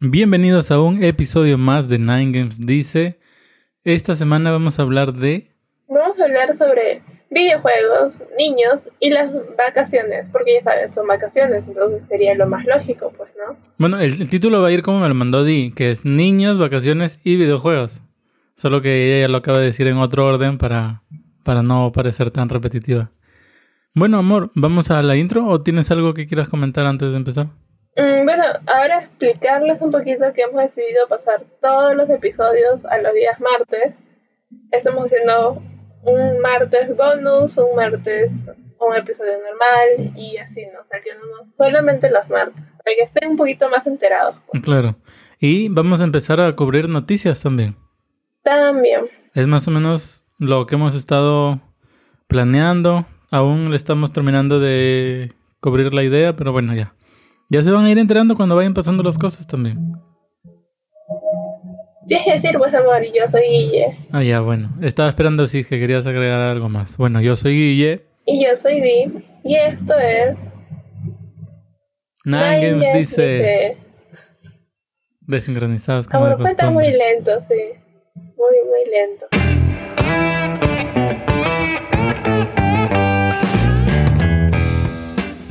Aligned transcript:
Bienvenidos 0.00 0.70
a 0.70 0.80
un 0.80 1.02
episodio 1.02 1.58
más 1.58 1.88
de 1.88 1.98
Nine 1.98 2.30
Games 2.30 2.64
Dice. 2.64 3.18
Esta 3.82 4.14
semana 4.14 4.52
vamos 4.52 4.78
a 4.78 4.82
hablar 4.82 5.12
de... 5.12 5.50
Vamos 5.88 6.16
a 6.20 6.24
hablar 6.24 6.56
sobre 6.56 7.02
videojuegos, 7.32 8.14
niños 8.38 8.80
y 9.00 9.10
las 9.10 9.32
vacaciones, 9.56 10.28
porque 10.30 10.54
ya 10.54 10.62
saben, 10.62 10.94
son 10.94 11.08
vacaciones, 11.08 11.64
entonces 11.66 12.06
sería 12.06 12.36
lo 12.36 12.46
más 12.46 12.64
lógico, 12.64 13.12
pues, 13.16 13.28
¿no? 13.36 13.56
Bueno, 13.76 13.98
el, 13.98 14.22
el 14.22 14.28
título 14.28 14.62
va 14.62 14.68
a 14.68 14.70
ir 14.70 14.82
como 14.82 15.00
me 15.00 15.08
lo 15.08 15.14
mandó 15.14 15.42
Di, 15.42 15.72
que 15.72 15.90
es 15.90 16.04
Niños, 16.04 16.58
Vacaciones 16.58 17.18
y 17.24 17.34
Videojuegos. 17.34 18.00
Solo 18.54 18.80
que 18.80 19.04
ella 19.04 19.26
ya 19.26 19.28
lo 19.28 19.38
acaba 19.38 19.58
de 19.58 19.66
decir 19.66 19.88
en 19.88 19.96
otro 19.96 20.26
orden 20.26 20.58
para, 20.58 21.02
para 21.42 21.64
no 21.64 21.90
parecer 21.90 22.30
tan 22.30 22.48
repetitiva. 22.50 23.10
Bueno, 23.96 24.18
amor, 24.18 24.52
¿vamos 24.54 24.92
a 24.92 25.02
la 25.02 25.16
intro 25.16 25.44
o 25.48 25.60
tienes 25.62 25.90
algo 25.90 26.14
que 26.14 26.28
quieras 26.28 26.48
comentar 26.48 26.86
antes 26.86 27.10
de 27.10 27.16
empezar? 27.16 27.48
Mm, 27.98 28.24
bueno, 28.24 28.44
ahora 28.66 29.00
explicarles 29.00 29.82
un 29.82 29.90
poquito 29.90 30.32
que 30.32 30.42
hemos 30.42 30.62
decidido 30.62 31.08
pasar 31.08 31.42
todos 31.60 31.94
los 31.96 32.08
episodios 32.08 32.84
a 32.86 32.98
los 32.98 33.12
días 33.12 33.40
martes. 33.40 33.94
Estamos 34.70 35.06
haciendo 35.06 35.60
un 36.04 36.40
martes 36.40 36.96
bonus, 36.96 37.58
un 37.58 37.74
martes 37.74 38.32
un 38.80 38.96
episodio 38.96 39.32
normal 39.32 40.12
y 40.16 40.36
así, 40.36 40.62
¿no? 40.66 40.80
Saliéndonos 40.88 41.54
solamente 41.56 42.10
los 42.10 42.28
martes, 42.28 42.62
para 42.84 42.96
que 42.96 43.02
estén 43.02 43.30
un 43.30 43.36
poquito 43.36 43.68
más 43.68 43.86
enterados. 43.86 44.36
pues. 44.46 44.62
Claro. 44.62 44.96
Y 45.40 45.68
vamos 45.68 46.00
a 46.00 46.04
empezar 46.04 46.40
a 46.40 46.54
cubrir 46.54 46.88
noticias 46.88 47.42
también. 47.42 47.76
También. 48.42 49.06
Es 49.34 49.46
más 49.46 49.66
o 49.68 49.70
menos 49.70 50.22
lo 50.38 50.66
que 50.66 50.76
hemos 50.76 50.94
estado 50.94 51.60
planeando. 52.26 53.06
Aún 53.30 53.70
le 53.70 53.76
estamos 53.76 54.12
terminando 54.12 54.58
de 54.60 55.32
cubrir 55.60 55.92
la 55.92 56.02
idea, 56.02 56.34
pero 56.34 56.52
bueno, 56.52 56.74
ya. 56.74 56.94
Ya 57.50 57.62
se 57.62 57.70
van 57.70 57.86
a 57.86 57.90
ir 57.90 57.98
enterando 57.98 58.36
cuando 58.36 58.56
vayan 58.56 58.74
pasando 58.74 59.02
las 59.02 59.16
cosas 59.16 59.46
también. 59.46 59.92
Que 62.06 62.18
decir, 62.34 62.58
pues, 62.58 62.74
amor, 62.74 63.02
yo 63.04 63.26
soy 63.30 63.42
Guille. 63.42 63.96
Ah, 64.12 64.22
ya, 64.22 64.40
bueno. 64.40 64.70
Estaba 64.82 65.08
esperando 65.08 65.46
si 65.46 65.64
que 65.64 65.78
querías 65.78 66.06
agregar 66.06 66.40
algo 66.40 66.68
más. 66.68 66.98
Bueno, 66.98 67.22
yo 67.22 67.36
soy 67.36 67.52
Guille. 67.52 68.04
Y 68.26 68.44
yo 68.44 68.54
soy 68.56 68.82
Di. 68.82 69.24
Y 69.44 69.56
esto 69.56 69.94
es... 69.98 70.36
Nine 72.24 72.70
Games 72.70 72.84
Games 72.84 72.98
dice 72.98 73.78
desincronizados 75.20 76.08
como 76.08 76.26
Amor, 76.26 76.36
de 76.38 76.42
cuenta 76.42 76.70
muy 76.70 76.90
lento, 76.90 77.30
sí. 77.48 77.54
Muy, 78.36 78.56
muy 78.68 78.84
lento. 78.90 79.26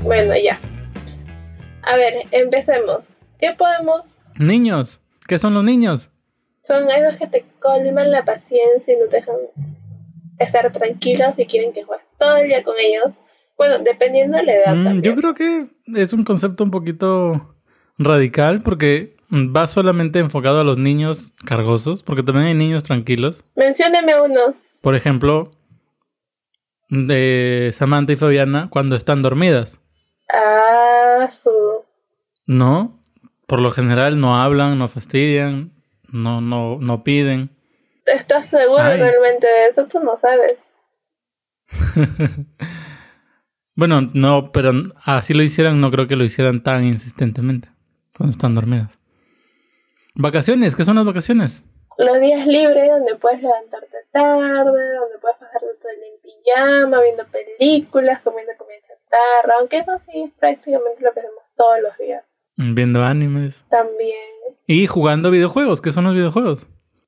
Bueno, 0.04 0.34
ya. 0.38 0.60
A 1.92 1.96
ver, 1.96 2.24
empecemos. 2.32 3.14
¿Qué 3.40 3.54
podemos? 3.58 4.18
Niños. 4.38 5.02
¿Qué 5.28 5.38
son 5.38 5.54
los 5.54 5.64
niños? 5.64 6.10
Son 6.66 6.90
esos 6.90 7.18
que 7.20 7.28
te 7.28 7.46
colman 7.60 8.12
la 8.12 8.26
paciencia 8.26 8.94
y 8.94 8.98
no 8.98 9.06
te 9.08 9.18
dejan 9.18 9.36
estar 10.40 10.72
tranquilos 10.72 11.34
y 11.38 11.46
quieren 11.46 11.72
que 11.74 11.84
juegues 11.84 12.06
todo 12.20 12.38
el 12.38 12.48
día 12.48 12.64
con 12.64 12.76
ellos. 12.80 13.14
Bueno, 13.58 13.80
dependiendo 13.80 14.38
de 14.38 14.44
la 14.44 14.54
edad 14.54 14.76
Mm, 14.76 14.84
también. 14.84 15.02
yo 15.04 15.16
creo 15.16 15.34
que 15.34 15.68
es 16.02 16.14
un 16.14 16.24
concepto 16.24 16.64
un 16.64 16.72
poquito 16.72 17.56
radical 17.98 18.60
porque 18.64 19.16
va 19.32 19.66
solamente 19.68 20.20
enfocado 20.20 20.60
a 20.62 20.64
los 20.64 20.78
niños 20.78 21.34
cargosos, 21.46 22.04
porque 22.04 22.24
también 22.24 22.48
hay 22.48 22.54
niños 22.54 22.84
tranquilos. 22.84 23.44
Mencióneme 23.56 24.22
uno. 24.22 24.54
Por 24.82 24.96
ejemplo, 24.96 25.50
de 26.90 27.72
Samantha 27.74 28.14
y 28.14 28.16
Fabiana 28.16 28.68
cuando 28.70 28.96
están 28.96 29.22
dormidas. 29.22 29.80
Ah, 30.34 31.30
su... 31.32 31.50
No, 32.48 33.00
por 33.46 33.60
lo 33.60 33.72
general 33.72 34.20
no 34.20 34.42
hablan, 34.42 34.80
no 34.80 34.88
fastidian, 34.88 35.74
no, 36.12 36.42
no, 36.42 36.80
no 36.80 37.04
piden. 37.04 37.50
¿Estás 38.06 38.48
seguro 38.48 38.82
Ay. 38.82 39.00
realmente 39.00 39.46
de 39.46 39.68
eso? 39.68 39.86
Tú 39.88 40.00
no 40.00 40.18
sabes. 40.18 40.58
Bueno, 43.78 44.10
no, 44.16 44.52
pero 44.52 44.72
así 45.06 45.36
lo 45.36 45.44
hicieran, 45.44 45.80
no 45.80 45.92
creo 45.92 46.08
que 46.08 46.16
lo 46.16 46.24
hicieran 46.24 46.64
tan 46.64 46.84
insistentemente 46.84 47.70
cuando 48.18 48.32
están 48.32 48.56
dormidas. 48.56 48.90
Vacaciones, 50.16 50.76
¿qué 50.76 50.84
son 50.84 50.96
las 50.96 51.06
vacaciones? 51.06 51.62
los 51.98 52.20
días 52.20 52.46
libres 52.46 52.90
donde 52.90 53.16
puedes 53.16 53.42
levantarte 53.42 53.98
tarde, 54.12 54.94
donde 54.96 55.18
puedes 55.20 55.38
pasar 55.38 55.62
todo 55.62 55.92
el 55.92 56.00
día 56.00 56.10
en 56.14 56.22
pijama, 56.22 57.02
viendo 57.02 57.26
películas, 57.26 58.22
comiendo 58.22 58.54
comida 58.58 58.78
chatarra, 58.82 59.56
aunque 59.60 59.80
eso 59.80 60.00
sí 60.06 60.24
es 60.24 60.32
prácticamente 60.34 61.04
lo 61.04 61.12
que 61.14 61.22
hacemos 61.22 61.44
todos 61.56 61.80
los 61.82 61.98
días. 61.98 62.24
Viendo 62.58 63.04
animes. 63.04 63.64
También 63.70 64.18
Y 64.66 64.88
jugando 64.88 65.32
videojuegos, 65.32 65.82
¿qué 65.82 65.92
son 65.92 66.04
los 66.06 66.14
videojuegos? 66.14 66.68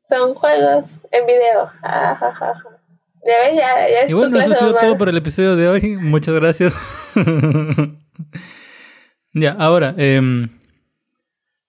son 0.10 0.34
juegos 0.34 1.00
en 1.12 1.26
video. 1.28 1.68
Ja, 1.82 2.16
ja, 2.16 2.34
ja. 2.34 2.54
Ya 3.26 3.34
ves, 3.46 3.56
ya, 3.56 3.90
ya 3.90 4.02
es 4.02 4.10
Y 4.10 4.14
bueno, 4.14 4.40
eso 4.40 4.54
ha 4.54 4.56
sido 4.56 4.74
todo 4.74 4.98
por 4.98 5.08
el 5.08 5.18
episodio 5.18 5.56
de 5.56 5.68
hoy. 5.68 5.98
Muchas 6.02 6.34
gracias. 6.34 6.74
ya, 9.34 9.52
ahora, 9.52 9.94
em, 9.98 10.50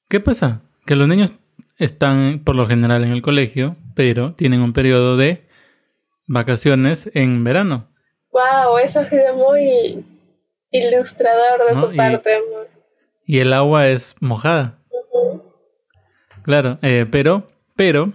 ¿qué 0.08 0.20
pasa? 0.20 0.62
Que 0.86 0.96
los 0.96 1.06
niños 1.06 1.34
están 1.76 2.42
por 2.44 2.56
lo 2.56 2.66
general 2.66 3.04
en 3.04 3.10
el 3.12 3.20
colegio, 3.20 3.76
pero 3.94 4.34
tienen 4.34 4.62
un 4.62 4.72
periodo 4.72 5.16
de 5.18 5.46
vacaciones 6.26 7.10
en 7.12 7.44
verano. 7.44 7.88
Wow, 8.32 8.78
eso 8.78 9.00
ha 9.00 9.04
sido 9.06 9.34
muy 9.34 10.04
ilustrador 10.70 11.68
de 11.68 11.74
¿No? 11.74 11.88
tu 11.88 11.96
parte, 11.96 12.36
amor. 12.36 12.68
Y 13.30 13.38
el 13.38 13.52
agua 13.52 13.86
es 13.86 14.16
mojada. 14.18 14.80
Claro, 16.42 16.80
eh, 16.82 17.06
pero, 17.08 17.48
pero, 17.76 18.12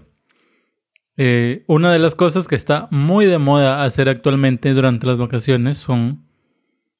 eh, 1.15 1.63
una 1.67 1.93
de 1.93 1.99
las 1.99 2.15
cosas 2.15 2.49
que 2.49 2.55
está 2.55 2.89
muy 2.91 3.25
de 3.25 3.37
moda 3.37 3.85
hacer 3.85 4.09
actualmente 4.09 4.73
durante 4.73 5.07
las 5.07 5.17
vacaciones 5.17 5.77
son 5.77 6.27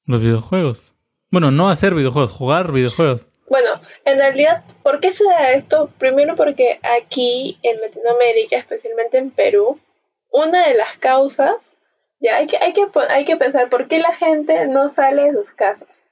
los 0.06 0.22
videojuegos. 0.22 0.96
Bueno, 1.30 1.52
no 1.52 1.68
hacer 1.68 1.94
videojuegos, 1.94 2.32
jugar 2.32 2.72
videojuegos. 2.72 3.28
Bueno, 3.50 3.68
en 4.06 4.18
realidad, 4.18 4.64
¿por 4.82 5.02
qué 5.02 5.12
se 5.12 5.26
da 5.26 5.52
esto? 5.52 5.90
Primero 5.98 6.36
porque 6.36 6.80
aquí 6.98 7.60
en 7.64 7.82
Latinoamérica, 7.82 8.56
especialmente 8.56 9.18
en 9.18 9.30
Perú, 9.30 9.78
una 10.32 10.70
de 10.70 10.76
las 10.76 10.98
causas, 11.00 11.76
ya 12.22 12.38
hay 12.38 12.48
que, 12.48 12.56
hay 12.62 12.72
que, 12.72 12.86
hay 13.10 13.26
que 13.26 13.36
pensar 13.36 13.68
por 13.68 13.90
qué 13.90 14.00
la 14.00 14.16
gente 14.16 14.68
no 14.68 14.88
sale 14.88 15.26
de 15.26 15.34
sus 15.34 15.52
casas. 15.52 16.05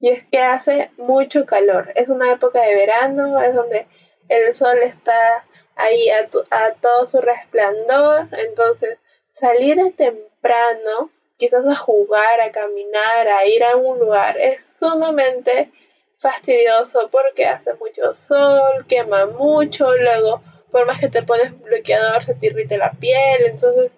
Y 0.00 0.08
es 0.10 0.24
que 0.26 0.40
hace 0.40 0.90
mucho 0.96 1.44
calor. 1.46 1.92
Es 1.94 2.08
una 2.08 2.32
época 2.32 2.60
de 2.62 2.74
verano, 2.74 3.42
es 3.42 3.54
donde 3.54 3.86
el 4.28 4.54
sol 4.54 4.78
está 4.82 5.44
ahí 5.76 6.08
a, 6.10 6.26
tu- 6.28 6.44
a 6.50 6.72
todo 6.80 7.06
su 7.06 7.20
resplandor. 7.20 8.28
Entonces, 8.32 8.98
salir 9.28 9.78
temprano, 9.96 11.10
quizás 11.36 11.66
a 11.66 11.76
jugar, 11.76 12.40
a 12.40 12.50
caminar, 12.52 13.28
a 13.28 13.46
ir 13.46 13.62
a 13.64 13.76
un 13.76 13.98
lugar, 13.98 14.38
es 14.38 14.66
sumamente 14.66 15.70
fastidioso 16.18 17.08
porque 17.10 17.46
hace 17.46 17.74
mucho 17.74 18.14
sol, 18.14 18.86
quema 18.88 19.26
mucho, 19.26 19.92
luego 19.96 20.42
por 20.72 20.86
más 20.86 20.98
que 21.00 21.08
te 21.08 21.22
pones 21.22 21.58
bloqueador 21.60 22.24
se 22.24 22.34
te 22.34 22.46
irrita 22.46 22.76
la 22.78 22.92
piel, 22.92 23.44
entonces 23.46 23.92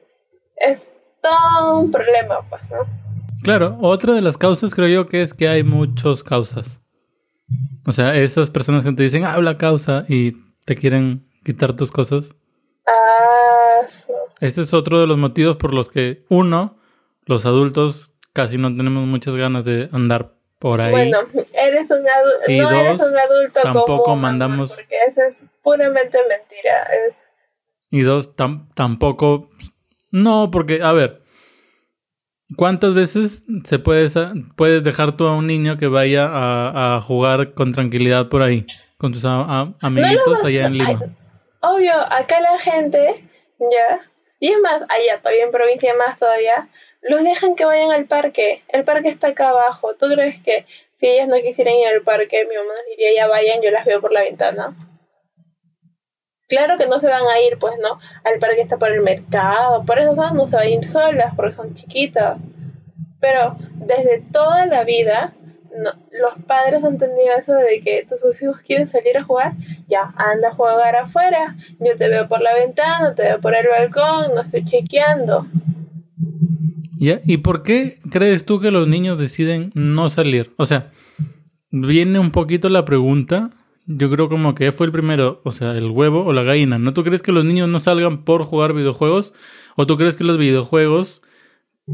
es 0.57 0.95
todo 1.23 1.79
un 1.81 1.91
problema, 1.91 2.47
pues, 2.51 2.63
¿no? 2.71 2.87
Claro, 3.43 3.77
otra 3.81 4.15
de 4.15 4.23
las 4.23 4.37
causas 4.37 4.75
creo 4.75 4.89
yo 4.89 5.07
que 5.09 5.23
es 5.23 5.33
que 5.35 5.49
hay 5.49 5.63
muchas 5.63 6.23
causas. 6.23 6.81
O 7.87 7.93
sea, 7.93 8.15
esas 8.15 8.51
personas 8.51 8.85
que 8.85 8.93
te 8.93 9.03
dicen, 9.03 9.25
habla 9.25 9.57
causa 9.57 10.05
y 10.09 10.33
te 10.67 10.77
quieren 10.77 11.27
quitar 11.45 11.75
tus 11.75 11.91
cosas. 11.91 12.35
Ah, 12.87 13.87
su- 13.89 14.13
Ese 14.41 14.63
es 14.63 14.75
otro 14.75 15.01
de 15.01 15.07
los 15.07 15.17
motivos 15.19 15.57
por 15.57 15.73
los 15.73 15.89
que, 15.89 16.25
uno, 16.29 16.79
los 17.25 17.47
adultos 17.47 18.15
casi 18.33 18.59
no 18.59 18.69
tenemos 18.77 19.07
muchas 19.07 19.35
ganas 19.37 19.65
de 19.65 19.89
andar 19.93 20.35
por 20.59 20.81
ahí. 20.81 20.91
Bueno, 20.93 21.19
eres 21.55 21.91
un 21.91 21.99
adulto, 22.09 22.49
no 22.49 22.71
eres 22.71 23.01
un 23.01 23.17
adulto 23.17 23.61
tampoco 23.63 24.17
mandamos- 24.17 24.71
porque 24.75 24.97
eso 25.09 25.23
es 25.23 25.43
puramente 25.63 26.19
mentira, 26.29 26.83
es 27.09 27.15
Y 27.91 28.01
dos, 28.03 28.37
tam- 28.37 28.69
tampoco... 28.75 29.49
No, 30.11 30.51
porque, 30.51 30.83
a 30.83 30.93
ver, 30.93 31.23
¿cuántas 32.57 32.95
veces 32.95 33.45
se 33.65 33.79
puede, 33.79 34.09
sa- 34.09 34.33
puedes 34.57 34.83
dejar 34.85 35.17
tú 35.17 35.27
a 35.27 35.37
un 35.37 35.47
niño 35.47 35.77
que 35.77 35.87
vaya 35.87 36.27
a, 36.27 36.97
a 36.97 37.01
jugar 37.01 37.55
con 37.55 37.73
tranquilidad 37.73 38.29
por 38.29 38.43
ahí? 38.43 38.67
Con 38.97 39.13
tus 39.13 39.25
a- 39.25 39.41
a- 39.41 39.73
amiguitos 39.81 40.35
vas 40.35 40.45
allá 40.45 40.67
en 40.67 40.79
Lima. 40.79 41.01
Obvio, 41.61 41.93
acá 41.95 42.41
la 42.41 42.59
gente, 42.59 43.25
ya, 43.59 44.01
y 44.41 44.49
es 44.49 44.61
más, 44.61 44.81
allá 44.83 45.19
todavía 45.21 45.45
en 45.45 45.51
provincia 45.51 45.95
más 45.97 46.19
todavía, 46.19 46.69
los 47.03 47.23
dejan 47.23 47.55
que 47.57 47.65
vayan 47.65 47.91
al 47.91 48.07
parque. 48.07 48.63
El 48.69 48.85
parque 48.85 49.09
está 49.09 49.29
acá 49.29 49.51
abajo. 49.51 49.95
¿Tú 49.99 50.07
crees 50.13 50.41
que 50.41 50.67
si 50.97 51.07
ellas 51.09 51.29
no 51.29 51.37
quisieran 51.37 51.75
ir 51.75 51.87
al 51.89 52.03
parque, 52.03 52.45
mi 52.49 52.57
mamá 52.57 52.69
nos 52.69 52.87
diría 52.97 53.15
ya 53.17 53.29
vayan, 53.29 53.61
yo 53.63 53.71
las 53.71 53.85
veo 53.85 54.01
por 54.01 54.13
la 54.13 54.23
ventana? 54.23 54.75
Claro 56.49 56.79
que 56.79 56.87
no 56.87 56.99
se 56.99 57.09
van 57.09 57.23
a 57.23 57.41
ir, 57.41 57.59
pues 57.59 57.75
no, 57.83 57.99
al 58.25 58.39
parque 58.39 58.63
está 58.63 58.79
por 58.79 58.91
el 58.91 59.03
mercado, 59.03 59.85
por 59.85 59.99
eso 59.99 60.15
no 60.33 60.47
se 60.47 60.57
van 60.57 60.67
a 60.67 60.71
ir 60.71 60.87
solas, 60.87 61.35
porque 61.37 61.55
son 61.55 61.75
chiquitas. 61.75 62.39
Pero 63.21 63.57
desde 63.75 64.21
toda 64.33 64.65
la 64.67 64.85
vida 64.85 65.35
los 66.13 66.45
padres 66.47 66.83
han 66.85 66.99
tenido 66.99 67.37
eso 67.39 67.53
de 67.53 67.81
que 67.81 68.07
tus 68.09 68.43
hijos 68.43 68.61
quieren 68.61 68.89
salir 68.89 69.17
a 69.19 69.25
jugar, 69.25 69.55
ya, 69.87 70.13
anda 70.17 70.49
a 70.49 70.53
jugar 70.53 70.97
afuera, 70.97 71.57
yo 71.79 71.97
te 71.97 72.09
veo 72.09 72.29
por 72.29 72.41
la 72.41 72.55
ventana, 72.55 73.15
te 73.15 73.25
veo 73.25 73.41
por 73.41 73.55
el 73.55 73.67
balcón, 73.69 74.35
no 74.35 74.43
estoy 74.43 74.65
chequeando. 74.65 75.47
¿Y 76.99 77.37
por 77.39 77.63
qué 77.63 78.01
crees 78.11 78.45
tú 78.45 78.61
que 78.61 78.73
los 78.73 78.89
niños 78.89 79.19
deciden 79.19 79.71
no 79.75 80.09
salir? 80.09 80.53
O 80.57 80.67
sea, 80.67 80.91
viene 81.71 82.19
un 82.19 82.33
poquito 82.33 82.69
la 82.69 82.85
pregunta, 82.85 83.51
yo 83.89 84.11
creo 84.11 84.29
como 84.29 84.55
que 84.55 84.71
fue 84.71 84.87
el 84.87 84.93
primero, 84.93 85.41
o 85.45 85.51
sea, 85.51 85.73
el 85.73 85.91
huevo 85.91 86.23
o 86.25 86.35
la 86.35 86.43
gallina, 86.43 86.79
¿no? 86.79 86.93
¿Tú 86.93 87.03
crees 87.03 87.23
que 87.23 87.33
los 87.33 87.47
niños 87.47 87.69
no 87.71 87.81
salgan 87.81 88.25
por 88.25 88.45
jugar 88.45 88.75
videojuegos? 88.75 89.33
¿O 89.77 89.87
tú 89.87 89.97
crees 89.97 90.15
que 90.15 90.25
los 90.25 90.37
videojuegos 90.37 91.23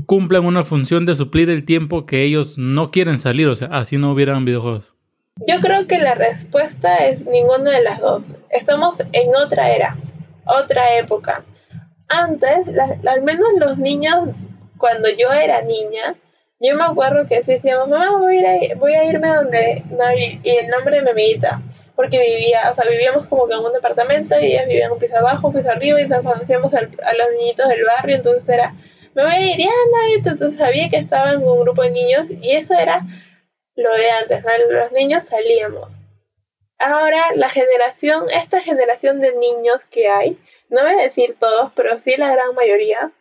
cumplan 0.07 0.45
una 0.45 0.65
función 0.65 1.07
de 1.07 1.15
suplir 1.15 1.51
el 1.51 1.65
tiempo 1.65 2.05
que 2.05 2.25
ellos 2.25 2.59
no 2.59 2.91
quieren 2.91 3.21
salir, 3.21 3.47
o 3.47 3.55
sea, 3.55 3.69
así 3.69 3.97
no 3.97 4.11
hubieran 4.11 4.45
videojuegos? 4.45 4.93
Yo 5.47 5.61
creo 5.61 5.87
que 5.87 5.99
la 5.99 6.17
respuesta 6.17 6.97
es 6.97 7.27
ninguna 7.27 7.71
de 7.71 7.83
las 7.83 8.01
dos. 8.01 8.33
Estamos 8.51 9.01
en 9.13 9.35
otra 9.37 9.71
era, 9.71 9.97
otra 10.47 10.99
época. 10.99 11.45
Antes, 12.09 12.59
al 13.07 13.23
menos 13.23 13.49
los 13.59 13.79
niños, 13.79 14.31
cuando 14.79 15.09
yo 15.11 15.33
era 15.33 15.63
niña, 15.63 16.17
yo 16.59 16.75
me 16.77 16.85
acuerdo 16.85 17.27
que 17.29 17.41
decíamos, 17.41 17.89
mamá, 17.89 18.19
voy 18.19 18.39
a, 18.39 18.75
voy 18.77 18.95
a 18.95 19.05
irme 19.05 19.29
donde 19.29 19.85
y 20.43 20.51
el 20.51 20.69
nombre 20.69 20.97
de 20.97 21.03
mi 21.03 21.11
amiguita, 21.11 21.63
porque 21.97 22.19
vivía, 22.19 22.71
o 22.71 22.75
sea, 22.75 22.85
vivíamos 22.89 23.27
como 23.29 23.47
que 23.47 23.55
en 23.55 23.61
un 23.61 23.73
departamento 23.73 24.39
y 24.41 24.47
ellas 24.47 24.67
vivían 24.67 24.93
un 24.93 24.99
piso 24.99 25.17
abajo, 25.17 25.49
un 25.49 25.55
piso 25.55 25.71
arriba, 25.71 26.01
y 26.01 26.05
entonces 26.05 26.33
conocíamos 26.33 26.75
a 26.75 26.81
los 26.83 27.29
niñitos 27.39 27.69
del 27.69 27.85
barrio, 27.85 28.17
entonces 28.17 28.49
era 28.49 28.75
me 29.15 29.23
voy 29.23 29.33
a 29.33 29.41
ir, 29.41 29.59
ya 29.59 29.71
entonces 30.27 30.59
sabía 30.59 30.89
que 30.89 30.97
estaba 30.97 31.33
en 31.33 31.43
un 31.45 31.61
grupo 31.61 31.83
de 31.83 31.91
niños 31.91 32.27
y 32.29 32.51
eso 32.53 32.75
era 32.75 33.01
lo 33.77 33.93
de 33.95 34.11
antes, 34.11 34.45
los 34.71 34.93
niños 34.93 35.25
salíamos. 35.25 35.89
Ahora 36.79 37.21
la 37.37 37.49
generación, 37.49 38.27
esta 38.31 38.61
generación 38.61 39.21
de 39.21 39.35
niños 39.37 39.85
que 39.91 40.09
hay, 40.09 40.39
no 40.69 40.83
voy 40.83 40.95
a 40.95 41.03
decir 41.03 41.37
todos, 41.39 41.71
pero 41.77 41.99
sí 42.01 42.17
la 42.17 42.33
gran 42.33 42.55
mayoría, 42.55 43.13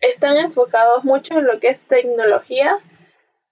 están 0.00 0.38
enfocados 0.38 1.04
mucho 1.04 1.38
en 1.38 1.46
lo 1.46 1.60
que 1.60 1.68
es 1.68 1.82
tecnología 1.82 2.78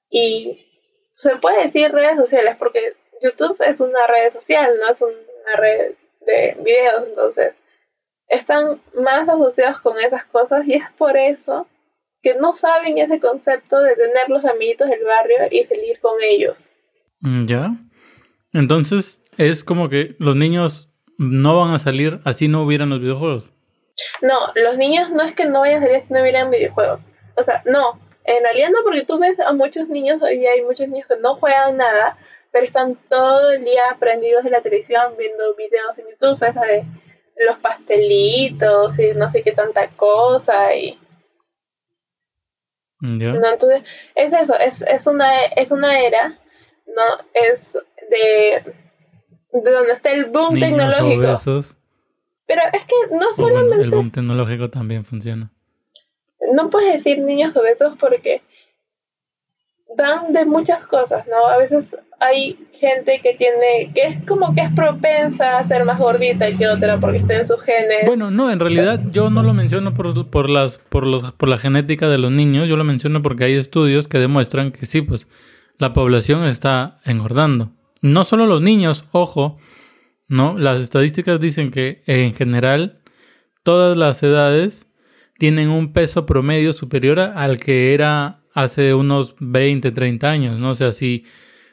y 0.09 0.67
se 1.15 1.37
puede 1.37 1.65
decir 1.65 1.93
redes 1.93 2.17
sociales 2.17 2.57
porque 2.59 2.95
YouTube 3.23 3.57
es 3.67 3.81
una 3.81 4.07
red 4.07 4.33
social, 4.33 4.75
no 4.81 4.93
es 4.93 5.03
una 5.03 5.57
red 5.57 5.93
de 6.27 6.57
videos, 6.61 7.09
entonces 7.09 7.55
están 8.29 8.81
más 8.95 9.29
asociados 9.29 9.81
con 9.81 9.99
esas 9.99 10.25
cosas 10.27 10.67
y 10.67 10.75
es 10.75 10.91
por 10.97 11.17
eso 11.17 11.67
que 12.23 12.35
no 12.35 12.53
saben 12.53 12.99
ese 12.99 13.21
concepto 13.21 13.79
de 13.79 13.95
tener 13.95 14.29
los 14.29 14.45
amiguitos 14.45 14.89
del 14.89 15.05
barrio 15.05 15.37
y 15.51 15.65
salir 15.65 16.01
con 16.01 16.15
ellos. 16.23 16.69
Mm, 17.21 17.47
ya. 17.47 17.71
Entonces 18.53 19.23
es 19.37 19.65
como 19.65 19.89
que 19.89 20.17
los 20.19 20.37
niños 20.37 20.91
no 21.17 21.61
van 21.61 21.75
a 21.75 21.79
salir 21.79 22.21
así 22.25 22.49
no 22.49 22.63
hubieran 22.63 22.91
los 22.91 23.01
videojuegos. 23.01 23.53
No, 24.23 24.39
los 24.55 24.79
niños 24.79 25.11
no 25.11 25.23
es 25.23 25.35
que 25.35 25.47
no 25.47 25.61
vayan 25.61 25.83
a 25.83 25.87
salir 25.87 26.03
si 26.05 26.13
no 26.13 26.21
hubieran 26.21 26.51
videojuegos. 26.51 27.03
O 27.37 27.43
sea, 27.43 27.63
no. 27.67 28.01
En 28.25 28.43
realidad 28.43 28.69
no, 28.71 28.83
porque 28.85 29.05
tú 29.05 29.19
ves 29.19 29.41
a 29.41 29.53
muchos 29.53 29.89
niños, 29.89 30.21
hoy 30.23 30.45
hay 30.45 30.63
muchos 30.63 30.87
niños 30.89 31.09
que 31.09 31.17
no 31.17 31.37
juegan 31.37 31.79
nada, 31.79 32.19
pero 32.51 32.65
están 32.65 32.97
todo 33.09 33.51
el 33.51 33.65
día 33.65 33.97
prendidos 33.99 34.45
de 34.45 34.51
la 34.51 34.61
televisión 34.61 35.15
viendo 35.19 35.55
videos 35.55 35.99
en 35.99 36.07
YouTube, 36.11 36.43
esa 36.43 36.65
de 36.65 36.85
los 37.47 37.59
pastelitos 37.59 38.99
y 38.99 39.15
no 39.15 39.31
sé 39.31 39.43
qué 39.43 39.53
tanta 39.53 39.89
cosa 39.91 40.75
y 40.75 40.99
entonces 43.01 43.83
es 44.17 44.33
eso 44.33 44.59
es, 44.59 44.83
es 44.83 45.07
una 45.07 45.45
es 45.45 45.71
una 45.71 46.01
era 46.01 46.37
no 46.87 47.03
es 47.33 47.79
de 48.11 48.75
de 49.53 49.71
donde 49.71 49.93
está 49.93 50.11
el 50.13 50.27
boom 50.27 50.59
tecnológico. 50.59 51.63
pero 52.47 52.63
es 52.73 52.85
que 52.85 52.95
no 53.13 53.33
solamente 53.35 53.85
el 53.85 53.91
boom 53.91 54.11
tecnológico 54.11 54.69
también 54.69 55.05
funciona. 55.05 55.51
No 56.53 56.71
puedes 56.71 56.93
decir 56.93 57.19
niños 57.21 57.57
obesos 57.57 57.97
porque 57.99 58.43
van 59.97 60.33
de 60.33 60.45
muchas 60.45 60.87
cosas, 60.87 61.27
¿no? 61.27 61.47
A 61.47 61.59
veces 61.59 61.97
hay 62.21 62.59
gente 62.73 63.21
que 63.23 63.35
tiene, 63.35 63.93
que 63.95 64.03
es 64.03 64.25
como 64.25 64.55
que 64.55 64.63
es 64.63 64.73
propensa 64.73 65.59
a 65.59 65.65
ser 65.65 65.85
más 65.85 65.99
gordita 65.99 66.57
que 66.57 66.69
otra 66.69 66.99
porque 66.99 67.19
está 67.19 67.37
en 67.37 67.47
sus 67.47 67.63
genes. 67.63 68.07
Bueno, 68.07 68.31
no, 68.31 68.51
en 68.51 68.61
realidad 68.61 69.01
yo 69.11 69.31
no 69.31 69.43
lo 69.43 69.55
menciono 69.55 69.95
por, 69.95 70.29
por, 70.31 70.51
las, 70.51 70.79
por, 70.79 71.07
los, 71.07 71.33
por 71.33 71.49
la 71.49 71.59
genética 71.59 72.09
de 72.09 72.19
los 72.19 72.31
niños, 72.31 72.69
yo 72.69 72.77
lo 72.77 72.85
menciono 72.85 73.23
porque 73.23 73.45
hay 73.45 73.55
estudios 73.55 74.09
que 74.09 74.19
demuestran 74.19 74.73
que 74.73 74.87
sí, 74.87 75.03
pues 75.03 75.29
la 75.79 75.93
población 75.93 76.45
está 76.45 77.01
engordando. 77.05 77.71
No 78.03 78.25
solo 78.25 78.47
los 78.47 78.61
niños, 78.61 79.05
ojo, 79.13 79.59
¿no? 80.29 80.59
Las 80.59 80.81
estadísticas 80.81 81.41
dicen 81.41 81.71
que 81.71 82.03
en 82.07 82.35
general 82.35 83.01
todas 83.63 83.97
las 83.97 84.23
edades 84.23 84.87
tienen 85.39 85.69
un 85.69 85.93
peso 85.93 86.27
promedio 86.27 86.73
superior 86.73 87.21
al 87.21 87.59
que 87.59 87.95
era 87.95 88.38
hace 88.63 88.93
unos 88.93 89.37
20, 89.39 89.93
30 89.93 90.29
años, 90.29 90.59
¿no? 90.59 90.71
O 90.71 90.75
sea, 90.75 90.93
si, 90.93 91.25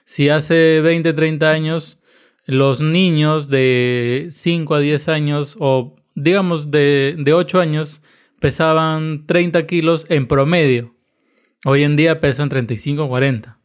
si 0.05 0.29
hace 0.29 0.81
20, 0.81 1.13
30 1.13 1.49
años 1.49 2.01
los 2.45 2.79
niños 2.79 3.49
de 3.49 4.27
5 4.31 4.75
a 4.75 4.79
10 4.79 5.07
años 5.09 5.57
o 5.59 5.95
digamos 6.13 6.69
de, 6.69 7.15
de 7.17 7.33
8 7.33 7.59
años 7.59 8.03
pesaban 8.39 9.25
30 9.25 9.65
kilos 9.65 10.05
en 10.09 10.27
promedio, 10.27 10.93
hoy 11.65 11.81
en 11.81 11.95
día 11.95 12.19
pesan 12.19 12.49
35 12.49 13.05
o 13.05 13.09
40. 13.09 13.57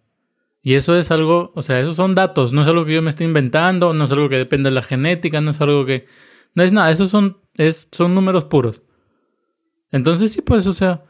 Y 0.63 0.75
eso 0.75 0.97
es 0.97 1.11
algo, 1.11 1.53
o 1.55 1.63
sea, 1.63 1.79
esos 1.79 1.97
son 1.97 2.15
datos, 2.15 2.55
no 2.55 2.63
es 2.63 2.69
algo 2.69 2.87
que 2.87 2.95
yo 2.95 3.03
me 3.03 3.11
estoy 3.11 3.27
inventando, 3.27 3.93
no 3.93 4.05
es 4.05 4.13
algo 4.13 4.31
que 4.31 4.37
depende 4.37 4.71
de 4.71 4.75
la 4.75 4.83
genética, 4.83 5.41
no 5.41 5.51
es 5.51 5.61
algo 5.61 5.85
que... 5.85 6.07
No 6.55 6.63
es 6.63 6.73
nada, 6.73 6.91
esos 6.91 7.11
son, 7.11 7.39
es, 7.55 7.89
son 7.93 8.15
números 8.15 8.45
puros. 8.47 8.83
Entonces 9.93 10.33
sí, 10.33 10.41
pues, 10.41 10.67
o 10.67 10.73
sea, 10.73 11.05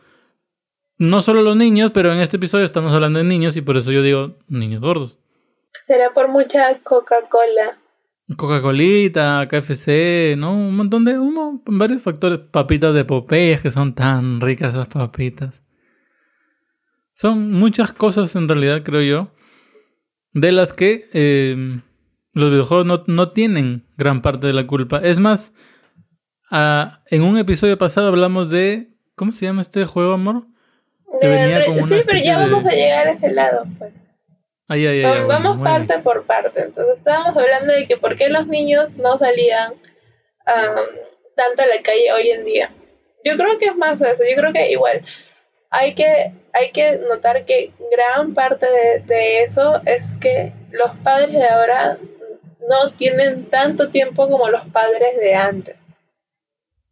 no 1.00 1.22
solo 1.22 1.40
los 1.40 1.56
niños, 1.56 1.92
pero 1.94 2.12
en 2.12 2.20
este 2.20 2.36
episodio 2.36 2.66
estamos 2.66 2.92
hablando 2.92 3.18
de 3.18 3.24
niños 3.24 3.56
y 3.56 3.62
por 3.62 3.78
eso 3.78 3.90
yo 3.90 4.02
digo 4.02 4.36
niños 4.48 4.82
gordos. 4.82 5.18
Será 5.86 6.12
por 6.12 6.28
mucha 6.28 6.78
Coca-Cola. 6.82 7.78
Coca-Colita, 8.36 9.48
KFC, 9.48 10.36
¿no? 10.36 10.52
Un 10.52 10.76
montón 10.76 11.06
de, 11.06 11.18
humo, 11.18 11.62
varios 11.64 12.02
factores. 12.02 12.40
Papitas 12.40 12.94
de 12.94 13.06
Popeye 13.06 13.58
que 13.58 13.70
son 13.70 13.94
tan 13.94 14.42
ricas 14.42 14.74
esas 14.74 14.88
papitas. 14.88 15.62
Son 17.14 17.50
muchas 17.50 17.92
cosas 17.92 18.36
en 18.36 18.46
realidad, 18.46 18.82
creo 18.84 19.00
yo, 19.00 19.32
de 20.34 20.52
las 20.52 20.74
que 20.74 21.08
eh, 21.14 21.80
los 22.34 22.50
videojuegos 22.50 22.84
no, 22.84 23.04
no, 23.06 23.30
tienen 23.30 23.86
gran 23.96 24.20
parte 24.20 24.46
de 24.46 24.52
la 24.52 24.66
culpa. 24.66 24.98
Es 24.98 25.18
más, 25.18 25.54
ah, 26.50 27.02
en 27.06 27.22
un 27.22 27.38
episodio 27.38 27.78
pasado 27.78 28.08
hablamos 28.08 28.50
de... 28.50 28.90
¿Cómo 29.14 29.32
se 29.32 29.46
llama 29.46 29.62
este 29.62 29.86
juego, 29.86 30.12
amor? 30.12 30.46
Sí, 31.88 32.02
pero 32.06 32.18
ya 32.18 32.38
vamos 32.38 32.66
a 32.66 32.70
llegar 32.70 33.08
a 33.08 33.12
ese 33.12 33.32
lado, 33.32 33.66
pues. 33.78 33.92
vamos, 35.26 35.60
parte 35.62 35.98
por 35.98 36.24
parte. 36.26 36.62
Entonces 36.62 36.98
estábamos 36.98 37.36
hablando 37.36 37.72
de 37.72 37.86
que 37.86 37.96
por 37.96 38.16
qué 38.16 38.28
los 38.28 38.46
niños 38.46 38.96
no 38.96 39.18
salían 39.18 39.74
tanto 41.34 41.62
a 41.62 41.66
la 41.66 41.82
calle 41.82 42.12
hoy 42.12 42.30
en 42.30 42.44
día. 42.44 42.72
Yo 43.24 43.36
creo 43.36 43.58
que 43.58 43.66
es 43.66 43.76
más 43.76 44.00
eso. 44.00 44.22
Yo 44.28 44.36
creo 44.36 44.52
que 44.52 44.70
igual 44.70 45.02
hay 45.70 45.94
que, 45.94 46.32
hay 46.52 46.70
que 46.72 46.96
notar 46.96 47.44
que 47.44 47.72
gran 47.90 48.34
parte 48.34 48.66
de, 48.66 49.00
de 49.00 49.42
eso 49.42 49.80
es 49.86 50.16
que 50.20 50.52
los 50.70 50.90
padres 51.02 51.32
de 51.32 51.46
ahora 51.46 51.98
no 52.68 52.92
tienen 52.92 53.46
tanto 53.46 53.90
tiempo 53.90 54.28
como 54.28 54.48
los 54.50 54.64
padres 54.66 55.16
de 55.18 55.34
antes. 55.34 55.76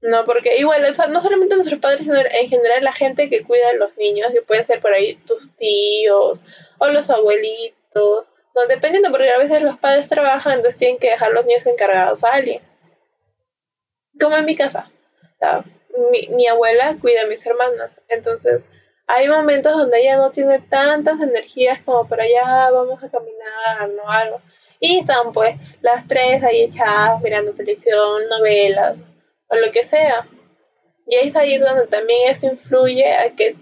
No, 0.01 0.25
porque 0.25 0.57
igual, 0.59 0.83
no 1.11 1.21
solamente 1.21 1.57
nuestros 1.57 1.81
padres, 1.81 2.03
sino 2.03 2.17
en 2.17 2.49
general 2.49 2.85
la 2.85 2.93
gente 2.93 3.29
que 3.29 3.43
cuida 3.43 3.71
a 3.71 3.75
los 3.75 3.97
niños, 3.97 4.31
que 4.33 4.43
pueden 4.43 4.65
ser 4.65 4.81
por 4.81 4.93
ahí 4.93 5.17
tus 5.27 5.51
tíos 5.57 6.45
o 6.79 6.89
los 6.89 7.11
abuelitos, 7.11 8.31
no, 8.55 8.67
dependiendo, 8.69 9.11
porque 9.11 9.31
a 9.31 9.39
veces 9.39 9.63
los 9.63 9.77
padres 9.79 10.07
trabajan, 10.09 10.55
entonces 10.55 10.79
tienen 10.79 10.99
que 10.99 11.11
dejar 11.11 11.33
los 11.33 11.45
niños 11.47 11.67
encargados 11.67 12.23
a 12.23 12.35
alguien. 12.35 12.63
Como 14.21 14.37
en 14.37 14.45
mi 14.45 14.57
casa. 14.57 14.91
mi, 16.13 16.29
mi 16.29 16.47
abuela 16.47 16.97
cuida 17.01 17.23
a 17.23 17.27
mis 17.27 17.45
hermanas, 17.45 18.01
entonces 18.09 18.69
hay 19.09 19.29
momentos 19.29 19.77
donde 19.77 20.01
ella 20.01 20.17
no 20.17 20.31
tiene 20.31 20.61
tantas 20.61 21.21
energías 21.21 21.81
como 21.83 22.07
para 22.09 22.25
allá 22.25 22.71
vamos 22.71 23.03
a 23.03 23.11
caminar, 23.11 23.91
¿no? 23.97 24.09
Algo. 24.09 24.41
Y 24.81 24.99
están 24.99 25.33
pues 25.33 25.57
las 25.81 26.07
tres 26.07 26.43
ahí 26.45 26.63
echadas 26.63 27.21
mirando 27.21 27.53
televisión, 27.53 28.29
novelas 28.29 28.97
o 29.49 29.57
lo 29.57 29.71
que 29.73 29.85
sea. 29.85 30.27
Y 31.07 31.17
es 31.17 31.35
ahí 31.37 31.59
donde 31.59 31.87
también 31.87 32.29
eso 32.29 32.47
influye 32.47 33.13
a 33.13 33.35
que 33.35 33.57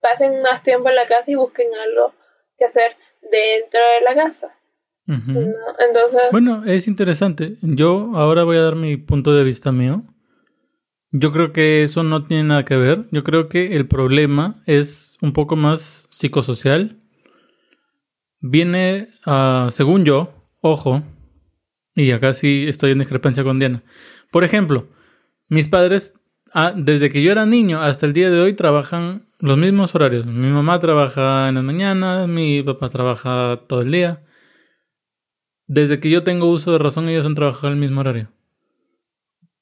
pasen 0.00 0.42
más 0.42 0.62
tiempo 0.62 0.88
en 0.88 0.96
la 0.96 1.06
casa 1.06 1.24
y 1.30 1.34
busquen 1.34 1.68
algo 1.74 2.14
que 2.58 2.64
hacer 2.66 2.96
dentro 3.22 3.80
de 3.80 4.04
la 4.04 4.14
casa. 4.14 4.56
Entonces... 5.06 6.22
Bueno, 6.30 6.64
es 6.66 6.86
interesante. 6.86 7.56
Yo 7.62 8.12
ahora 8.14 8.44
voy 8.44 8.58
a 8.58 8.62
dar 8.62 8.76
mi 8.76 8.96
punto 8.96 9.34
de 9.34 9.44
vista 9.44 9.72
mío. 9.72 10.04
Yo 11.10 11.32
creo 11.32 11.52
que 11.52 11.82
eso 11.82 12.04
no 12.04 12.24
tiene 12.24 12.44
nada 12.44 12.64
que 12.64 12.76
ver. 12.76 13.06
Yo 13.10 13.24
creo 13.24 13.48
que 13.48 13.74
el 13.74 13.88
problema 13.88 14.62
es 14.66 15.16
un 15.20 15.32
poco 15.32 15.56
más 15.56 16.06
psicosocial. 16.10 16.96
viene, 18.42 19.08
ah, 19.26 19.68
según 19.70 20.04
yo, 20.04 20.32
ojo, 20.60 21.02
y 21.94 22.12
acá 22.12 22.32
sí 22.32 22.66
estoy 22.68 22.92
en 22.92 23.00
discrepancia 23.00 23.44
con 23.44 23.58
Diana. 23.58 23.82
Por 24.30 24.44
ejemplo, 24.44 24.88
mis 25.48 25.68
padres, 25.68 26.14
ah, 26.52 26.72
desde 26.76 27.10
que 27.10 27.22
yo 27.22 27.32
era 27.32 27.46
niño 27.46 27.82
hasta 27.82 28.06
el 28.06 28.12
día 28.12 28.30
de 28.30 28.40
hoy, 28.40 28.54
trabajan 28.54 29.26
los 29.40 29.58
mismos 29.58 29.94
horarios. 29.94 30.26
Mi 30.26 30.48
mamá 30.48 30.78
trabaja 30.80 31.48
en 31.48 31.56
las 31.56 31.64
mañanas, 31.64 32.28
mi 32.28 32.62
papá 32.62 32.90
trabaja 32.90 33.62
todo 33.66 33.80
el 33.82 33.90
día. 33.90 34.22
Desde 35.66 36.00
que 36.00 36.10
yo 36.10 36.22
tengo 36.22 36.46
uso 36.46 36.72
de 36.72 36.78
razón, 36.78 37.08
ellos 37.08 37.26
han 37.26 37.34
trabajado 37.34 37.68
el 37.68 37.78
mismo 37.78 38.00
horario. 38.00 38.30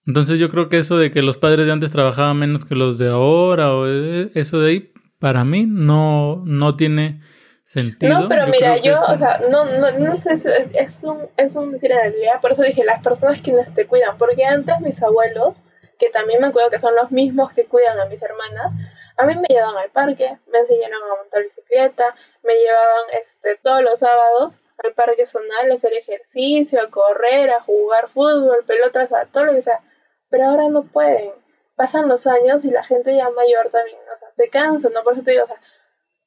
Entonces 0.06 0.38
yo 0.38 0.48
creo 0.48 0.68
que 0.68 0.78
eso 0.78 0.96
de 0.96 1.10
que 1.10 1.20
los 1.20 1.36
padres 1.36 1.66
de 1.66 1.72
antes 1.72 1.90
trabajaban 1.90 2.38
menos 2.38 2.64
que 2.64 2.74
los 2.74 2.96
de 2.96 3.08
ahora, 3.08 3.74
o 3.74 3.86
eh, 3.86 4.30
eso 4.34 4.58
de 4.58 4.70
ahí, 4.70 4.92
para 5.18 5.44
mí 5.44 5.66
no, 5.66 6.42
no 6.46 6.74
tiene 6.74 7.20
sentido. 7.68 8.20
No, 8.20 8.28
pero 8.28 8.46
mira, 8.46 8.78
yo, 8.78 8.94
o 8.94 9.16
sea, 9.18 9.40
no, 9.50 9.66
no, 9.66 9.90
no 9.90 10.16
sé, 10.16 10.36
es 10.72 11.02
un, 11.02 11.28
es 11.36 11.54
un 11.54 11.72
decir 11.72 11.92
en 11.92 11.98
realidad, 11.98 12.40
por 12.40 12.52
eso 12.52 12.62
dije, 12.62 12.82
las 12.82 13.02
personas 13.02 13.42
quienes 13.42 13.72
te 13.74 13.86
cuidan, 13.86 14.16
porque 14.16 14.44
antes 14.46 14.80
mis 14.80 15.02
abuelos, 15.02 15.58
que 15.98 16.08
también 16.08 16.40
me 16.40 16.46
acuerdo 16.46 16.70
que 16.70 16.80
son 16.80 16.94
los 16.94 17.10
mismos 17.10 17.52
que 17.52 17.66
cuidan 17.66 18.00
a 18.00 18.06
mis 18.06 18.22
hermanas, 18.22 18.72
a 19.18 19.26
mí 19.26 19.34
me 19.34 19.48
llevaban 19.48 19.76
al 19.76 19.90
parque, 19.90 20.38
me 20.50 20.60
enseñaron 20.60 21.02
a 21.02 21.16
montar 21.16 21.42
bicicleta, 21.42 22.14
me 22.42 22.54
llevaban 22.54 23.04
este, 23.26 23.56
todos 23.56 23.82
los 23.82 23.98
sábados 23.98 24.54
al 24.82 24.94
parque 24.94 25.26
zonal 25.26 25.70
a 25.70 25.74
hacer 25.74 25.92
ejercicio, 25.92 26.80
a 26.80 26.88
correr, 26.88 27.50
a 27.50 27.60
jugar 27.60 28.08
fútbol, 28.08 28.64
pelotas, 28.66 29.12
a 29.12 29.26
todo 29.26 29.46
lo 29.46 29.52
que 29.52 29.62
sea. 29.62 29.82
Pero 30.30 30.46
ahora 30.46 30.68
no 30.68 30.84
pueden. 30.84 31.32
Pasan 31.74 32.08
los 32.08 32.26
años 32.26 32.64
y 32.64 32.70
la 32.70 32.82
gente 32.82 33.14
ya 33.14 33.28
mayor 33.30 33.70
también, 33.70 33.98
o 34.14 34.16
sea, 34.16 34.28
se 34.36 34.48
cansa, 34.48 34.88
¿no? 34.88 35.02
Por 35.02 35.12
eso 35.12 35.22
te 35.22 35.32
digo, 35.32 35.44
o 35.44 35.46
sea, 35.46 35.60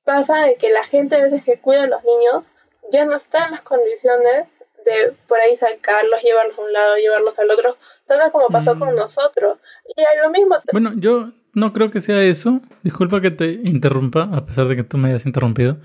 pasa 0.03 0.45
de 0.45 0.55
que 0.55 0.71
la 0.71 0.83
gente 0.83 1.15
a 1.15 1.23
veces 1.23 1.43
que 1.43 1.59
cuida 1.59 1.83
a 1.83 1.87
los 1.87 2.01
niños 2.03 2.53
ya 2.91 3.05
no 3.05 3.15
está 3.15 3.45
en 3.45 3.51
las 3.51 3.61
condiciones 3.61 4.57
de 4.85 5.13
por 5.27 5.39
ahí 5.39 5.55
sacarlos, 5.57 6.21
llevarlos 6.23 6.57
a 6.57 6.61
un 6.61 6.73
lado, 6.73 6.97
llevarlos 6.97 7.39
al 7.39 7.51
otro, 7.51 7.77
tanto 8.07 8.31
como 8.31 8.47
pasó 8.47 8.77
con 8.77 8.93
mm. 8.93 8.97
nosotros. 8.97 9.59
Y 9.95 10.01
a 10.01 10.23
lo 10.23 10.31
mismo... 10.31 10.55
Bueno, 10.71 10.91
yo 10.95 11.31
no 11.53 11.73
creo 11.73 11.91
que 11.91 12.01
sea 12.01 12.21
eso. 12.23 12.61
Disculpa 12.83 13.21
que 13.21 13.31
te 13.31 13.51
interrumpa, 13.63 14.23
a 14.33 14.45
pesar 14.45 14.67
de 14.67 14.75
que 14.75 14.83
tú 14.83 14.97
me 14.97 15.09
hayas 15.09 15.25
interrumpido. 15.25 15.77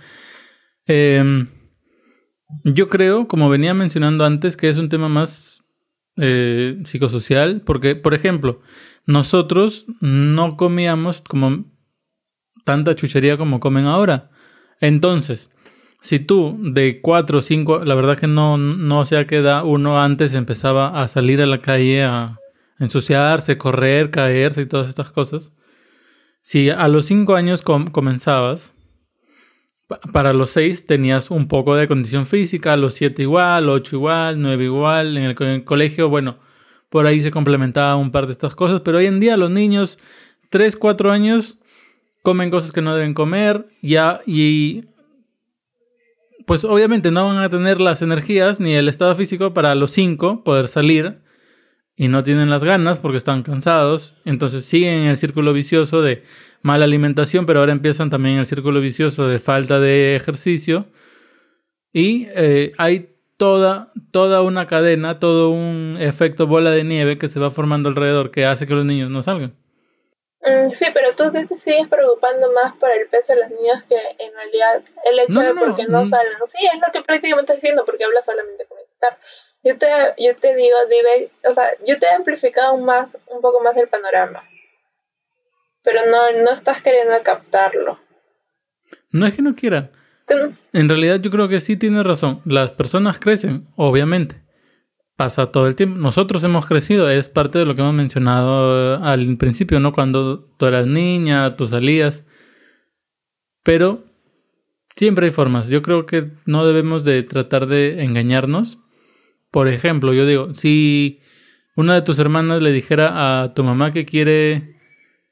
Em, 0.87 1.49
yo 2.64 2.88
creo, 2.88 3.28
como 3.28 3.50
venía 3.50 3.75
mencionando 3.75 4.25
antes, 4.25 4.56
que 4.56 4.70
es 4.70 4.78
un 4.78 4.88
tema 4.88 5.08
más 5.08 5.64
eh, 6.16 6.78
psicosocial, 6.85 7.62
porque, 7.62 7.96
por 7.96 8.14
ejemplo, 8.14 8.61
nosotros 9.04 9.85
no 10.00 10.56
comíamos 10.56 11.20
como 11.23 11.64
tanta 12.66 12.96
chuchería 12.96 13.38
como 13.38 13.61
comen 13.61 13.87
ahora. 13.87 14.28
Entonces, 14.80 15.50
si 16.02 16.18
tú 16.18 16.58
de 16.61 17.00
4 17.00 17.38
o 17.38 17.42
5, 17.42 17.85
la 17.85 17.94
verdad 17.94 18.18
que 18.18 18.26
no, 18.26 18.58
no 18.58 19.06
sé 19.06 19.16
a 19.16 19.26
qué 19.26 19.40
uno 19.64 20.02
antes 20.02 20.35
empezaba 20.35 21.00
a 21.00 21.08
salir 21.08 21.40
a 21.40 21.46
la 21.46 21.58
calle 21.58 22.02
a 22.02 22.38
ensuciarse, 22.80 23.56
correr, 23.56 24.11
caerse 24.11 24.62
y 24.62 24.66
todas 24.66 24.88
estas 24.88 25.12
cosas. 25.12 25.52
Si 26.42 26.68
a 26.68 26.88
los 26.88 27.06
5 27.06 27.37
años 27.37 27.62
comenzabas, 27.62 28.75
para 30.12 30.32
los 30.32 30.50
6 30.50 30.87
tenías 30.87 31.30
un 31.30 31.46
poco 31.46 31.76
de 31.76 31.87
condición 31.87 32.26
física, 32.26 32.73
a 32.73 32.76
los 32.76 32.94
7 32.94 33.23
igual, 33.23 33.68
8 33.68 33.94
igual, 33.94 34.42
9 34.42 34.64
igual, 34.64 35.16
en 35.16 35.25
el, 35.25 35.37
en 35.38 35.49
el, 35.49 35.64
colegio, 35.64 36.08
bueno, 36.08 36.38
por 36.88 37.06
ahí 37.06 37.20
se 37.20 37.30
complementaba 37.30 37.94
un 37.94 38.11
par 38.11 38.26
de 38.26 38.32
estas 38.32 38.56
cosas, 38.56 38.80
pero 38.80 38.99
hoy 38.99 39.06
en 39.06 39.20
día 39.20 39.37
los 39.37 39.52
niños 39.52 39.99
3, 40.50 40.75
4 40.76 41.12
años 41.12 41.61
comen 42.26 42.50
cosas 42.50 42.73
que 42.73 42.83
no 42.83 42.92
deben 42.92 43.14
comer, 43.14 43.68
ya, 43.83 44.21
y 44.26 44.87
pues 46.45 46.64
obviamente 46.64 47.12
no 47.12 47.28
van 47.28 47.38
a 47.38 47.49
tener 47.49 47.80
las 47.80 48.02
energías 48.02 48.59
ni 48.59 48.75
el 48.75 48.88
estado 48.88 49.14
físico 49.14 49.54
para 49.54 49.76
los 49.76 49.92
cinco 49.92 50.42
poder 50.42 50.66
salir 50.66 51.21
y 51.95 52.09
no 52.09 52.25
tienen 52.25 52.50
las 52.50 52.64
ganas 52.64 52.99
porque 52.99 53.18
están 53.18 53.45
cansados, 53.45 54.16
entonces 54.25 54.64
siguen 54.64 54.95
en 54.95 55.06
el 55.06 55.18
círculo 55.18 55.52
vicioso 55.52 56.02
de 56.02 56.25
mala 56.62 56.87
alimentación, 56.87 57.47
pero 57.47 57.61
ahora 57.61 57.71
empiezan 57.71 58.11
también 58.11 58.38
el 58.38 58.47
círculo 58.47 58.80
vicioso 58.80 59.28
de 59.28 59.38
falta 59.38 59.78
de 59.78 60.16
ejercicio 60.16 60.88
y 61.92 62.26
eh, 62.35 62.73
hay 62.76 63.11
toda, 63.37 63.92
toda 64.11 64.42
una 64.42 64.66
cadena, 64.66 65.21
todo 65.21 65.50
un 65.50 65.97
efecto 66.00 66.49
bola 66.49 66.73
de 66.73 66.83
nieve 66.83 67.18
que 67.18 67.28
se 67.28 67.38
va 67.38 67.52
formando 67.52 67.88
alrededor 67.88 68.33
que 68.33 68.47
hace 68.47 68.66
que 68.66 68.75
los 68.75 68.85
niños 68.85 69.11
no 69.11 69.23
salgan. 69.23 69.54
Mm, 70.43 70.69
sí, 70.71 70.87
pero 70.93 71.14
tú 71.14 71.31
te 71.33 71.47
sigues 71.59 71.88
preocupando 71.88 72.52
más 72.52 72.75
por 72.76 72.90
el 72.90 73.09
peso 73.09 73.33
de 73.33 73.40
los 73.40 73.50
niños 73.50 73.83
que 73.88 73.97
en 73.97 74.33
realidad 74.35 74.83
el 75.05 75.19
hecho 75.19 75.40
de 75.40 75.55
por 75.55 75.76
qué 75.76 75.85
no, 75.88 76.05
salen. 76.05 76.33
Sí, 76.47 76.66
es 76.66 76.81
lo 76.81 76.93
que 76.93 77.02
prácticamente 77.02 77.52
estás 77.52 77.62
diciendo 77.62 77.85
porque 77.85 78.05
hablas 78.05 78.25
solamente 78.25 78.66
con 78.66 78.78
estar. 78.78 79.19
Yo 79.64 79.76
te, 79.78 79.87
yo 80.19 80.37
te 80.37 80.55
digo, 80.55 80.76
o 81.45 81.55
sea, 81.55 81.71
yo 81.85 81.99
te 81.99 82.07
he 82.07 82.11
amplificado 82.11 82.76
más, 82.76 83.09
un 83.26 83.40
poco 83.40 83.62
más 83.62 83.76
el 83.76 83.88
panorama. 83.88 84.45
Pero 85.83 86.00
no, 86.11 86.33
no 86.43 86.50
estás 86.50 86.83
queriendo 86.83 87.14
captarlo. 87.23 87.99
No 89.11 89.26
es 89.26 89.35
que 89.35 89.43
no 89.43 89.57
quiera. 89.57 89.90
En 90.73 90.88
realidad 90.88 91.21
yo 91.21 91.31
creo 91.31 91.49
que 91.49 91.61
sí 91.61 91.76
tienes 91.76 92.05
razón. 92.05 92.43
Las 92.45 92.73
personas 92.73 93.19
crecen, 93.19 93.66
obviamente 93.76 94.45
pasa 95.16 95.46
todo 95.46 95.66
el 95.66 95.75
tiempo. 95.75 95.99
Nosotros 95.99 96.44
hemos 96.44 96.66
crecido, 96.66 97.08
es 97.08 97.28
parte 97.28 97.58
de 97.58 97.64
lo 97.64 97.75
que 97.75 97.80
hemos 97.80 97.94
mencionado 97.94 98.96
eh, 98.96 99.00
al 99.02 99.37
principio, 99.38 99.80
¿no? 99.80 99.92
Cuando 99.92 100.40
tú 100.58 100.66
eras 100.66 100.87
niña, 100.87 101.56
tú 101.56 101.66
salías. 101.66 102.25
Pero 103.62 104.04
siempre 104.94 105.26
hay 105.26 105.32
formas. 105.32 105.68
Yo 105.68 105.82
creo 105.82 106.06
que 106.06 106.30
no 106.44 106.66
debemos 106.66 107.04
de 107.04 107.23
tratar 107.23 107.66
de 107.66 108.04
engañarnos. 108.04 108.78
Por 109.50 109.68
ejemplo, 109.68 110.12
yo 110.12 110.26
digo, 110.26 110.54
si 110.54 111.20
una 111.76 111.94
de 111.94 112.02
tus 112.02 112.18
hermanas 112.18 112.62
le 112.62 112.73
dijera 112.73 113.42
a 113.42 113.54
tu 113.54 113.64
mamá 113.64 113.92
que 113.92 114.04
quiere 114.04 114.76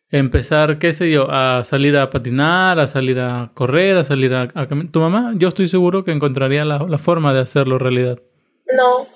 empezar, 0.09 0.79
qué 0.79 0.93
sé 0.93 1.11
yo, 1.11 1.31
a 1.31 1.65
salir 1.65 1.97
a 1.97 2.11
patinar, 2.11 2.79
a 2.79 2.87
salir 2.87 3.21
a 3.21 3.51
correr, 3.55 3.97
a 3.97 4.05
salir 4.05 4.33
a, 4.35 4.49
caminar, 4.49 4.93
tu 4.93 5.01
mamá, 5.01 5.33
yo 5.37 5.49
estoy 5.49 5.69
seguro 5.69 6.05
que 6.05 6.13
encontraría 6.13 6.65
la, 6.65 6.79
la 6.79 6.99
forma 6.99 7.35
de 7.35 7.41
hacerlo 7.41 7.79
realidad. 7.79 8.21
No, 8.77 9.07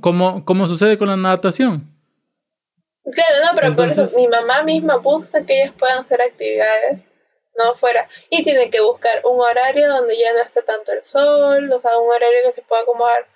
¿Cómo, 0.00 0.44
cómo, 0.44 0.66
sucede 0.68 0.96
con 0.96 1.08
la 1.08 1.16
natación? 1.16 1.90
Claro, 3.02 3.34
no, 3.44 3.50
pero 3.56 3.74
por 3.74 3.88
eso 3.88 4.08
mi 4.16 4.28
mamá 4.28 4.62
misma 4.62 4.98
busca 4.98 5.44
que 5.44 5.62
ellas 5.62 5.74
puedan 5.76 5.98
hacer 5.98 6.22
actividades, 6.22 7.00
no 7.58 7.74
fuera. 7.74 8.08
Y 8.30 8.44
tiene 8.44 8.70
que 8.70 8.80
buscar 8.80 9.20
un 9.24 9.40
horario 9.40 9.88
donde 9.88 10.16
ya 10.16 10.32
no 10.32 10.44
esté 10.44 10.62
tanto 10.62 10.92
el 10.92 11.04
sol, 11.04 11.72
o 11.72 11.80
sea, 11.80 11.98
un 11.98 12.08
horario 12.08 12.38
que 12.46 12.52
se 12.52 12.62
pueda 12.62 12.82
acomodar. 12.82 13.26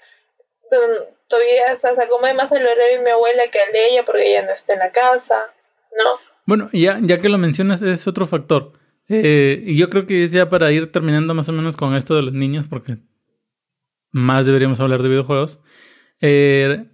Todavía 1.26 1.76
se 1.76 1.88
acomode 1.88 2.34
más 2.34 2.52
el 2.52 2.64
horario 2.64 2.98
de 2.98 3.04
mi 3.04 3.10
abuela 3.10 3.42
que 3.50 3.58
el 3.60 3.72
de 3.72 3.88
ella 3.88 4.04
porque 4.04 4.30
ella 4.30 4.46
no 4.46 4.52
está 4.52 4.74
en 4.74 4.78
la 4.78 4.92
casa, 4.92 5.52
¿no? 5.90 6.20
Bueno, 6.46 6.68
ya, 6.72 7.00
ya 7.02 7.18
que 7.18 7.28
lo 7.28 7.38
mencionas, 7.38 7.82
es 7.82 8.06
otro 8.06 8.28
factor. 8.28 8.74
Eh, 9.08 9.60
y 9.66 9.76
yo 9.76 9.90
creo 9.90 10.06
que 10.06 10.22
es 10.22 10.30
ya 10.30 10.48
para 10.48 10.70
ir 10.70 10.92
terminando 10.92 11.34
más 11.34 11.48
o 11.48 11.52
menos 11.52 11.76
con 11.76 11.96
esto 11.96 12.14
de 12.14 12.22
los 12.22 12.32
niños, 12.32 12.66
porque 12.70 12.98
más 14.12 14.46
deberíamos 14.46 14.78
hablar 14.78 15.02
de 15.02 15.08
videojuegos. 15.08 15.58
Eh, 16.20 16.86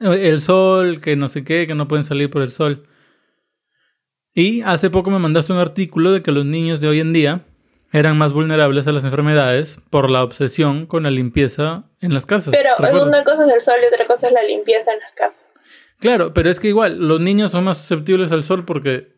el 0.00 0.40
sol, 0.40 1.00
que 1.00 1.16
no 1.16 1.28
sé 1.28 1.44
qué, 1.44 1.66
que 1.66 1.74
no 1.74 1.88
pueden 1.88 2.04
salir 2.04 2.30
por 2.30 2.42
el 2.42 2.50
sol. 2.50 2.86
Y 4.34 4.62
hace 4.62 4.90
poco 4.90 5.10
me 5.10 5.18
mandaste 5.18 5.52
un 5.52 5.58
artículo 5.58 6.12
de 6.12 6.22
que 6.22 6.30
los 6.30 6.44
niños 6.44 6.80
de 6.80 6.88
hoy 6.88 7.00
en 7.00 7.12
día 7.12 7.40
eran 7.92 8.16
más 8.16 8.32
vulnerables 8.32 8.86
a 8.86 8.92
las 8.92 9.04
enfermedades 9.04 9.76
por 9.90 10.10
la 10.10 10.22
obsesión 10.22 10.86
con 10.86 11.02
la 11.02 11.10
limpieza 11.10 11.84
en 12.00 12.14
las 12.14 12.24
casas. 12.24 12.54
Pero 12.54 13.04
una 13.04 13.24
cosa 13.24 13.46
es 13.46 13.52
el 13.52 13.60
sol 13.60 13.74
y 13.82 13.92
otra 13.92 14.06
cosa 14.06 14.28
es 14.28 14.32
la 14.32 14.44
limpieza 14.44 14.92
en 14.92 15.00
las 15.00 15.12
casas. 15.12 15.44
Claro, 15.98 16.32
pero 16.32 16.48
es 16.48 16.60
que 16.60 16.68
igual, 16.68 16.98
los 16.98 17.20
niños 17.20 17.50
son 17.50 17.64
más 17.64 17.78
susceptibles 17.78 18.32
al 18.32 18.42
sol 18.42 18.64
porque 18.64 19.08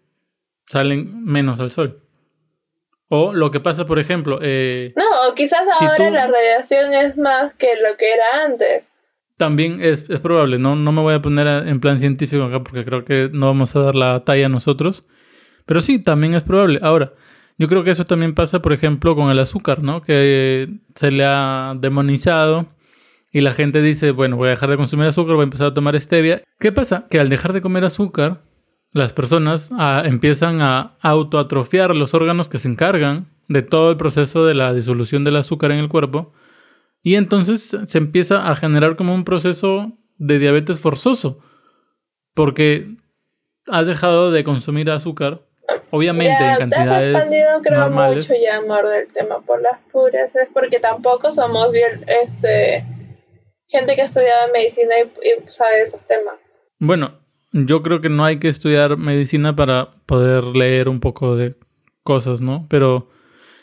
salen 0.67 1.25
menos 1.25 1.61
al 1.61 1.71
sol. 1.71 2.03
O 3.09 3.35
lo 3.35 3.51
que 3.51 3.61
pasa, 3.61 3.85
por 3.85 3.99
ejemplo... 3.99 4.39
Eh, 4.41 4.95
no, 4.97 5.35
quizás 5.35 5.61
ahora 5.81 6.11
la 6.11 6.27
radiación 6.27 6.95
es 6.95 7.19
más 7.19 7.55
que 7.55 7.77
lo 7.77 7.97
que 7.99 8.11
era 8.11 8.47
antes. 8.47 8.89
También 9.43 9.81
es, 9.83 10.03
probable, 10.21 10.61
no, 10.61 10.77
no 10.77 10.93
me 10.93 11.01
voy 11.01 11.15
a 11.15 11.21
poner 11.21 11.67
en 11.67 11.81
plan 11.81 11.99
científico 11.99 12.45
acá 12.45 12.63
porque 12.63 12.85
creo 12.85 13.05
que 13.05 13.29
no 13.33 13.47
vamos 13.47 13.75
a 13.75 13.81
dar 13.81 13.97
la 13.97 14.25
talla 14.25 14.49
nosotros. 14.49 15.03
Pero 15.67 15.83
sí, 15.83 15.99
también 15.99 16.35
es 16.35 16.45
probable. 16.45 16.79
Ahora, 16.81 17.15
yo 17.59 17.67
creo 17.67 17.83
que 17.83 17.91
eso 17.91 18.05
también 18.05 18.35
pasa, 18.35 18.63
por 18.63 18.73
ejemplo, 18.73 19.17
con 19.17 19.31
el 19.33 19.41
azúcar, 19.41 19.83
¿no? 19.83 20.01
Que 20.01 20.69
se 20.95 21.11
le 21.11 21.25
ha 21.25 21.75
demonizado 21.77 22.69
y 23.33 23.41
la 23.41 23.53
gente 23.53 23.83
dice, 23.83 24.13
bueno, 24.13 24.37
voy 24.37 24.47
a 24.47 24.51
dejar 24.51 24.71
de 24.71 24.77
consumir 24.77 25.09
azúcar, 25.09 25.35
voy 25.35 25.43
a 25.43 25.51
empezar 25.51 25.67
a 25.67 25.75
tomar 25.75 26.01
stevia. 26.01 26.41
¿Qué 26.61 26.71
pasa? 26.71 27.09
Que 27.11 27.19
al 27.19 27.29
dejar 27.29 27.53
de 27.53 27.63
comer 27.63 27.85
azúcar, 27.85 28.45
las 28.93 29.13
personas 29.13 29.73
ah, 29.77 30.05
empiezan 30.07 30.63
a 30.63 30.95
autoatrofiar 31.01 31.97
los 31.97 32.15
órganos 32.15 32.49
que 32.49 32.61
se 32.61 32.69
encargan 32.69 33.27
de 33.49 33.63
todo 33.63 33.91
el 33.91 33.97
proceso 33.97 34.47
de 34.47 34.55
la 34.55 34.73
disolución 34.73 35.25
del 35.25 35.35
azúcar 35.35 35.73
en 35.73 35.79
el 35.79 35.89
cuerpo 35.89 36.33
y 37.03 37.17
entonces 37.17 37.77
se 37.87 37.99
empieza 37.99 38.51
a 38.51 38.55
generar 38.55 38.97
como 38.97 39.15
un 39.15 39.25
proceso 39.25 39.91
de 40.19 40.39
diabetes 40.39 40.81
forzoso. 40.81 41.41
Porque 42.35 42.87
has 43.67 43.87
dejado 43.87 44.31
de 44.31 44.45
consumir 44.45 44.91
azúcar. 44.91 45.43
Obviamente, 45.91 46.37
ya, 46.39 46.53
en 46.55 46.59
cantidades 46.59 47.17
expandido, 47.17 47.61
creo, 47.63 47.81
normales. 47.81 48.29
mucho 48.29 48.41
ya, 48.41 48.59
amor, 48.59 48.89
del 48.89 49.09
tema 49.13 49.41
por 49.41 49.61
las 49.61 49.79
puras. 49.91 50.35
Es 50.35 50.49
porque 50.53 50.79
tampoco 50.79 51.33
somos 51.33 51.73
bien, 51.73 52.05
este, 52.23 52.85
gente 53.69 53.95
que 53.95 54.03
ha 54.03 54.07
estudiado 54.07 54.53
medicina 54.53 54.95
y, 54.99 55.29
y 55.29 55.53
sabe 55.53 55.83
esos 55.83 56.07
temas. 56.07 56.37
Bueno, 56.79 57.21
yo 57.53 57.83
creo 57.83 58.01
que 58.01 58.09
no 58.09 58.25
hay 58.25 58.39
que 58.39 58.49
estudiar 58.49 58.97
medicina 58.97 59.55
para 59.55 59.89
poder 60.07 60.45
leer 60.45 60.89
un 60.89 61.01
poco 61.01 61.37
de 61.37 61.57
cosas, 62.03 62.41
¿no? 62.41 62.67
Pero 62.69 63.09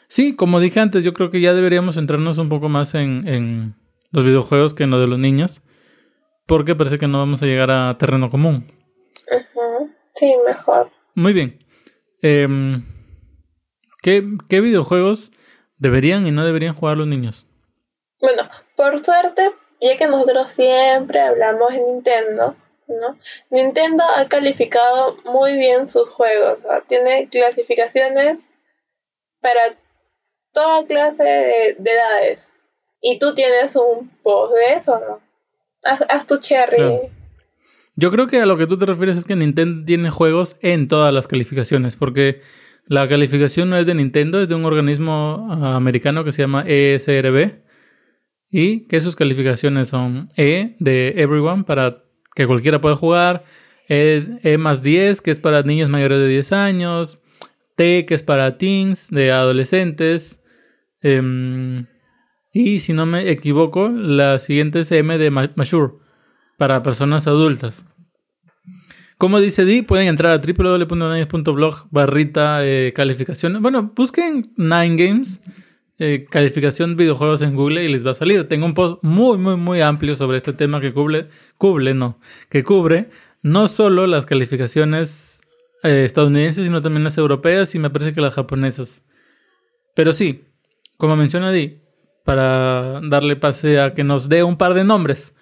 sí, 0.09 0.35
como 0.35 0.59
dije 0.59 0.81
antes, 0.81 1.03
yo 1.03 1.13
creo 1.13 1.31
que 1.31 1.39
ya 1.39 1.53
deberíamos 1.53 1.95
centrarnos 1.95 2.37
un 2.37 2.49
poco 2.49 2.67
más 2.67 2.93
en, 2.95 3.25
en 3.27 3.75
los 4.11 4.25
videojuegos 4.25 4.73
que 4.73 4.83
en 4.83 4.91
lo 4.91 4.99
de 4.99 5.07
los 5.07 5.19
niños, 5.19 5.61
porque 6.45 6.75
parece 6.75 6.99
que 6.99 7.07
no 7.07 7.19
vamos 7.19 7.41
a 7.41 7.45
llegar 7.45 7.71
a 7.71 7.97
terreno 7.97 8.29
común. 8.29 8.65
Sí, 10.15 10.33
mejor. 10.45 10.91
Muy 11.15 11.31
bien. 11.31 11.59
Em, 12.21 12.85
¿qué, 14.01 14.23
¿Qué 14.49 14.59
videojuegos 14.59 15.31
deberían 15.77 16.27
y 16.27 16.31
no 16.31 16.45
deberían 16.45 16.73
jugar 16.73 16.97
los 16.97 17.07
niños? 17.07 17.47
Bueno, 18.19 18.49
por 18.75 18.99
suerte, 18.99 19.51
ya 19.79 19.97
que 19.97 20.07
nosotros 20.07 20.51
siempre 20.51 21.21
hablamos 21.21 21.71
de 21.71 21.79
Nintendo, 21.79 22.55
¿no? 22.87 23.17
Nintendo 23.49 24.03
ha 24.15 24.27
calificado 24.27 25.15
muy 25.23 25.53
bien 25.55 25.87
sus 25.87 26.09
juegos, 26.09 26.59
tiene 26.87 27.27
clasificaciones 27.27 28.49
para 29.39 29.61
toda 30.53 30.85
clase 30.85 31.23
de, 31.23 31.75
de 31.77 31.91
edades. 31.91 32.51
Y 33.01 33.19
tú 33.19 33.33
tienes 33.33 33.75
un 33.75 34.09
post 34.23 34.53
de 34.53 34.77
eso, 34.77 34.99
¿no? 34.99 35.21
Haz, 35.83 36.27
tu 36.27 36.37
cherry. 36.39 37.09
Yo 37.95 38.11
creo 38.11 38.27
que 38.27 38.41
a 38.41 38.45
lo 38.45 38.57
que 38.57 38.67
tú 38.67 38.77
te 38.77 38.85
refieres 38.85 39.17
es 39.17 39.25
que 39.25 39.35
Nintendo 39.35 39.85
tiene 39.85 40.09
juegos 40.09 40.57
en 40.61 40.87
todas 40.87 41.13
las 41.13 41.27
calificaciones, 41.27 41.95
porque 41.95 42.41
la 42.85 43.07
calificación 43.07 43.69
no 43.69 43.77
es 43.77 43.85
de 43.85 43.95
Nintendo, 43.95 44.41
es 44.41 44.49
de 44.49 44.55
un 44.55 44.65
organismo 44.65 45.47
ah, 45.49 45.75
americano 45.75 46.23
que 46.23 46.31
se 46.31 46.41
llama 46.41 46.63
ESRB, 46.67 47.61
y 48.51 48.87
que 48.87 49.01
sus 49.01 49.15
calificaciones 49.15 49.89
son 49.89 50.31
E 50.35 50.75
de 50.79 51.13
Everyone, 51.17 51.63
para 51.63 52.03
que 52.35 52.47
cualquiera 52.47 52.81
pueda 52.81 52.95
jugar, 52.95 53.43
E, 53.87 54.39
E 54.43 54.57
más 54.57 54.81
10, 54.81 55.21
que 55.21 55.31
es 55.31 55.39
para 55.39 55.63
niños 55.63 55.89
mayores 55.89 56.19
de 56.19 56.27
10 56.27 56.51
años, 56.51 57.21
T, 57.79 58.05
que 58.05 58.13
es 58.13 58.23
para 58.23 58.57
teens, 58.57 59.09
de 59.09 59.31
adolescentes, 59.31 60.41
em, 61.01 61.85
y 62.51 62.81
si 62.81 62.91
no 62.91 63.05
me 63.05 63.29
equivoco, 63.31 63.87
la 63.87 64.37
siguiente 64.39 64.81
es 64.81 64.91
M 64.91 65.17
de 65.17 65.31
ma- 65.31 65.49
Mature, 65.55 65.93
para 66.57 66.83
personas 66.83 67.25
adultas. 67.25 67.85
Como 69.17 69.39
dice 69.39 69.63
Di, 69.63 69.81
pueden 69.81 70.07
entrar 70.09 70.33
a 70.33 70.41
www.ninegames.blog 70.41 71.87
barrita 71.89 72.65
eh. 72.65 72.93
Bueno, 73.61 73.93
busquen 73.95 74.51
Nine 74.57 74.95
Games, 74.97 75.41
eh, 75.99 76.25
calificación 76.29 76.97
videojuegos 76.97 77.41
en 77.41 77.55
Google 77.55 77.85
y 77.85 77.87
les 77.87 78.05
va 78.05 78.11
a 78.11 78.15
salir. 78.15 78.45
Tengo 78.49 78.65
un 78.65 78.73
post 78.73 79.01
muy, 79.03 79.37
muy, 79.37 79.55
muy 79.55 79.79
amplio 79.79 80.17
sobre 80.17 80.35
este 80.35 80.51
tema 80.51 80.81
que 80.81 80.91
cubre, 80.93 81.93
no, 81.93 82.19
que 82.49 82.63
cubre 82.63 83.09
no 83.41 83.69
solo 83.69 84.05
las 84.05 84.25
calificaciones 84.25 85.38
eh, 85.83 86.05
estadounidenses, 86.05 86.65
sino 86.65 86.81
también 86.81 87.03
las 87.03 87.17
europeas 87.17 87.73
y 87.75 87.79
me 87.79 87.89
parece 87.89 88.13
que 88.13 88.21
las 88.21 88.33
japonesas. 88.33 89.03
Pero 89.95 90.13
sí, 90.13 90.45
como 90.97 91.15
menciona 91.15 91.51
Di, 91.51 91.81
para 92.25 92.99
darle 93.01 93.35
pase 93.35 93.79
a 93.79 93.93
que 93.93 94.03
nos 94.03 94.29
dé 94.29 94.43
un 94.43 94.57
par 94.57 94.73
de 94.73 94.83
nombres. 94.83 95.33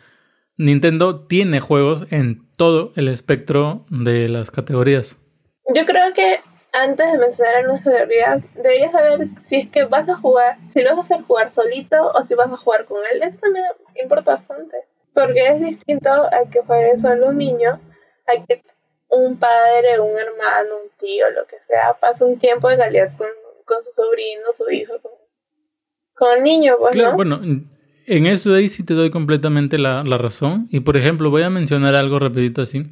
Nintendo 0.58 1.28
tiene 1.28 1.60
juegos 1.60 2.06
en 2.12 2.48
todo 2.56 2.92
el 2.96 3.08
espectro 3.10 3.86
de 3.90 4.30
las 4.30 4.52
categorías. 4.52 5.18
Yo 5.76 5.86
creo 5.86 6.14
que 6.14 6.40
antes 6.74 7.12
de 7.12 7.18
mencionar 7.18 7.66
nuestra 7.66 7.92
teoría, 7.92 8.40
deberías 8.56 8.92
saber 8.92 9.28
si 9.42 9.58
es 9.58 9.68
que 9.68 9.86
vas 9.86 10.08
a 10.10 10.18
jugar, 10.18 10.58
si 10.72 10.82
lo 10.82 10.96
vas 10.96 11.00
a 11.12 11.16
hacer 11.16 11.26
jugar 11.26 11.52
solito 11.52 12.12
o 12.14 12.24
si 12.24 12.36
vas 12.36 12.52
a 12.52 12.58
jugar 12.58 12.86
con 12.86 13.00
él. 13.12 13.22
Eso 13.24 13.42
también 13.42 13.66
importa 14.02 14.34
bastante. 14.34 14.78
Porque 15.14 15.48
es 15.48 15.60
distinto 15.60 16.10
a 16.10 16.50
que 16.52 16.62
juegue 16.62 16.96
solo 16.98 17.28
un 17.28 17.38
niño, 17.38 17.82
a 18.28 18.46
que 18.46 18.62
un 19.10 19.38
padre, 19.38 20.00
un 20.00 20.18
hermano, 20.18 20.76
un 20.84 20.90
tío, 21.00 21.30
lo 21.32 21.46
que 21.46 21.58
sea, 21.62 21.98
pase 22.00 22.26
un 22.26 22.38
tiempo 22.38 22.70
de 22.70 22.78
calidad 22.78 23.16
con, 23.18 23.28
con 23.66 23.84
su 23.84 23.92
sobrino, 23.92 24.44
su 24.56 24.70
hijo, 24.70 24.94
con, 25.02 25.12
con 26.14 26.38
el 26.38 26.44
niño, 26.44 26.76
pues, 26.80 26.94
Claro, 26.94 27.12
¿no? 27.12 27.16
bueno, 27.16 27.40
en 27.42 28.26
eso 28.26 28.52
de 28.52 28.60
ahí 28.60 28.70
sí 28.70 28.84
te 28.84 28.94
doy 28.94 29.12
completamente 29.12 29.78
la, 29.78 30.04
la 30.04 30.18
razón. 30.18 30.68
Y 30.72 30.80
por 30.82 30.98
ejemplo, 30.98 31.30
voy 31.30 31.44
a 31.44 31.50
mencionar 31.50 31.96
algo 31.96 32.20
rapidito 32.20 32.62
así. 32.62 32.84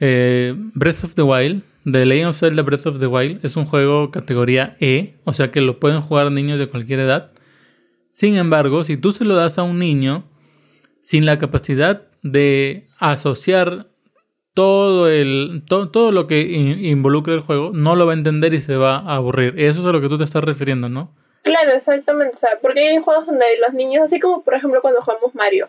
Eh, 0.00 0.54
Breath 0.74 1.04
of 1.04 1.14
the 1.14 1.22
Wild, 1.22 1.62
The 1.90 2.04
Legend 2.04 2.30
of 2.30 2.36
Zelda 2.38 2.62
Breath 2.62 2.86
of 2.86 2.98
the 2.98 3.06
Wild, 3.06 3.44
es 3.44 3.56
un 3.56 3.64
juego 3.64 4.10
categoría 4.10 4.76
E, 4.80 5.14
o 5.24 5.32
sea 5.32 5.50
que 5.50 5.60
lo 5.60 5.78
pueden 5.78 6.00
jugar 6.00 6.30
niños 6.32 6.58
de 6.58 6.68
cualquier 6.68 7.00
edad. 7.00 7.32
Sin 8.10 8.36
embargo, 8.36 8.82
si 8.84 8.96
tú 8.96 9.12
se 9.12 9.24
lo 9.24 9.36
das 9.36 9.58
a 9.58 9.62
un 9.62 9.78
niño 9.78 10.24
sin 11.00 11.26
la 11.26 11.38
capacidad 11.38 12.02
de 12.22 12.88
asociar 12.98 13.86
todo, 14.56 15.08
el, 15.08 15.62
to- 15.68 15.90
todo 15.90 16.12
lo 16.12 16.26
que 16.26 16.40
in- 16.40 16.82
involucra 16.82 17.34
el 17.34 17.40
juego, 17.40 17.72
no 17.74 17.94
lo 17.94 18.06
va 18.06 18.12
a 18.12 18.16
entender 18.16 18.54
y 18.54 18.60
se 18.62 18.76
va 18.76 18.96
a 19.00 19.16
aburrir. 19.16 19.52
Eso 19.60 19.80
es 19.80 19.86
a 19.86 19.92
lo 19.92 20.00
que 20.00 20.08
tú 20.08 20.16
te 20.16 20.24
estás 20.24 20.42
refiriendo, 20.42 20.88
¿no? 20.88 21.14
Claro, 21.42 21.72
exactamente. 21.72 22.34
O 22.36 22.40
sea, 22.40 22.58
porque 22.62 22.80
hay 22.88 22.96
juegos 22.96 23.26
donde 23.26 23.44
los 23.64 23.74
niños, 23.74 24.06
así 24.06 24.18
como 24.18 24.42
por 24.42 24.54
ejemplo 24.54 24.80
cuando 24.80 25.02
jugamos 25.02 25.34
Mario, 25.34 25.68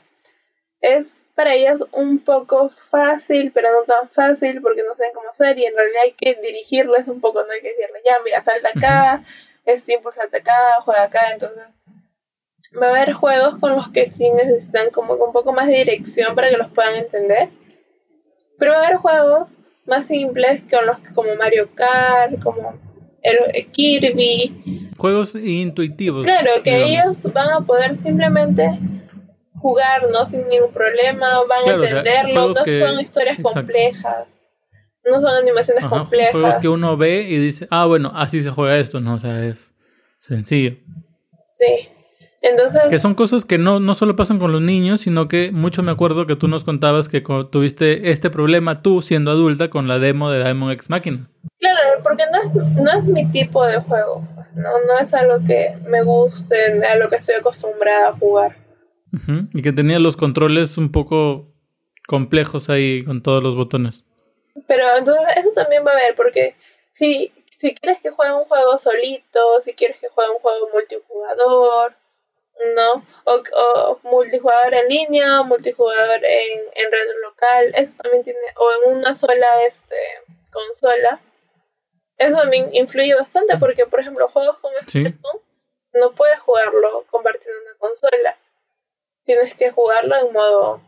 es 0.79 1.21
para 1.35 1.53
ellos 1.53 1.83
un 1.91 2.19
poco 2.19 2.69
fácil, 2.69 3.51
pero 3.53 3.67
no 3.73 3.83
tan 3.83 4.07
fácil 4.09 4.61
porque 4.61 4.83
no 4.87 4.95
saben 4.95 5.11
cómo 5.13 5.29
hacer 5.29 5.59
y 5.59 5.65
en 5.65 5.75
realidad 5.75 6.01
hay 6.05 6.13
que 6.13 6.39
dirigirles 6.41 7.07
un 7.09 7.19
poco, 7.19 7.41
no 7.43 7.51
hay 7.51 7.59
que 7.61 7.67
decirles, 7.69 8.01
ya, 8.05 8.13
mira, 8.23 8.41
salta 8.43 8.69
acá, 8.73 9.23
es 9.65 9.83
tiempo, 9.83 10.11
salta 10.13 10.37
acá, 10.37 10.53
juega 10.85 11.03
acá, 11.03 11.21
entonces 11.33 11.63
va 12.81 12.87
a 12.87 12.89
haber 12.91 13.13
juegos 13.13 13.57
con 13.59 13.75
los 13.75 13.89
que 13.89 14.07
sí 14.09 14.29
necesitan 14.31 14.89
como 14.91 15.13
un 15.15 15.33
poco 15.33 15.51
más 15.51 15.67
de 15.67 15.77
dirección 15.79 16.35
para 16.35 16.49
que 16.49 16.57
los 16.57 16.69
puedan 16.69 16.95
entender, 16.95 17.49
pero 18.57 18.71
va 18.73 18.77
a 18.79 18.85
haber 18.87 18.97
juegos 18.97 19.57
más 19.85 20.07
simples 20.07 20.63
con 20.69 20.85
los 20.85 20.97
como 21.15 21.35
Mario 21.35 21.69
Kart, 21.75 22.41
como 22.43 22.73
el 23.21 23.71
Kirby, 23.71 24.91
Juegos 24.97 25.35
intuitivos. 25.35 26.25
Claro, 26.25 26.49
que 26.63 26.71
digamos. 26.85 27.23
ellos 27.23 27.33
van 27.33 27.49
a 27.51 27.59
poder 27.61 27.95
simplemente 27.95 28.67
jugar, 29.59 30.03
¿no? 30.11 30.25
Sin 30.25 30.47
ningún 30.47 30.71
problema, 30.71 31.27
van 31.47 31.63
Claro, 31.63 31.83
a 31.83 31.87
entenderlo, 31.87 32.47
no 32.53 32.63
que- 32.63 32.79
son 32.79 32.99
historias 32.99 33.39
exacto. 33.39 33.59
complejas, 33.59 34.41
no 35.05 35.19
son 35.21 35.31
animaciones 35.37 35.83
Ajá, 35.83 35.97
complejas. 35.99 36.31
Juegos 36.31 36.55
que 36.57 36.69
uno 36.69 36.95
ve 36.97 37.21
y 37.23 37.37
dice, 37.37 37.67
ah, 37.71 37.85
bueno, 37.85 38.11
así 38.15 38.41
se 38.41 38.49
juega 38.51 38.77
esto, 38.77 38.99
¿no? 38.99 39.15
O 39.15 39.19
sea, 39.19 39.45
es 39.45 39.71
sencillo. 40.19 40.77
Sí. 41.45 41.89
Entonces, 42.41 42.81
Que 42.89 42.99
son 42.99 43.15
cosas 43.15 43.45
que 43.45 43.57
no, 43.57 43.79
no 43.79 43.95
solo 43.95 44.15
pasan 44.15 44.37
con 44.37 44.51
los 44.51 44.61
niños, 44.61 45.01
sino 45.01 45.27
que 45.27 45.51
mucho 45.51 45.81
me 45.81 45.91
acuerdo 45.91 46.27
que 46.27 46.35
tú 46.35 46.47
nos 46.47 46.63
contabas 46.63 47.09
que 47.09 47.21
tuviste 47.51 48.11
este 48.11 48.29
problema 48.29 48.81
tú 48.81 49.01
siendo 49.01 49.31
adulta 49.31 49.69
con 49.69 49.87
la 49.87 49.97
demo 49.97 50.29
de 50.29 50.43
Diamond 50.43 50.71
X 50.73 50.89
Machina. 50.89 51.29
claro, 51.59 52.03
porque 52.03 52.23
no 52.31 52.41
es, 52.41 52.75
no 52.75 52.91
es 52.91 53.03
mi 53.05 53.25
tipo 53.31 53.65
de 53.65 53.77
juego, 53.79 54.27
¿no? 54.55 54.69
No 54.69 54.99
es 55.01 55.13
algo 55.13 55.37
que 55.45 55.77
me 55.87 56.03
guste, 56.03 56.55
a 56.87 56.97
lo 56.97 57.09
que 57.09 57.15
estoy 57.15 57.35
acostumbrada 57.35 58.09
a 58.09 58.13
jugar. 58.13 58.55
Y 59.53 59.61
que 59.63 59.71
tenía 59.71 59.97
los 59.97 60.15
controles 60.15 60.77
un 60.77 60.91
poco 60.91 61.47
complejos 62.07 62.69
ahí 62.69 63.03
con 63.03 63.23
todos 63.23 63.41
los 63.41 63.55
botones. 63.55 64.03
Pero 64.67 64.83
entonces 64.97 65.25
eso 65.37 65.49
también 65.55 65.83
va 65.85 65.91
a 65.91 65.95
haber, 65.95 66.15
porque 66.15 66.55
si, 66.91 67.31
si 67.57 67.73
quieres 67.73 68.01
que 68.01 68.11
juegue 68.11 68.33
un 68.33 68.45
juego 68.45 68.77
solito, 68.77 69.39
si 69.63 69.73
quieres 69.73 69.97
que 69.99 70.07
juegue 70.09 70.31
un 70.31 70.39
juego 70.39 70.69
multijugador, 70.71 71.95
¿no? 72.75 73.05
O, 73.25 73.43
o 73.55 73.99
multijugador 74.03 74.73
en 74.73 74.87
línea, 74.87 75.43
multijugador 75.43 76.23
en, 76.23 76.59
en 76.75 76.91
red 76.91 77.07
local, 77.23 77.71
eso 77.75 77.97
también 78.01 78.23
tiene, 78.23 78.39
o 78.57 78.71
en 78.71 78.97
una 78.97 79.15
sola 79.15 79.63
este 79.65 79.95
consola, 80.51 81.21
eso 82.17 82.37
también 82.37 82.69
influye 82.73 83.15
bastante, 83.15 83.57
porque 83.57 83.85
por 83.85 83.99
ejemplo 83.99 84.27
juegos 84.27 84.57
como 84.59 84.75
Sí. 84.87 85.05
Splatoon, 85.05 85.41
no 85.93 86.11
puedes 86.13 86.39
jugarlo 86.39 87.05
compartiendo 87.09 87.61
una 87.61 87.77
consola, 87.77 88.37
tienes 89.23 89.55
que 89.55 89.71
jugarlo 89.71 90.15
en 90.15 90.33
modo 90.33 90.81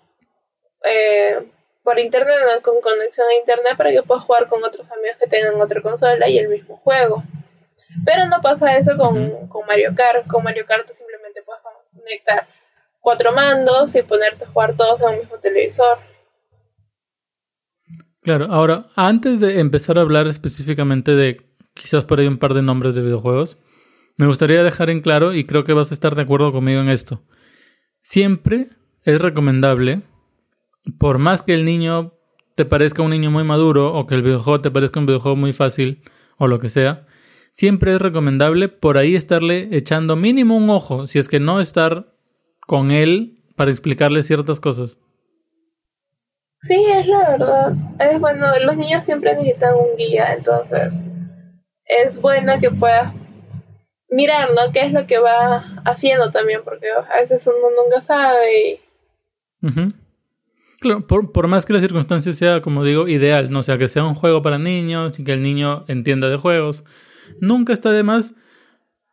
eh, 0.83 1.51
por 1.83 1.99
internet, 1.99 2.35
¿no? 2.53 2.61
con 2.61 2.81
conexión 2.81 3.27
a 3.27 3.35
internet 3.35 3.75
para 3.77 3.91
que 3.91 4.03
puedas 4.03 4.23
jugar 4.23 4.47
con 4.47 4.63
otros 4.63 4.89
amigos 4.91 5.17
que 5.19 5.27
tengan 5.27 5.59
otra 5.59 5.81
consola 5.81 6.27
y 6.27 6.37
el 6.37 6.47
mismo 6.47 6.77
juego. 6.77 7.23
Pero 8.05 8.25
no 8.27 8.41
pasa 8.41 8.77
eso 8.77 8.97
con, 8.97 9.47
con 9.47 9.65
Mario 9.65 9.93
Kart. 9.95 10.27
Con 10.27 10.43
Mario 10.43 10.65
Kart 10.67 10.85
tú 10.85 10.93
simplemente 10.93 11.18
conectar 12.09 12.47
cuatro 12.99 13.31
mandos 13.33 13.95
y 13.95 14.01
ponerte 14.03 14.45
a 14.45 14.47
jugar 14.47 14.75
todos 14.75 15.01
en 15.01 15.09
un 15.09 15.19
mismo 15.19 15.37
televisor. 15.37 15.97
Claro, 18.21 18.47
ahora, 18.49 18.87
antes 18.95 19.39
de 19.39 19.59
empezar 19.59 19.97
a 19.97 20.01
hablar 20.01 20.27
específicamente 20.27 21.15
de 21.15 21.37
quizás 21.73 22.05
por 22.05 22.19
ahí 22.19 22.27
un 22.27 22.37
par 22.37 22.53
de 22.53 22.61
nombres 22.61 22.95
de 22.95 23.01
videojuegos, 23.01 23.57
me 24.17 24.27
gustaría 24.27 24.63
dejar 24.63 24.89
en 24.89 25.01
claro, 25.01 25.33
y 25.33 25.45
creo 25.45 25.63
que 25.63 25.73
vas 25.73 25.91
a 25.91 25.93
estar 25.93 26.15
de 26.15 26.23
acuerdo 26.23 26.51
conmigo 26.51 26.81
en 26.81 26.89
esto, 26.89 27.23
siempre 28.01 28.67
es 29.03 29.21
recomendable, 29.21 30.01
por 30.99 31.19
más 31.19 31.43
que 31.43 31.53
el 31.53 31.63
niño 31.63 32.13
te 32.55 32.65
parezca 32.65 33.01
un 33.01 33.11
niño 33.11 33.31
muy 33.31 33.45
maduro 33.45 33.93
o 33.93 34.05
que 34.05 34.15
el 34.15 34.21
videojuego 34.21 34.59
te 34.59 34.71
parezca 34.71 34.99
un 34.99 35.05
videojuego 35.05 35.37
muy 35.37 35.53
fácil 35.53 36.03
o 36.37 36.47
lo 36.47 36.59
que 36.59 36.67
sea, 36.67 37.07
siempre 37.59 37.93
es 37.93 37.99
recomendable 38.01 38.69
por 38.69 38.97
ahí 38.97 39.17
estarle 39.17 39.67
echando 39.73 40.15
mínimo 40.15 40.55
un 40.55 40.69
ojo, 40.69 41.07
si 41.07 41.19
es 41.19 41.27
que 41.27 41.41
no 41.41 41.59
estar 41.59 42.05
con 42.61 42.89
él 42.89 43.43
para 43.57 43.69
explicarle 43.69 44.23
ciertas 44.23 44.61
cosas. 44.61 44.97
Sí, 46.61 46.85
es 46.89 47.05
la 47.05 47.31
verdad. 47.31 47.73
Es 47.99 48.17
bueno, 48.21 48.47
los 48.63 48.77
niños 48.77 49.03
siempre 49.03 49.35
necesitan 49.35 49.75
un 49.75 49.97
guía, 49.97 50.33
entonces 50.37 50.93
es 51.83 52.21
bueno 52.21 52.53
que 52.61 52.71
puedas 52.71 53.13
mirar, 54.09 54.51
¿no? 54.55 54.71
¿Qué 54.71 54.85
es 54.85 54.93
lo 54.93 55.05
que 55.05 55.19
va 55.19 55.81
haciendo 55.83 56.31
también? 56.31 56.61
Porque 56.63 56.87
a 57.13 57.19
veces 57.19 57.45
uno 57.45 57.67
nunca 57.83 57.99
sabe. 57.99 58.79
Claro, 60.79 61.05
por, 61.05 61.47
más 61.49 61.65
que 61.65 61.73
la 61.73 61.81
circunstancia 61.81 62.31
sea, 62.31 62.61
como 62.61 62.85
digo, 62.85 63.09
ideal, 63.09 63.51
¿no? 63.51 63.59
O 63.59 63.63
sea, 63.63 63.77
que 63.77 63.89
sea 63.89 64.05
un 64.05 64.15
juego 64.15 64.41
para 64.41 64.57
niños 64.57 65.19
y 65.19 65.25
que 65.25 65.33
el 65.33 65.41
niño 65.41 65.83
entienda 65.89 66.29
de 66.29 66.37
juegos. 66.37 66.85
Nunca 67.39 67.73
está 67.73 67.91
de 67.91 68.03
más 68.03 68.33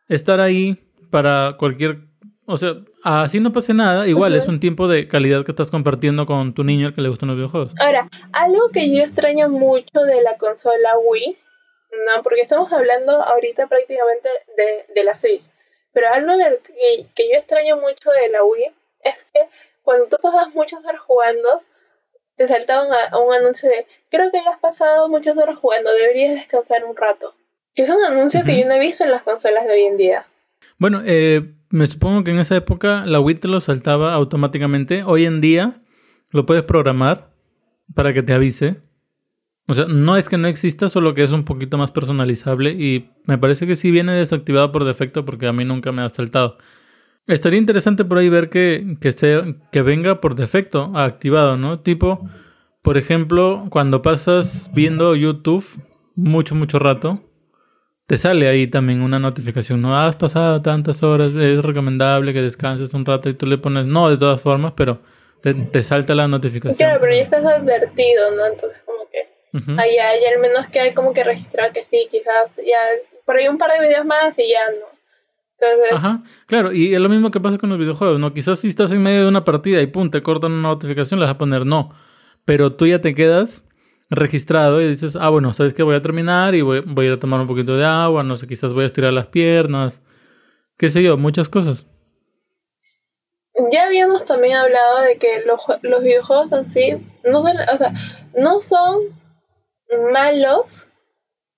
estar 0.07 0.39
ahí 0.39 0.77
para 1.09 1.55
cualquier 1.57 2.07
o 2.49 2.55
sea, 2.55 2.75
así 3.03 3.41
no 3.41 3.51
pase 3.51 3.73
nada, 3.73 4.07
igual 4.07 4.33
es 4.33 4.47
un 4.47 4.61
tiempo 4.61 4.87
de 4.87 5.09
calidad 5.09 5.43
que 5.43 5.51
estás 5.51 5.69
compartiendo 5.69 6.25
con 6.25 6.53
tu 6.53 6.63
niño 6.63 6.87
al 6.87 6.95
que 6.95 7.01
le 7.01 7.09
gustan 7.09 7.27
los 7.27 7.35
videojuegos. 7.35 7.73
Ahora, 7.77 8.09
algo 8.31 8.69
que 8.69 8.89
yo 8.89 9.03
extraño 9.03 9.49
mucho 9.49 9.99
de 9.99 10.21
la 10.21 10.37
consola 10.37 10.97
Wii, 10.97 11.37
no, 12.07 12.23
porque 12.23 12.39
estamos 12.39 12.71
hablando 12.71 13.21
ahorita 13.21 13.67
prácticamente 13.67 14.29
de, 14.55 14.93
de 14.93 15.03
la 15.03 15.19
Switch, 15.19 15.43
pero 15.91 16.07
algo 16.13 16.31
que, 16.63 17.05
que, 17.13 17.29
yo 17.29 17.35
extraño 17.35 17.81
mucho 17.81 18.11
de 18.11 18.29
la 18.29 18.41
Wii 18.45 18.71
es 19.03 19.27
que 19.33 19.41
cuando 19.83 20.07
tú 20.07 20.15
pasas 20.21 20.53
muchas 20.53 20.85
horas 20.85 21.01
jugando, 21.01 21.61
te 22.37 22.47
saltaba 22.47 22.87
un, 22.87 23.27
un 23.27 23.33
anuncio 23.33 23.67
de, 23.67 23.85
creo 24.09 24.31
que 24.31 24.41
ya 24.41 24.51
has 24.51 24.59
pasado 24.59 25.09
muchas 25.09 25.35
horas 25.35 25.59
jugando, 25.59 25.91
deberías 25.91 26.33
descansar 26.33 26.85
un 26.85 26.95
rato. 26.95 27.35
Que 27.77 27.83
es 27.83 27.91
un 27.91 28.03
anuncio 28.03 28.43
que 28.43 28.59
yo 28.59 28.65
no 28.65 28.73
he 28.73 28.79
visto 28.79 29.03
en 29.03 29.11
las 29.11 29.21
consolas 29.21 29.67
de 29.67 29.73
hoy 29.73 29.85
en 29.85 29.97
día. 29.97 30.25
Bueno, 30.79 31.03
eh, 31.05 31.53
me 31.69 31.85
supongo 31.85 32.23
que 32.23 32.31
en 32.31 32.39
esa 32.39 32.55
época 32.55 33.05
la 33.05 33.19
Wii 33.19 33.35
te 33.35 33.47
lo 33.47 33.61
saltaba 33.61 34.15
automáticamente. 34.15 35.03
Hoy 35.03 35.25
en 35.25 35.41
día 35.41 35.73
lo 36.31 36.47
puedes 36.47 36.63
programar 36.63 37.29
para 37.93 38.15
que 38.15 38.23
te 38.23 38.33
avise. 38.33 38.81
O 39.67 39.75
sea, 39.75 39.85
no 39.85 40.17
es 40.17 40.27
que 40.27 40.39
no 40.39 40.47
exista, 40.47 40.89
solo 40.89 41.13
que 41.13 41.23
es 41.23 41.31
un 41.31 41.45
poquito 41.45 41.77
más 41.77 41.91
personalizable 41.91 42.71
y 42.71 43.11
me 43.25 43.37
parece 43.37 43.67
que 43.67 43.75
sí 43.75 43.91
viene 43.91 44.13
desactivado 44.13 44.71
por 44.71 44.83
defecto 44.83 45.23
porque 45.23 45.45
a 45.45 45.53
mí 45.53 45.63
nunca 45.63 45.91
me 45.91 46.01
ha 46.01 46.09
saltado. 46.09 46.57
Estaría 47.27 47.59
interesante 47.59 48.05
por 48.05 48.17
ahí 48.17 48.27
ver 48.27 48.49
que, 48.49 48.97
que, 48.99 49.13
que 49.71 49.81
venga 49.83 50.19
por 50.19 50.33
defecto 50.33 50.93
activado, 50.95 51.57
¿no? 51.57 51.81
Tipo, 51.81 52.27
por 52.81 52.97
ejemplo, 52.97 53.67
cuando 53.69 54.01
pasas 54.01 54.71
viendo 54.73 55.15
YouTube 55.15 55.63
mucho, 56.15 56.55
mucho 56.55 56.79
rato, 56.79 57.26
te 58.07 58.17
sale 58.17 58.47
ahí 58.47 58.67
también 58.67 59.01
una 59.01 59.19
notificación. 59.19 59.81
No 59.81 59.99
has 59.99 60.15
pasado 60.15 60.61
tantas 60.61 61.03
horas, 61.03 61.33
es 61.35 61.61
recomendable 61.61 62.33
que 62.33 62.41
descanses 62.41 62.93
un 62.93 63.05
rato 63.05 63.29
y 63.29 63.33
tú 63.33 63.45
le 63.45 63.57
pones 63.57 63.85
no 63.85 64.09
de 64.09 64.17
todas 64.17 64.41
formas, 64.41 64.73
pero 64.75 65.01
te, 65.41 65.83
salta 65.83 66.15
la 66.15 66.27
notificación. 66.27 66.77
Claro, 66.77 66.99
pero 67.01 67.13
ya 67.13 67.21
estás 67.21 67.45
advertido, 67.45 68.31
¿no? 68.35 68.45
Entonces, 68.45 68.81
como 68.85 69.09
que 69.09 69.81
ahí 69.81 69.97
hay 69.97 70.33
al 70.33 70.39
menos 70.39 70.67
que 70.67 70.79
hay 70.79 70.93
como 70.93 71.11
que 71.11 71.23
registrar 71.23 71.73
que 71.73 71.83
sí, 71.83 72.07
quizás 72.09 72.49
ya 72.57 72.79
por 73.25 73.35
ahí 73.35 73.47
un 73.49 73.57
par 73.57 73.71
de 73.73 73.85
videos 73.85 74.05
más 74.05 74.39
y 74.39 74.49
ya 74.51 74.59
no. 74.71 74.87
Entonces... 75.59 75.93
Ajá, 75.93 76.23
claro, 76.45 76.71
y 76.71 76.93
es 76.93 77.01
lo 77.01 77.09
mismo 77.09 77.29
que 77.29 77.41
pasa 77.41 77.57
con 77.57 77.69
los 77.69 77.79
videojuegos, 77.79 78.19
¿no? 78.19 78.33
Quizás 78.33 78.59
si 78.59 78.69
estás 78.69 78.91
en 78.91 79.03
medio 79.03 79.23
de 79.23 79.27
una 79.27 79.43
partida 79.43 79.81
y 79.81 79.87
pum, 79.87 80.09
te 80.11 80.23
cortan 80.23 80.53
una 80.53 80.69
notificación, 80.69 81.19
le 81.19 81.25
vas 81.25 81.35
a 81.35 81.37
poner 81.37 81.65
no. 81.65 81.89
Pero 82.45 82.73
tú 82.73 82.87
ya 82.87 83.01
te 83.01 83.13
quedas 83.13 83.65
registrado 84.09 84.81
y 84.81 84.87
dices, 84.87 85.15
ah, 85.19 85.29
bueno, 85.29 85.53
sabes 85.53 85.73
que 85.73 85.83
voy 85.83 85.95
a 85.95 86.01
terminar 86.01 86.55
y 86.55 86.61
voy, 86.61 86.81
voy, 86.85 87.05
a 87.05 87.07
ir 87.09 87.13
a 87.15 87.19
tomar 87.19 87.39
un 87.41 87.47
poquito 87.47 87.75
de 87.75 87.85
agua, 87.85 88.23
no 88.23 88.35
sé, 88.35 88.47
quizás 88.47 88.73
voy 88.73 88.83
a 88.83 88.87
estirar 88.87 89.13
las 89.13 89.27
piernas, 89.27 90.01
qué 90.77 90.89
sé 90.89 91.03
yo, 91.03 91.17
muchas 91.17 91.49
cosas. 91.49 91.85
Ya 93.71 93.87
habíamos 93.87 94.25
también 94.25 94.55
hablado 94.55 95.01
de 95.01 95.17
que 95.17 95.41
los, 95.45 95.65
los 95.81 96.03
videojuegos 96.03 96.51
en 96.51 96.69
sí 96.69 97.07
no 97.23 97.41
son, 97.41 97.57
o 97.57 97.77
sea, 97.77 97.91
no 98.35 98.59
son 98.59 99.01
malos, 100.11 100.91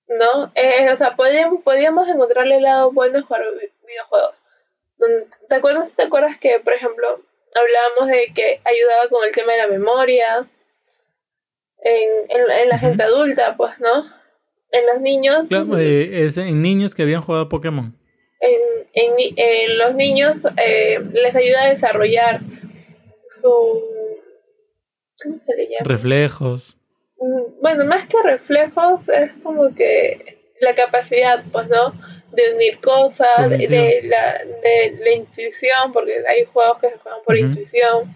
¿no? 0.08 0.50
Eh, 0.54 0.90
o 0.92 0.96
sea, 0.96 1.14
podríamos, 1.14 1.62
podríamos 1.62 2.08
encontrarle 2.08 2.56
el 2.56 2.62
lado 2.62 2.90
bueno 2.92 3.18
en 3.18 3.24
jugar 3.24 3.42
videojuegos. 3.86 4.34
¿Te 5.48 5.54
acuerdas, 5.54 5.94
¿Te 5.94 6.02
acuerdas 6.04 6.38
que, 6.38 6.60
por 6.60 6.72
ejemplo, 6.72 7.06
hablábamos 7.54 8.08
de 8.08 8.32
que 8.34 8.60
ayudaba 8.64 9.08
con 9.08 9.26
el 9.26 9.34
tema 9.34 9.52
de 9.52 9.58
la 9.58 9.68
memoria? 9.68 10.48
En, 11.82 12.68
la 12.68 12.78
gente 12.78 13.02
adulta, 13.02 13.56
pues, 13.56 13.78
¿no? 13.80 14.04
En 14.72 14.86
los 14.86 15.00
niños. 15.00 15.48
Claro, 15.48 15.78
eh, 15.78 16.26
es 16.26 16.36
en 16.36 16.62
niños 16.62 16.94
que 16.94 17.02
habían 17.02 17.22
jugado 17.22 17.48
Pokémon. 17.48 17.96
En, 18.40 19.12
en, 19.36 19.78
los 19.78 19.94
niños 19.94 20.46
eh, 20.64 21.00
les 21.12 21.34
ayuda 21.34 21.64
a 21.64 21.70
desarrollar 21.70 22.40
su. 23.28 23.84
¿Cómo 25.22 25.38
se 25.38 25.54
le 25.56 25.64
llama? 25.64 25.84
Reflejos. 25.84 26.76
Mm, 27.18 27.60
bueno, 27.60 27.84
más 27.84 28.06
que 28.06 28.22
reflejos, 28.22 29.08
es 29.08 29.32
como 29.42 29.74
que 29.74 30.38
la 30.60 30.74
capacidad, 30.74 31.44
pues, 31.52 31.68
¿no? 31.68 31.92
De 32.32 32.54
unir 32.54 32.80
cosas, 32.80 33.50
de, 33.50 34.00
la, 34.04 34.38
de 34.62 34.96
la 35.00 35.12
intuición, 35.12 35.92
porque 35.92 36.14
hay 36.28 36.44
juegos 36.44 36.78
que 36.78 36.90
se 36.90 36.98
juegan 36.98 37.20
por 37.24 37.36
intuición, 37.36 38.14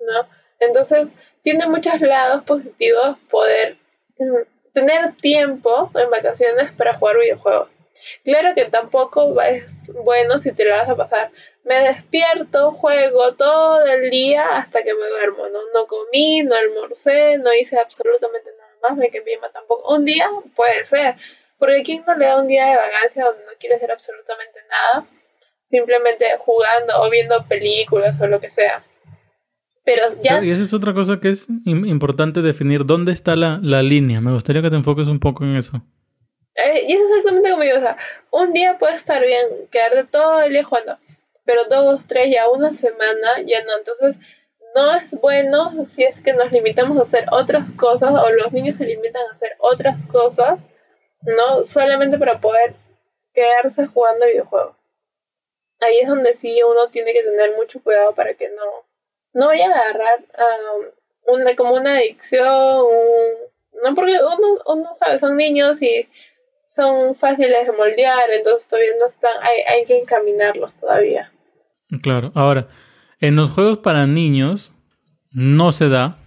¿no? 0.00 0.28
Entonces, 0.58 1.06
tiene 1.44 1.66
muchos 1.66 2.00
lados 2.00 2.42
positivos 2.44 3.18
poder 3.28 3.76
mm, 4.18 4.72
tener 4.72 5.14
tiempo 5.18 5.90
en 5.94 6.10
vacaciones 6.10 6.72
para 6.72 6.94
jugar 6.94 7.18
videojuegos. 7.18 7.68
Claro 8.24 8.54
que 8.56 8.64
tampoco 8.64 9.40
es 9.40 9.86
bueno 9.92 10.38
si 10.40 10.52
te 10.52 10.64
lo 10.64 10.72
vas 10.72 10.88
a 10.88 10.96
pasar. 10.96 11.30
Me 11.62 11.80
despierto, 11.80 12.72
juego 12.72 13.34
todo 13.34 13.86
el 13.86 14.10
día 14.10 14.56
hasta 14.56 14.82
que 14.82 14.94
me 14.94 15.06
duermo. 15.06 15.46
No, 15.48 15.60
no 15.72 15.86
comí, 15.86 16.42
no 16.42 16.56
almorcé, 16.56 17.38
no 17.38 17.52
hice 17.52 17.78
absolutamente 17.78 18.50
nada 18.58 18.72
más, 18.82 18.96
me 18.96 19.10
quedé 19.10 19.38
tampoco. 19.52 19.94
Un 19.94 20.04
día 20.04 20.28
puede 20.56 20.84
ser, 20.86 21.16
porque 21.58 21.82
¿quién 21.84 22.04
no 22.06 22.16
le 22.16 22.24
da 22.24 22.38
un 22.38 22.48
día 22.48 22.66
de 22.66 22.76
vacancia 22.76 23.26
donde 23.26 23.44
no 23.44 23.52
quiere 23.60 23.76
hacer 23.76 23.92
absolutamente 23.92 24.60
nada? 24.68 25.06
Simplemente 25.66 26.36
jugando 26.38 27.02
o 27.02 27.10
viendo 27.10 27.46
películas 27.46 28.18
o 28.20 28.26
lo 28.26 28.40
que 28.40 28.50
sea. 28.50 28.82
Pero 29.84 30.02
ya... 30.22 30.42
y 30.42 30.50
esa 30.50 30.62
es 30.62 30.72
otra 30.72 30.94
cosa 30.94 31.20
que 31.20 31.28
es 31.28 31.46
importante 31.64 32.40
definir, 32.40 32.86
¿dónde 32.86 33.12
está 33.12 33.36
la, 33.36 33.58
línea? 33.82 34.20
Me 34.20 34.32
gustaría 34.32 34.62
que 34.62 34.70
te 34.70 34.76
enfoques 34.76 35.06
un 35.08 35.20
poco 35.20 35.44
en 35.44 35.56
eso. 35.56 35.82
Eh, 36.54 36.86
y 36.88 36.92
es 36.92 37.00
exactamente 37.00 37.50
como 37.50 37.64
yo, 37.64 37.76
o 37.76 37.80
sea, 37.80 37.98
un 38.30 38.52
día 38.52 38.78
puede 38.78 38.94
estar 38.94 39.20
bien, 39.20 39.68
quedarte 39.70 40.04
todo 40.04 40.40
el 40.42 40.52
día 40.52 40.64
jugando, 40.64 40.98
pero 41.44 41.64
dos, 41.68 42.06
tres, 42.06 42.30
ya 42.30 42.48
una 42.48 42.72
semana, 42.72 43.42
ya 43.44 43.62
no. 43.64 43.76
Entonces, 43.76 44.18
no 44.74 44.94
es 44.94 45.12
bueno 45.20 45.84
si 45.84 46.04
es 46.04 46.22
que 46.22 46.32
nos 46.32 46.50
limitamos 46.50 46.96
a 46.98 47.02
hacer 47.02 47.26
otras 47.30 47.70
cosas 47.72 48.10
o 48.10 48.30
los 48.30 48.52
niños 48.52 48.76
se 48.76 48.86
limitan 48.86 49.22
a 49.28 49.32
hacer 49.32 49.56
otras 49.58 50.04
cosas, 50.06 50.58
¿no? 51.22 51.64
Solamente 51.64 52.18
para 52.18 52.40
poder 52.40 52.74
quedarse 53.34 53.86
jugando 53.86 54.26
videojuegos. 54.26 54.90
Ahí 55.80 55.98
es 55.98 56.08
donde 56.08 56.34
sí 56.34 56.60
uno 56.62 56.88
tiene 56.88 57.12
que 57.12 57.22
tener 57.22 57.54
mucho 57.56 57.82
cuidado 57.82 58.14
para 58.14 58.34
que 58.34 58.48
no, 58.48 58.86
no 59.34 59.46
voy 59.46 59.60
a 59.60 59.66
agarrar 59.66 60.24
una, 61.26 61.54
como 61.56 61.74
una 61.74 61.96
adicción, 61.96 62.82
no 63.82 63.94
porque 63.94 64.12
uno, 64.12 64.58
uno 64.66 64.88
sabe, 64.98 65.18
son 65.18 65.36
niños 65.36 65.82
y 65.82 66.08
son 66.64 67.14
fáciles 67.14 67.66
de 67.66 67.72
moldear, 67.72 68.30
entonces 68.32 68.68
todavía 68.68 68.92
no 68.98 69.06
están, 69.06 69.32
hay, 69.42 69.60
hay 69.74 69.84
que 69.84 69.98
encaminarlos 69.98 70.74
todavía. 70.74 71.32
Claro, 72.02 72.32
ahora, 72.34 72.68
en 73.20 73.36
los 73.36 73.50
juegos 73.50 73.78
para 73.78 74.06
niños 74.06 74.72
no 75.30 75.72
se 75.72 75.88
da, 75.88 76.18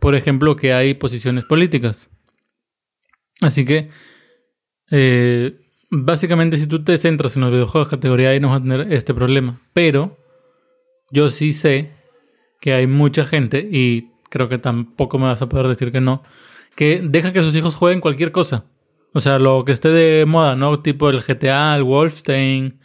por 0.00 0.14
ejemplo, 0.14 0.56
que 0.56 0.72
hay 0.72 0.94
posiciones 0.94 1.44
políticas. 1.44 2.08
Así 3.40 3.64
que, 3.64 3.90
eh, 4.90 5.54
básicamente, 5.90 6.56
si 6.56 6.66
tú 6.66 6.82
te 6.84 6.96
centras 6.98 7.36
en 7.36 7.42
los 7.42 7.50
videojuegos 7.50 7.88
categoría 7.88 8.30
A, 8.30 8.40
no 8.40 8.48
vas 8.48 8.60
a 8.60 8.62
tener 8.62 8.92
este 8.92 9.14
problema. 9.14 9.60
Pero, 9.72 10.16
yo 11.10 11.30
sí 11.30 11.52
sé 11.52 12.01
que 12.62 12.72
hay 12.72 12.86
mucha 12.86 13.24
gente, 13.24 13.68
y 13.70 14.12
creo 14.30 14.48
que 14.48 14.56
tampoco 14.56 15.18
me 15.18 15.24
vas 15.24 15.42
a 15.42 15.48
poder 15.48 15.66
decir 15.66 15.90
que 15.90 16.00
no, 16.00 16.22
que 16.76 17.00
deja 17.02 17.32
que 17.32 17.42
sus 17.42 17.56
hijos 17.56 17.74
jueguen 17.74 18.00
cualquier 18.00 18.30
cosa. 18.30 18.66
O 19.12 19.20
sea, 19.20 19.40
lo 19.40 19.64
que 19.64 19.72
esté 19.72 19.88
de 19.88 20.24
moda, 20.26 20.54
¿no? 20.54 20.78
Tipo 20.80 21.10
el 21.10 21.22
GTA, 21.22 21.74
el 21.74 21.82
Wolfenstein, 21.82 22.78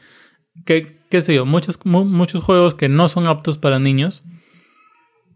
que, 0.65 0.97
qué 1.11 1.21
sé 1.21 1.35
yo, 1.35 1.45
muchos, 1.45 1.79
muchos 1.85 2.43
juegos 2.43 2.73
que 2.73 2.89
no 2.89 3.07
son 3.07 3.27
aptos 3.27 3.59
para 3.59 3.77
niños. 3.77 4.23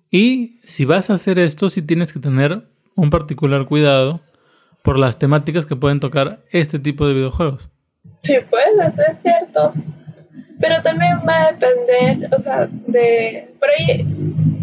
Y 0.09 0.59
si 0.63 0.85
vas 0.85 1.11
a 1.11 1.13
hacer 1.13 1.37
esto, 1.37 1.69
sí 1.69 1.83
tienes 1.83 2.11
que 2.11 2.19
tener 2.19 2.67
un 2.95 3.11
particular 3.11 3.67
cuidado 3.67 4.21
por 4.81 4.97
las 4.97 5.19
temáticas 5.19 5.67
que 5.67 5.75
pueden 5.75 5.99
tocar 5.99 6.43
este 6.49 6.79
tipo 6.79 7.07
de 7.07 7.13
videojuegos. 7.13 7.69
Sí, 8.23 8.33
eso 8.33 9.01
es 9.11 9.21
cierto. 9.21 9.71
Pero 10.59 10.81
también 10.81 11.19
va 11.27 11.47
a 11.47 11.51
depender, 11.51 12.29
o 12.33 12.41
sea, 12.41 12.67
de... 12.69 13.53
Por 13.59 13.69
ahí 13.69 14.05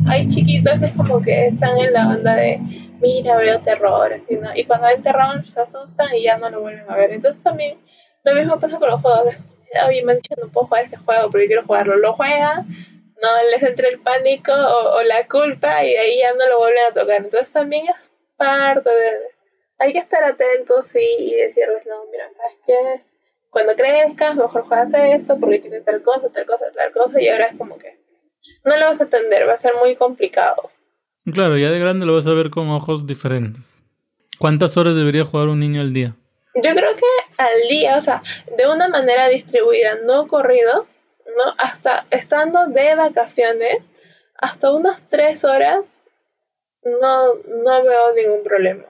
hay 0.08 0.28
chiquitos 0.28 0.78
que 0.78 0.86
es 0.86 0.94
como 0.94 1.20
que 1.20 1.48
están 1.48 1.76
en 1.78 1.92
la 1.92 2.08
onda 2.08 2.34
de, 2.34 2.60
mira, 3.00 3.36
veo 3.36 3.60
terror, 3.60 4.12
así, 4.12 4.36
¿no? 4.36 4.54
Y 4.54 4.64
cuando 4.64 4.86
ven 4.86 5.02
terror 5.02 5.44
se 5.46 5.60
asustan 5.60 6.14
y 6.14 6.22
ya 6.22 6.38
no 6.38 6.50
lo 6.50 6.60
vuelven 6.60 6.84
a 6.88 6.96
ver. 6.96 7.12
Entonces 7.12 7.42
también 7.42 7.78
lo 8.24 8.34
mismo 8.34 8.58
pasa 8.58 8.78
con 8.78 8.90
los 8.90 9.00
juegos. 9.00 9.34
Oye, 9.86 10.02
me 10.02 10.12
han 10.12 10.18
dicho 10.18 10.34
no 10.40 10.48
puedo 10.48 10.66
jugar 10.66 10.84
este 10.84 10.96
juego 10.96 11.30
porque 11.30 11.46
quiero 11.46 11.66
jugarlo. 11.66 11.96
Lo 11.96 12.14
juegan, 12.14 12.68
no 13.22 13.28
les 13.50 13.62
entra 13.62 13.88
el 13.88 13.98
pánico 14.00 14.52
o, 14.52 15.02
la 15.02 15.26
culpa 15.26 15.84
y 15.84 15.94
ahí 15.94 16.18
ya 16.18 16.32
no 16.34 16.48
lo 16.48 16.58
vuelven 16.58 16.84
a 16.90 16.94
tocar. 16.94 17.16
Entonces 17.16 17.52
también 17.52 17.86
es 17.88 18.12
parte 18.36 18.88
de... 18.88 19.38
Hay 19.80 19.92
que 19.92 19.98
estar 19.98 20.24
atentos 20.24 20.94
y, 20.96 20.98
y 20.98 21.34
decirles, 21.36 21.86
no, 21.86 22.04
mira, 22.10 22.28
es 22.48 22.58
que 22.66 23.17
cuando 23.50 23.74
crezcas, 23.74 24.36
mejor 24.36 24.62
juegas 24.62 24.92
esto 24.94 25.38
porque 25.38 25.58
tiene 25.58 25.80
tal 25.80 26.02
cosa, 26.02 26.30
tal 26.30 26.46
cosa, 26.46 26.66
tal 26.72 26.92
cosa 26.92 27.20
y 27.20 27.28
ahora 27.28 27.46
es 27.46 27.56
como 27.56 27.78
que 27.78 27.98
no 28.64 28.76
lo 28.76 28.86
vas 28.86 29.00
a 29.00 29.04
atender, 29.04 29.48
va 29.48 29.54
a 29.54 29.58
ser 29.58 29.72
muy 29.80 29.94
complicado. 29.96 30.70
Claro, 31.32 31.56
ya 31.58 31.70
de 31.70 31.78
grande 31.78 32.06
lo 32.06 32.14
vas 32.14 32.26
a 32.26 32.32
ver 32.32 32.50
con 32.50 32.70
ojos 32.70 33.06
diferentes. 33.06 33.64
¿Cuántas 34.38 34.76
horas 34.76 34.94
debería 34.94 35.24
jugar 35.24 35.48
un 35.48 35.60
niño 35.60 35.80
al 35.80 35.92
día? 35.92 36.14
Yo 36.54 36.74
creo 36.74 36.96
que 36.96 37.42
al 37.42 37.68
día, 37.68 37.96
o 37.96 38.00
sea, 38.00 38.22
de 38.56 38.68
una 38.68 38.88
manera 38.88 39.28
distribuida, 39.28 39.98
no 40.04 40.26
corrido, 40.28 40.86
¿no? 41.36 41.54
Hasta 41.58 42.06
estando 42.10 42.66
de 42.68 42.94
vacaciones, 42.94 43.78
hasta 44.36 44.72
unas 44.72 45.08
tres 45.08 45.44
horas, 45.44 46.02
no, 46.84 47.34
no 47.34 47.84
veo 47.84 48.14
ningún 48.14 48.42
problema. 48.42 48.84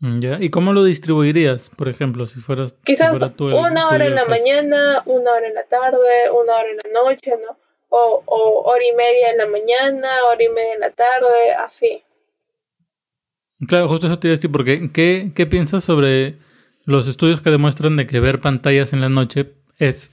Mm, 0.00 0.20
¿Ya? 0.20 0.38
¿Y 0.40 0.50
cómo 0.50 0.72
lo 0.72 0.84
distribuirías, 0.84 1.70
por 1.70 1.88
ejemplo, 1.88 2.26
si 2.26 2.40
fueras... 2.40 2.74
Quizás 2.84 3.12
una 3.38 3.88
hora 3.88 4.06
en 4.06 4.14
la 4.14 4.24
mañana, 4.26 5.02
una 5.06 5.32
hora 5.32 5.48
en 5.48 5.54
la 5.54 5.64
tarde, 5.64 6.30
una 6.30 6.54
hora 6.54 6.68
en 6.70 6.76
la 6.76 7.02
noche, 7.02 7.32
¿no? 7.32 7.56
O, 7.88 8.22
o 8.26 8.62
hora 8.70 8.82
y 8.84 8.96
media 8.96 9.30
en 9.30 9.38
la 9.38 9.46
mañana, 9.46 10.08
hora 10.30 10.42
y 10.42 10.48
media 10.48 10.74
en 10.74 10.80
la 10.80 10.90
tarde, 10.90 11.52
así. 11.58 12.02
Claro, 13.68 13.88
justo 13.88 14.06
eso 14.06 14.18
te 14.18 14.28
iba 14.28 14.32
a 14.34 14.36
decir, 14.36 14.52
porque 14.52 14.90
¿qué, 14.92 15.32
qué 15.34 15.46
piensas 15.46 15.82
sobre 15.84 16.36
los 16.84 17.08
estudios 17.08 17.40
que 17.40 17.50
demuestran 17.50 17.96
de 17.96 18.06
que 18.06 18.20
ver 18.20 18.40
pantallas 18.40 18.92
en 18.92 19.00
la 19.00 19.08
noche 19.08 19.54
es 19.78 20.10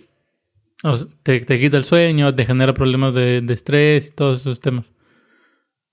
te, 1.24 1.40
te, 1.42 1.60
quita 1.60 1.78
el 1.78 1.84
sueño, 1.84 2.36
te 2.36 2.46
genera 2.46 2.74
problemas 2.74 3.14
de, 3.14 3.42
de, 3.42 3.54
estrés 3.54 4.08
y 4.08 4.12
todos 4.12 4.42
esos 4.42 4.60
temas. 4.60 4.94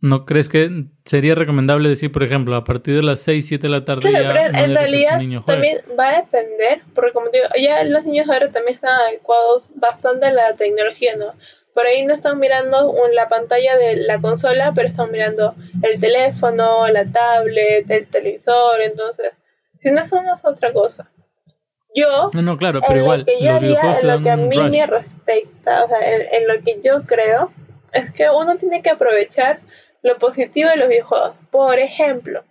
¿No 0.03 0.25
crees 0.25 0.49
que 0.49 0.87
sería 1.05 1.35
recomendable 1.35 1.89
decir, 1.89 2.11
por 2.11 2.23
ejemplo, 2.23 2.57
a 2.57 2.65
partir 2.65 2.97
de 2.97 3.03
las 3.03 3.21
6, 3.21 3.47
7 3.47 3.63
de 3.63 3.69
la 3.69 3.85
tarde 3.85 4.09
claro, 4.09 4.31
pero 4.33 4.65
en 4.65 4.75
realidad 4.75 5.21
también 5.45 5.79
va 5.99 6.09
a 6.09 6.17
depender, 6.23 6.83
porque 6.95 7.13
como 7.13 7.29
digo, 7.29 7.45
ya 7.61 7.85
los 7.85 8.05
niños 8.05 8.29
ahora 8.31 8.51
también 8.51 8.77
están 8.77 8.99
adecuados 8.99 9.71
bastante 9.75 10.27
a 10.27 10.33
la 10.33 10.57
tecnología, 10.57 11.17
¿no? 11.17 11.35
Por 11.75 11.87
ahí 11.87 12.05
no 12.05 12.15
están 12.15 12.39
mirando 12.39 12.95
la 13.13 13.29
pantalla 13.29 13.77
de 13.77 13.97
la 13.97 14.21
consola, 14.21 14.73
pero 14.75 14.89
están 14.89 15.11
mirando 15.11 15.55
el 15.83 16.01
teléfono, 16.01 16.89
la 16.89 17.05
tablet, 17.05 17.91
el 17.91 18.07
televisor, 18.07 18.81
entonces 18.81 19.33
si 19.81 19.91
no, 19.91 20.03
eso 20.03 20.23
no 20.23 20.35
es 20.35 20.45
otra 20.45 20.75
cosa. 20.75 21.11
Yo, 21.95 22.31
no, 22.35 22.43
no, 22.43 22.59
claro, 22.59 22.81
pero 22.87 23.01
igual, 23.01 23.21
lo 23.21 23.27
que 23.27 23.43
yo 23.43 23.55
haría, 23.55 23.99
en 23.99 24.07
lo 24.07 24.23
que 24.23 24.31
a 24.31 24.37
mí 24.37 24.57
me 24.71 24.87
respecta, 24.87 25.85
o 25.85 25.89
sea, 25.89 25.99
en, 26.03 26.47
lo 26.47 26.63
que 26.63 26.81
yo 26.85 27.03
creo, 27.05 27.51
es 27.93 28.13
que 28.13 28.29
uno 28.31 28.57
tiene 28.57 28.83
que 28.83 28.91
aprovechar 28.91 29.61
lo 30.03 30.19
positivo 30.19 30.71
de 30.71 30.77
los 30.77 30.89
videojuegos. 30.89 31.35
Por 31.51 31.79
ejemplo, 31.79 32.45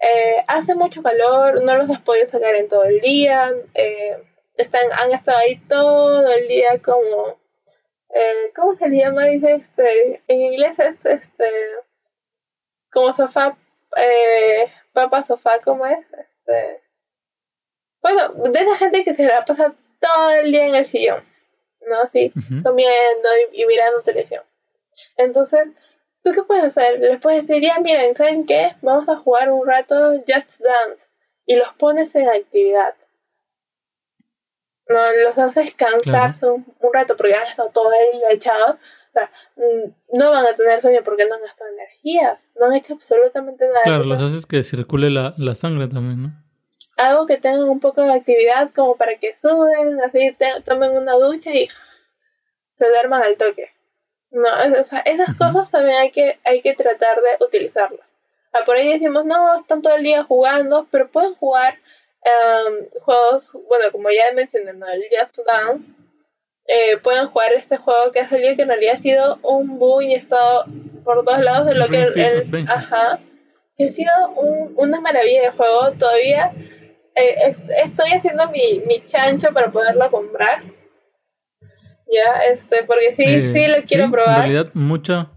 eh, 0.00 0.44
hace 0.46 0.74
mucho 0.74 1.02
calor, 1.02 1.62
no 1.64 1.78
los 1.78 1.90
has 1.90 2.00
podido 2.00 2.26
sacar 2.26 2.54
en 2.54 2.68
todo 2.68 2.84
el 2.84 3.00
día, 3.00 3.52
eh, 3.74 4.16
están, 4.56 4.84
han 4.92 5.12
estado 5.12 5.38
ahí 5.38 5.56
todo 5.68 6.32
el 6.32 6.48
día 6.48 6.80
como, 6.82 7.38
eh, 8.10 8.52
¿cómo 8.54 8.74
se 8.74 8.88
le 8.88 8.98
llama? 8.98 9.24
Dice 9.24 9.54
este, 9.54 10.22
en 10.28 10.40
inglés 10.42 10.78
es 10.78 11.04
este, 11.04 11.50
como 12.90 13.12
sofá, 13.12 13.56
papa 14.92 15.22
sofá, 15.22 15.60
¿cómo 15.60 15.86
es? 15.86 16.06
Este, 16.12 16.82
bueno, 18.02 18.28
de 18.28 18.60
esa 18.60 18.76
gente 18.76 19.04
que 19.04 19.14
se 19.14 19.24
la 19.24 19.44
pasa 19.44 19.74
todo 19.98 20.30
el 20.30 20.52
día 20.52 20.66
en 20.66 20.74
el 20.74 20.84
sillón, 20.84 21.24
¿no? 21.88 22.02
Así, 22.02 22.32
comiendo 22.62 23.28
y, 23.52 23.66
mirando 23.66 24.02
televisión. 24.02 24.44
Entonces, 25.16 25.68
¿tú 26.26 26.32
qué 26.32 26.42
puedes 26.42 26.64
hacer? 26.64 26.98
Les 26.98 27.20
puedes 27.20 27.46
decir, 27.46 27.62
ya, 27.62 27.78
miren, 27.78 28.16
¿saben 28.16 28.46
qué? 28.46 28.74
Vamos 28.82 29.08
a 29.08 29.16
jugar 29.16 29.52
un 29.52 29.64
rato 29.64 30.10
Just 30.26 30.60
Dance. 30.60 31.06
Y 31.46 31.54
los 31.54 31.72
pones 31.74 32.16
en 32.16 32.28
actividad. 32.28 32.96
No, 34.88 34.98
los 35.24 35.38
haces 35.38 35.72
cansarse 35.76 36.46
un, 36.46 36.66
rato 36.92 37.16
porque 37.16 37.34
han 37.34 37.46
estado 37.46 37.70
todo 37.70 37.92
el 37.92 38.18
día 38.18 38.32
echados. 38.32 38.74
O 38.74 39.12
sea, 39.12 39.30
mm, 39.54 40.18
no 40.18 40.32
van 40.32 40.46
a 40.46 40.54
tener 40.54 40.82
sueño 40.82 41.02
porque 41.04 41.26
no 41.26 41.36
han 41.36 41.42
gastado 41.42 41.70
energías. 41.70 42.48
No 42.58 42.66
han 42.66 42.74
hecho 42.74 42.94
absolutamente 42.94 43.68
nada. 43.68 43.82
Claro, 43.84 44.02
los 44.02 44.20
haces 44.20 44.46
que 44.46 44.64
circule 44.64 45.10
la, 45.10 45.32
la 45.38 45.54
sangre 45.54 45.86
también, 45.86 46.24
¿no? 46.24 46.44
Algo 46.96 47.26
que 47.26 47.36
tengan 47.36 47.68
un 47.68 47.78
poco 47.78 48.02
de 48.02 48.14
actividad 48.14 48.70
como 48.74 48.96
para 48.96 49.16
que 49.16 49.32
suben, 49.32 50.00
así 50.00 50.36
tomen 50.64 50.90
una 50.90 51.12
ducha 51.12 51.52
y 51.54 51.68
se 52.72 52.88
duerman 52.88 53.22
al 53.22 53.36
toque. 53.36 53.75
No, 54.36 54.80
o 54.80 54.84
sea, 54.84 54.98
esas 55.00 55.34
cosas 55.34 55.70
también 55.70 55.96
hay 55.96 56.10
que, 56.10 56.38
hay 56.44 56.60
que 56.60 56.74
tratar 56.74 57.16
de 57.16 57.42
utilizarlas. 57.42 58.06
Ah, 58.52 58.60
por 58.66 58.76
ahí 58.76 58.92
decimos, 58.92 59.24
no, 59.24 59.56
están 59.56 59.80
todo 59.80 59.96
el 59.96 60.02
día 60.02 60.24
jugando, 60.24 60.86
pero 60.90 61.10
pueden 61.10 61.34
jugar 61.36 61.78
em, 62.22 62.86
juegos, 63.00 63.56
bueno, 63.66 63.90
como 63.92 64.10
ya 64.10 64.34
mencioné, 64.34 64.74
¿no? 64.74 64.86
el 64.88 65.04
Just 65.10 65.38
Dance, 65.38 65.90
eh, 66.66 66.98
pueden 66.98 67.28
jugar 67.28 67.54
este 67.54 67.78
juego 67.78 68.12
que 68.12 68.20
ha 68.20 68.28
salido 68.28 68.54
que 68.56 68.62
en 68.62 68.68
realidad 68.68 68.96
ha 68.96 69.00
sido 69.00 69.38
un 69.42 69.78
boom 69.78 70.02
y 70.02 70.14
ha 70.14 70.18
estado 70.18 70.66
por 71.02 71.24
dos 71.24 71.38
lados 71.38 71.64
de 71.64 71.74
lo 71.74 71.88
que 71.88 72.02
el, 72.02 72.68
ajá, 72.68 73.18
que 73.78 73.86
ha 73.86 73.90
sido 73.90 74.12
una 74.76 75.00
maravilla 75.00 75.42
de 75.42 75.50
juego 75.52 75.92
todavía 75.92 76.52
eh, 77.14 77.56
estoy 77.84 78.10
haciendo 78.10 78.50
mi, 78.50 78.82
mi 78.86 79.00
chancho 79.06 79.50
para 79.54 79.70
poderlo 79.70 80.10
comprar. 80.10 80.62
Ya, 82.10 82.52
este, 82.52 82.84
porque 82.84 83.14
sí, 83.14 83.24
eh, 83.26 83.52
sí 83.52 83.70
lo 83.70 83.82
quiero 83.84 84.10
probar. 84.10 84.46
En 84.46 84.52
realidad, 84.52 84.70
mucha, 84.74 85.32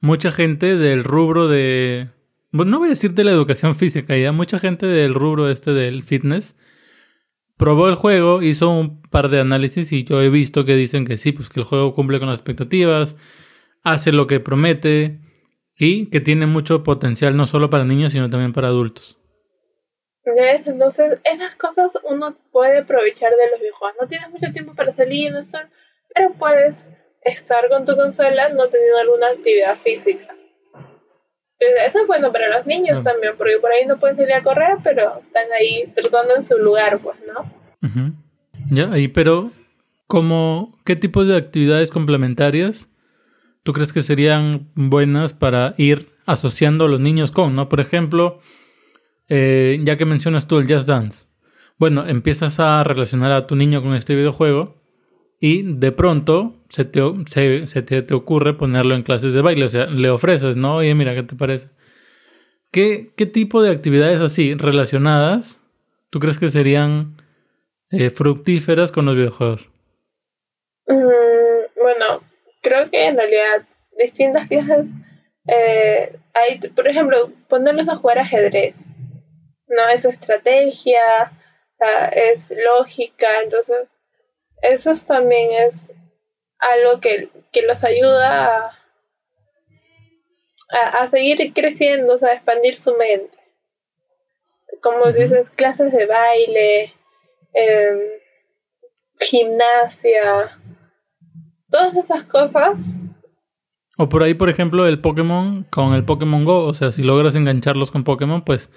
mucha 0.00 0.30
gente 0.30 0.76
del 0.76 1.04
rubro 1.04 1.48
de. 1.48 2.08
Bueno, 2.52 2.72
no 2.72 2.78
voy 2.78 2.88
a 2.88 2.90
decir 2.90 3.14
de 3.14 3.24
la 3.24 3.32
educación 3.32 3.76
física, 3.76 4.16
ya. 4.16 4.30
Mucha 4.32 4.58
gente 4.58 4.86
del 4.86 5.14
rubro 5.14 5.50
este 5.50 5.72
del 5.72 6.02
fitness 6.02 6.56
probó 7.56 7.88
el 7.88 7.94
juego, 7.94 8.42
hizo 8.42 8.70
un 8.70 9.00
par 9.02 9.28
de 9.28 9.40
análisis 9.40 9.92
y 9.92 10.04
yo 10.04 10.20
he 10.20 10.30
visto 10.30 10.64
que 10.64 10.74
dicen 10.74 11.06
que 11.06 11.16
sí, 11.16 11.30
pues 11.30 11.48
que 11.48 11.60
el 11.60 11.66
juego 11.66 11.94
cumple 11.94 12.18
con 12.18 12.28
las 12.28 12.40
expectativas, 12.40 13.14
hace 13.84 14.12
lo 14.12 14.26
que 14.26 14.40
promete 14.40 15.20
y 15.78 16.06
que 16.10 16.20
tiene 16.20 16.46
mucho 16.46 16.82
potencial 16.82 17.36
no 17.36 17.46
solo 17.46 17.70
para 17.70 17.84
niños, 17.84 18.12
sino 18.12 18.28
también 18.28 18.52
para 18.52 18.68
adultos. 18.68 19.16
Entonces, 20.24 21.20
esas 21.24 21.54
cosas 21.56 21.98
uno 22.04 22.36
puede 22.50 22.78
aprovechar 22.78 23.30
de 23.30 23.50
los 23.50 23.60
videojuegos. 23.60 23.96
No 24.00 24.08
tienes 24.08 24.30
mucho 24.30 24.52
tiempo 24.52 24.74
para 24.74 24.92
salir, 24.92 25.32
no 25.32 25.44
pero 26.14 26.32
puedes 26.34 26.86
estar 27.24 27.68
con 27.68 27.84
tu 27.84 27.96
consola 27.96 28.48
no 28.50 28.66
teniendo 28.68 28.98
alguna 28.98 29.28
actividad 29.28 29.76
física. 29.76 30.34
Eso 31.86 32.00
es 32.00 32.06
bueno 32.08 32.32
para 32.32 32.48
los 32.48 32.66
niños 32.66 33.04
también, 33.04 33.34
porque 33.38 33.58
por 33.60 33.70
ahí 33.70 33.86
no 33.86 33.98
pueden 33.98 34.16
salir 34.16 34.34
a 34.34 34.42
correr, 34.42 34.78
pero 34.82 35.20
están 35.24 35.46
ahí 35.60 35.92
tratando 35.94 36.34
en 36.34 36.42
su 36.42 36.58
lugar, 36.58 36.98
pues, 36.98 37.16
¿no? 37.26 38.20
Ya, 38.68 38.90
ahí, 38.92 39.06
pero, 39.06 39.52
¿cómo, 40.08 40.76
¿qué 40.84 40.96
tipos 40.96 41.28
de 41.28 41.36
actividades 41.36 41.90
complementarias 41.90 42.88
tú 43.62 43.72
crees 43.72 43.92
que 43.92 44.02
serían 44.02 44.70
buenas 44.74 45.34
para 45.34 45.74
ir 45.76 46.08
asociando 46.26 46.86
a 46.86 46.88
los 46.88 47.00
niños 47.00 47.30
con, 47.30 47.54
¿no? 47.54 47.68
Por 47.68 47.80
ejemplo, 47.80 48.40
eh, 49.28 49.80
ya 49.84 49.96
que 49.96 50.04
mencionas 50.04 50.46
tú 50.46 50.58
el 50.58 50.72
Just 50.72 50.88
Dance, 50.88 51.26
bueno, 51.78 52.06
empiezas 52.06 52.60
a 52.60 52.82
relacionar 52.84 53.32
a 53.32 53.46
tu 53.46 53.56
niño 53.56 53.82
con 53.82 53.94
este 53.94 54.14
videojuego 54.14 54.81
y 55.44 55.64
de 55.64 55.90
pronto 55.90 56.54
se 56.68 56.84
te, 56.84 57.00
se, 57.26 57.82
te, 57.82 58.14
ocurre 58.14 58.54
ponerlo 58.54 58.94
en 58.94 59.02
clases 59.02 59.32
de 59.32 59.42
baile, 59.42 59.64
o 59.64 59.68
sea, 59.68 59.86
le 59.86 60.08
ofreces, 60.08 60.56
¿no? 60.56 60.76
Oye, 60.76 60.94
mira, 60.94 61.16
¿qué 61.16 61.24
te 61.24 61.34
parece? 61.34 61.66
¿Qué, 62.70 63.10
qué 63.16 63.26
tipo 63.26 63.60
de 63.60 63.72
actividades 63.72 64.20
así 64.20 64.54
relacionadas 64.54 65.58
tú 66.10 66.20
crees 66.20 66.38
que 66.38 66.48
serían 66.48 67.16
eh, 67.90 68.10
fructíferas 68.10 68.92
con 68.92 69.04
los 69.04 69.16
videojuegos? 69.16 69.68
Mm, 70.86 71.82
bueno, 71.82 72.22
creo 72.60 72.88
que 72.88 73.08
en 73.08 73.16
realidad 73.16 73.66
distintas 73.98 74.46
clases 74.46 74.86
eh, 75.48 76.18
por 76.76 76.86
ejemplo, 76.86 77.32
ponerlos 77.48 77.88
a 77.88 77.96
jugar 77.96 78.20
ajedrez 78.20 78.86
no 79.66 79.88
es 79.88 80.04
estrategia, 80.04 81.32
es 82.12 82.54
lógica, 82.76 83.26
entonces 83.42 83.98
eso 84.62 84.92
también 85.06 85.50
es 85.66 85.92
algo 86.58 87.00
que, 87.00 87.30
los 87.66 87.84
ayuda 87.84 88.68
a, 90.70 91.02
a, 91.02 91.10
seguir 91.10 91.52
creciendo, 91.52 92.14
o 92.14 92.18
sea, 92.18 92.30
a 92.30 92.34
expandir 92.34 92.76
su 92.78 92.96
mente. 92.96 93.38
Como 94.80 95.12
dices, 95.12 95.50
clases 95.50 95.92
de 95.92 96.06
baile, 96.06 96.94
em, 97.52 98.00
gimnasia, 99.20 100.58
todas 101.70 101.96
esas 101.96 102.24
cosas. 102.24 102.82
O 103.98 104.08
por 104.08 104.22
ahí, 104.22 104.34
por 104.34 104.48
ejemplo, 104.48 104.86
el 104.86 105.00
Pokémon 105.00 105.64
con 105.64 105.94
el 105.94 106.04
Pokémon 106.04 106.44
Go. 106.44 106.64
O 106.64 106.74
sea, 106.74 106.92
si 106.92 107.02
logras 107.02 107.34
engancharlos 107.34 107.90
con 107.90 108.04
Pokémon, 108.04 108.42
pues 108.42 108.70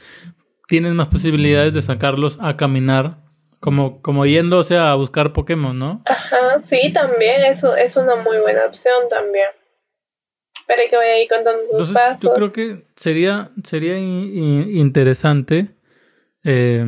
tienes 0.67 0.93
más 0.93 1.07
posibilidades 1.07 1.73
de 1.73 1.81
sacarlos 1.81 2.37
a 2.41 2.57
caminar. 2.57 3.24
Como, 3.65 3.99
como 4.03 4.27
yéndose 4.27 4.77
a 4.77 4.93
buscar 4.93 5.33
Pokémon, 5.33 5.77
¿no? 5.77 6.03
Ajá, 6.05 6.61
sí, 6.61 6.93
también. 6.93 7.41
Eso 7.49 7.75
es 7.75 7.97
una 7.97 8.15
muy 8.15 8.37
buena 8.37 8.63
opción 8.65 9.09
también. 9.09 9.47
Para 10.67 10.83
que 10.87 10.95
vaya 10.95 11.13
ahí 11.13 11.27
contando 11.27 11.61
sus 11.63 11.71
Entonces, 11.71 11.93
pasos. 11.95 12.21
yo 12.21 12.33
creo 12.35 12.51
que 12.53 12.83
sería, 12.95 13.49
sería 13.63 13.97
in- 13.97 14.37
in- 14.37 14.77
interesante 14.77 15.69
eh, 16.43 16.85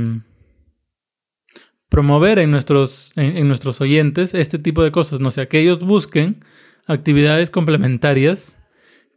promover 1.89 2.39
en 2.39 2.51
nuestros, 2.51 3.11
en, 3.15 3.37
en 3.37 3.47
nuestros 3.47 3.81
oyentes 3.81 4.33
este 4.33 4.59
tipo 4.59 4.83
de 4.83 4.91
cosas, 4.91 5.19
¿no? 5.19 5.29
O 5.29 5.31
sea, 5.31 5.47
que 5.47 5.59
ellos 5.59 5.79
busquen 5.79 6.43
actividades 6.85 7.49
complementarias 7.49 8.55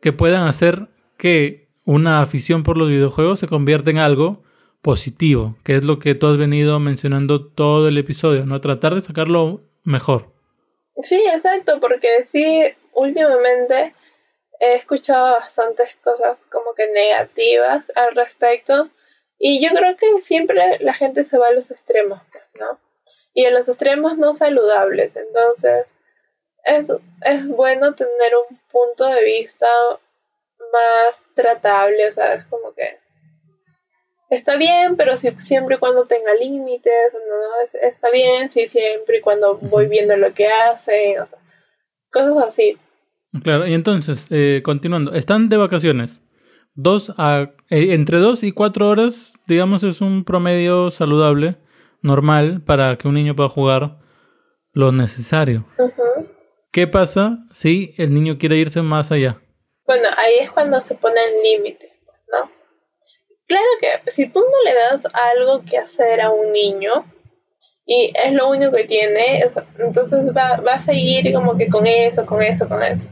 que 0.00 0.12
puedan 0.12 0.46
hacer 0.46 0.88
que 1.18 1.68
una 1.84 2.20
afición 2.20 2.62
por 2.62 2.78
los 2.78 2.88
videojuegos 2.88 3.38
se 3.38 3.48
convierta 3.48 3.90
en 3.90 3.98
algo 3.98 4.42
positivo, 4.82 5.56
que 5.64 5.76
es 5.76 5.84
lo 5.84 5.98
que 5.98 6.14
tú 6.14 6.26
has 6.26 6.38
venido 6.38 6.78
mencionando 6.80 7.46
todo 7.46 7.88
el 7.88 7.98
episodio, 7.98 8.46
¿no? 8.46 8.60
Tratar 8.60 8.94
de 8.94 9.00
sacarlo 9.00 9.62
mejor. 9.84 10.32
Sí, 11.02 11.22
exacto, 11.32 11.80
porque 11.80 12.24
sí, 12.24 12.62
últimamente 12.92 13.94
he 14.60 14.74
escuchado 14.74 15.32
bastantes 15.32 15.96
cosas 16.02 16.46
como 16.46 16.74
que 16.74 16.86
negativas 16.90 17.84
al 17.94 18.14
respecto 18.14 18.90
y 19.38 19.64
yo 19.64 19.70
creo 19.74 19.96
que 19.96 20.20
siempre 20.22 20.78
la 20.80 20.92
gente 20.92 21.24
se 21.24 21.38
va 21.38 21.48
a 21.48 21.52
los 21.52 21.70
extremos, 21.70 22.20
¿no? 22.58 22.78
Y 23.32 23.46
a 23.46 23.50
los 23.50 23.68
extremos 23.68 24.18
no 24.18 24.34
saludables, 24.34 25.16
entonces 25.16 25.86
es, 26.64 26.92
es 27.24 27.48
bueno 27.48 27.94
tener 27.94 28.32
un 28.50 28.58
punto 28.70 29.06
de 29.06 29.24
vista 29.24 29.66
más 30.72 31.24
tratable, 31.34 32.08
o 32.08 32.12
sea, 32.12 32.46
como 32.50 32.74
que 32.74 32.98
está 34.30 34.56
bien, 34.56 34.96
pero 34.96 35.16
si, 35.16 35.30
siempre 35.36 35.76
y 35.76 35.78
cuando 35.78 36.06
tenga 36.06 36.34
límites, 36.34 36.92
no, 37.12 37.18
no, 37.36 37.48
es- 37.64 37.92
está 37.92 38.10
bien, 38.10 38.50
sí, 38.50 38.68
siempre 38.68 39.18
y 39.18 39.20
cuando 39.20 39.56
voy 39.58 39.86
viendo 39.86 40.16
lo 40.16 40.32
que 40.32 40.46
hacen, 40.46 41.20
o 41.20 41.26
sea, 41.26 41.38
cosas 42.10 42.36
así. 42.48 42.78
Claro, 43.44 43.66
y 43.66 43.74
entonces, 43.74 44.26
eh, 44.30 44.62
continuando, 44.64 45.12
están 45.12 45.48
de 45.48 45.56
vacaciones. 45.56 46.20
Dos 46.74 47.12
a, 47.18 47.50
eh, 47.68 47.92
entre 47.94 48.18
dos 48.18 48.42
y 48.42 48.52
cuatro 48.52 48.88
horas, 48.88 49.34
digamos, 49.46 49.82
es 49.84 50.00
un 50.00 50.24
promedio 50.24 50.90
saludable, 50.90 51.56
normal, 52.02 52.62
para 52.64 52.96
que 52.96 53.08
un 53.08 53.14
niño 53.14 53.36
pueda 53.36 53.48
jugar 53.48 53.98
lo 54.72 54.90
necesario. 54.92 55.66
¿Qué 56.72 56.86
pasa 56.86 57.38
si 57.50 57.94
el 57.98 58.14
niño 58.14 58.38
quiere 58.38 58.56
irse 58.56 58.82
más 58.82 59.10
allá? 59.10 59.40
Bueno, 59.84 60.08
ahí 60.16 60.34
es 60.40 60.50
cuando 60.52 60.80
se 60.80 60.94
pone 60.94 61.16
el 61.24 61.42
límite. 61.42 61.92
Claro 63.50 63.66
que 63.80 64.12
si 64.12 64.26
tú 64.26 64.38
no 64.38 64.70
le 64.70 64.76
das 64.76 65.08
algo 65.12 65.64
que 65.64 65.76
hacer 65.76 66.20
a 66.20 66.30
un 66.30 66.52
niño 66.52 67.04
y 67.84 68.12
es 68.24 68.32
lo 68.32 68.48
único 68.48 68.70
que 68.70 68.84
tiene, 68.84 69.44
entonces 69.76 70.24
va, 70.28 70.60
va 70.60 70.74
a 70.74 70.82
seguir 70.84 71.34
como 71.34 71.56
que 71.56 71.68
con 71.68 71.84
eso, 71.84 72.24
con 72.24 72.44
eso, 72.44 72.68
con 72.68 72.80
eso. 72.80 73.08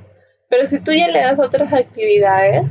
Pero 0.48 0.64
si 0.64 0.78
tú 0.78 0.92
ya 0.92 1.08
le 1.08 1.22
das 1.22 1.40
otras 1.40 1.72
actividades, 1.72 2.70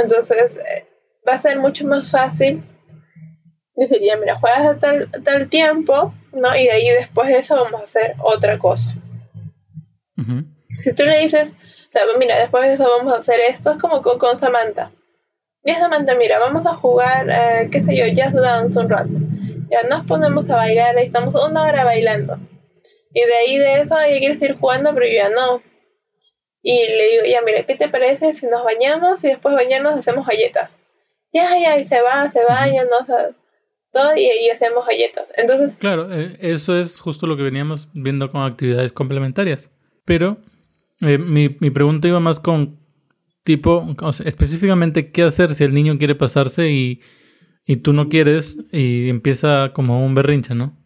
entonces 0.00 0.56
eh, 0.56 0.86
va 1.28 1.34
a 1.34 1.42
ser 1.42 1.58
mucho 1.58 1.86
más 1.86 2.10
fácil 2.10 2.64
decir, 3.74 4.00
ya 4.02 4.16
mira, 4.16 4.36
juegas 4.36 4.64
a 4.64 4.78
tal, 4.78 5.10
tal 5.22 5.50
tiempo, 5.50 6.14
¿no? 6.32 6.56
Y 6.56 6.64
de 6.64 6.70
ahí 6.70 6.88
después 6.88 7.28
de 7.28 7.36
eso 7.36 7.56
vamos 7.56 7.82
a 7.82 7.84
hacer 7.84 8.14
otra 8.22 8.56
cosa. 8.56 8.94
Si 10.78 10.94
tú 10.94 11.02
le 11.02 11.18
dices, 11.18 11.52
o 11.52 11.92
sea, 11.92 12.00
mira, 12.18 12.38
después 12.38 12.66
de 12.66 12.72
eso 12.72 12.88
vamos 12.88 13.12
a 13.12 13.18
hacer 13.18 13.40
esto, 13.46 13.72
es 13.72 13.76
como 13.76 14.00
con, 14.00 14.18
con 14.18 14.38
Samantha. 14.38 14.90
Samantha, 15.74 16.14
mira, 16.14 16.38
vamos 16.38 16.64
a 16.66 16.74
jugar, 16.74 17.28
eh, 17.28 17.68
qué 17.70 17.82
sé 17.82 17.96
yo, 17.96 18.06
Jazz 18.06 18.34
Dance 18.34 18.78
un 18.78 18.88
rato. 18.88 19.10
Ya 19.70 19.82
nos 19.88 20.06
ponemos 20.06 20.48
a 20.48 20.56
bailar, 20.56 20.96
ahí 20.96 21.06
estamos 21.06 21.34
una 21.34 21.62
hora 21.62 21.84
bailando. 21.84 22.38
Y 23.12 23.20
de 23.20 23.34
ahí 23.34 23.58
de 23.58 23.80
eso, 23.80 23.98
ella 23.98 24.18
quiere 24.18 24.36
seguir 24.36 24.56
jugando, 24.58 24.94
pero 24.94 25.06
yo 25.06 25.12
ya 25.14 25.28
no. 25.30 25.62
Y 26.62 26.74
le 26.76 27.08
digo, 27.10 27.24
ya, 27.28 27.40
mira, 27.44 27.62
¿qué 27.62 27.74
te 27.74 27.88
parece 27.88 28.34
si 28.34 28.46
nos 28.46 28.62
bañamos 28.64 29.22
y 29.24 29.28
después 29.28 29.54
de 29.54 29.64
bañarnos 29.64 29.98
hacemos 29.98 30.26
galletas? 30.26 30.70
Ya, 31.32 31.58
ya, 31.58 31.78
y 31.78 31.84
se 31.84 32.00
va, 32.00 32.30
se 32.30 32.44
baña, 32.44 32.84
no, 32.84 32.98
o 32.98 33.06
sea, 33.06 33.30
todo, 33.92 34.16
y, 34.16 34.28
y 34.44 34.50
hacemos 34.50 34.86
galletas. 34.86 35.26
Entonces, 35.36 35.76
Claro, 35.78 36.12
eh, 36.12 36.36
eso 36.40 36.78
es 36.78 37.00
justo 37.00 37.26
lo 37.26 37.36
que 37.36 37.42
veníamos 37.42 37.88
viendo 37.92 38.30
con 38.30 38.42
actividades 38.42 38.92
complementarias. 38.92 39.70
Pero 40.04 40.38
eh, 41.00 41.18
mi, 41.18 41.56
mi 41.60 41.70
pregunta 41.70 42.08
iba 42.08 42.20
más 42.20 42.38
con 42.40 42.85
tipo, 43.46 43.86
o 44.02 44.12
sea, 44.12 44.26
específicamente 44.26 45.12
qué 45.12 45.22
hacer 45.22 45.54
si 45.54 45.62
el 45.62 45.72
niño 45.72 45.96
quiere 45.98 46.16
pasarse 46.16 46.68
y, 46.68 47.00
y 47.64 47.76
tú 47.76 47.92
no 47.92 48.08
quieres 48.08 48.58
y 48.72 49.08
empieza 49.08 49.70
como 49.72 50.04
un 50.04 50.16
berrinche, 50.16 50.54
¿no? 50.54 50.76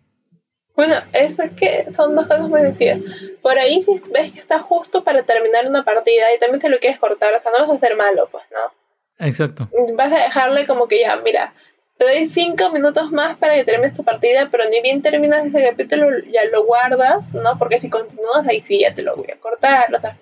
Bueno, 0.76 0.96
eso 1.14 1.42
es 1.42 1.52
que 1.52 1.86
son 1.94 2.14
dos 2.14 2.28
cosas 2.28 2.48
muy 2.48 2.60
sencillas. 2.60 3.00
Por 3.40 3.58
ahí 3.58 3.82
si 3.82 3.92
ves 4.12 4.32
que 4.32 4.40
está 4.40 4.58
justo 4.58 5.02
para 5.02 5.22
terminar 5.22 5.66
una 5.66 5.84
partida 5.84 6.34
y 6.34 6.38
también 6.38 6.60
te 6.60 6.68
lo 6.68 6.78
quieres 6.78 6.98
cortar, 6.98 7.34
o 7.34 7.40
sea, 7.40 7.50
no 7.50 7.66
vas 7.66 7.76
a 7.76 7.80
ser 7.80 7.96
malo, 7.96 8.28
pues, 8.30 8.44
¿no? 8.52 9.26
Exacto. 9.26 9.68
Vas 9.94 10.12
a 10.12 10.22
dejarle 10.24 10.66
como 10.66 10.86
que 10.86 11.00
ya, 11.00 11.16
mira, 11.24 11.54
te 11.96 12.04
doy 12.04 12.26
cinco 12.26 12.70
minutos 12.70 13.10
más 13.10 13.36
para 13.38 13.54
que 13.54 13.64
termines 13.64 13.94
tu 13.94 14.04
partida, 14.04 14.48
pero 14.50 14.64
ni 14.70 14.82
bien 14.82 15.00
terminas 15.00 15.46
ese 15.46 15.62
capítulo, 15.62 16.08
ya 16.30 16.44
lo 16.52 16.64
guardas, 16.64 17.32
¿no? 17.32 17.56
Porque 17.58 17.80
si 17.80 17.88
continúas 17.88 18.46
ahí 18.46 18.60
sí 18.60 18.80
ya 18.80 18.92
te 18.94 19.02
lo 19.02 19.16
voy 19.16 19.30
a 19.30 19.40
cortar, 19.40 19.94
o 19.94 19.98
sea, 19.98 20.16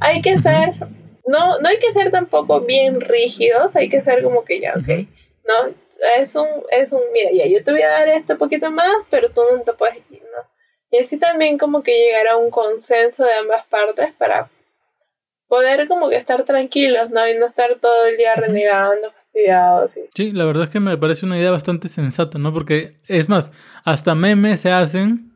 hay 0.00 0.22
que 0.22 0.38
ser, 0.38 0.74
no, 1.26 1.58
no 1.58 1.68
hay 1.68 1.78
que 1.78 1.92
ser 1.92 2.10
tampoco 2.10 2.60
bien 2.62 3.00
rígidos, 3.00 3.74
hay 3.76 3.88
que 3.88 4.02
ser 4.02 4.22
como 4.22 4.44
que 4.44 4.60
ya, 4.60 4.74
ok. 4.74 5.06
¿no? 5.46 5.74
Es 6.18 6.34
un, 6.34 6.48
es 6.70 6.92
un, 6.92 7.00
mira, 7.12 7.30
ya 7.32 7.46
yo 7.46 7.62
te 7.62 7.72
voy 7.72 7.82
a 7.82 7.90
dar 7.90 8.08
esto 8.08 8.38
poquito 8.38 8.70
más, 8.70 8.92
pero 9.10 9.30
tú 9.30 9.42
no 9.54 9.62
te 9.62 9.72
puedes 9.74 9.96
ir, 10.10 10.22
¿no? 10.22 10.48
Y 10.90 11.02
así 11.02 11.18
también 11.18 11.58
como 11.58 11.82
que 11.82 11.92
llegar 11.92 12.28
a 12.28 12.36
un 12.36 12.50
consenso 12.50 13.24
de 13.24 13.34
ambas 13.34 13.64
partes 13.66 14.12
para 14.18 14.50
poder 15.50 15.88
como 15.88 16.08
que 16.08 16.16
estar 16.16 16.44
tranquilos, 16.44 17.10
¿no? 17.10 17.28
Y 17.28 17.36
no 17.36 17.44
estar 17.44 17.76
todo 17.80 18.06
el 18.06 18.16
día 18.16 18.34
renegando, 18.36 19.12
fastidiados. 19.12 19.96
Y... 19.96 20.00
Sí, 20.14 20.32
la 20.32 20.44
verdad 20.44 20.64
es 20.64 20.70
que 20.70 20.80
me 20.80 20.96
parece 20.96 21.26
una 21.26 21.36
idea 21.36 21.50
bastante 21.50 21.88
sensata, 21.88 22.38
¿no? 22.38 22.54
Porque, 22.54 23.00
es 23.06 23.28
más, 23.28 23.52
hasta 23.84 24.14
memes 24.14 24.60
se 24.60 24.70
hacen 24.70 25.34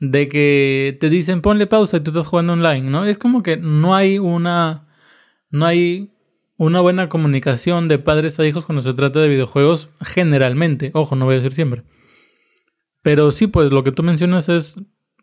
de 0.00 0.28
que 0.28 0.96
te 1.00 1.08
dicen 1.08 1.40
ponle 1.40 1.66
pausa 1.66 1.96
y 1.96 2.00
tú 2.00 2.10
estás 2.10 2.26
jugando 2.26 2.52
online, 2.52 2.90
¿no? 2.90 3.04
Es 3.04 3.18
como 3.18 3.42
que 3.42 3.56
no 3.56 3.94
hay 3.94 4.18
una. 4.18 4.83
No 5.54 5.66
hay 5.66 6.10
una 6.56 6.80
buena 6.80 7.08
comunicación 7.08 7.86
de 7.86 8.00
padres 8.00 8.40
a 8.40 8.44
hijos 8.44 8.64
cuando 8.64 8.82
se 8.82 8.92
trata 8.92 9.20
de 9.20 9.28
videojuegos, 9.28 9.88
generalmente. 10.00 10.90
Ojo, 10.94 11.14
no 11.14 11.26
voy 11.26 11.34
a 11.34 11.38
decir 11.38 11.52
siempre. 11.52 11.84
Pero 13.02 13.30
sí, 13.30 13.46
pues 13.46 13.70
lo 13.70 13.84
que 13.84 13.92
tú 13.92 14.02
mencionas 14.02 14.48
es. 14.48 14.74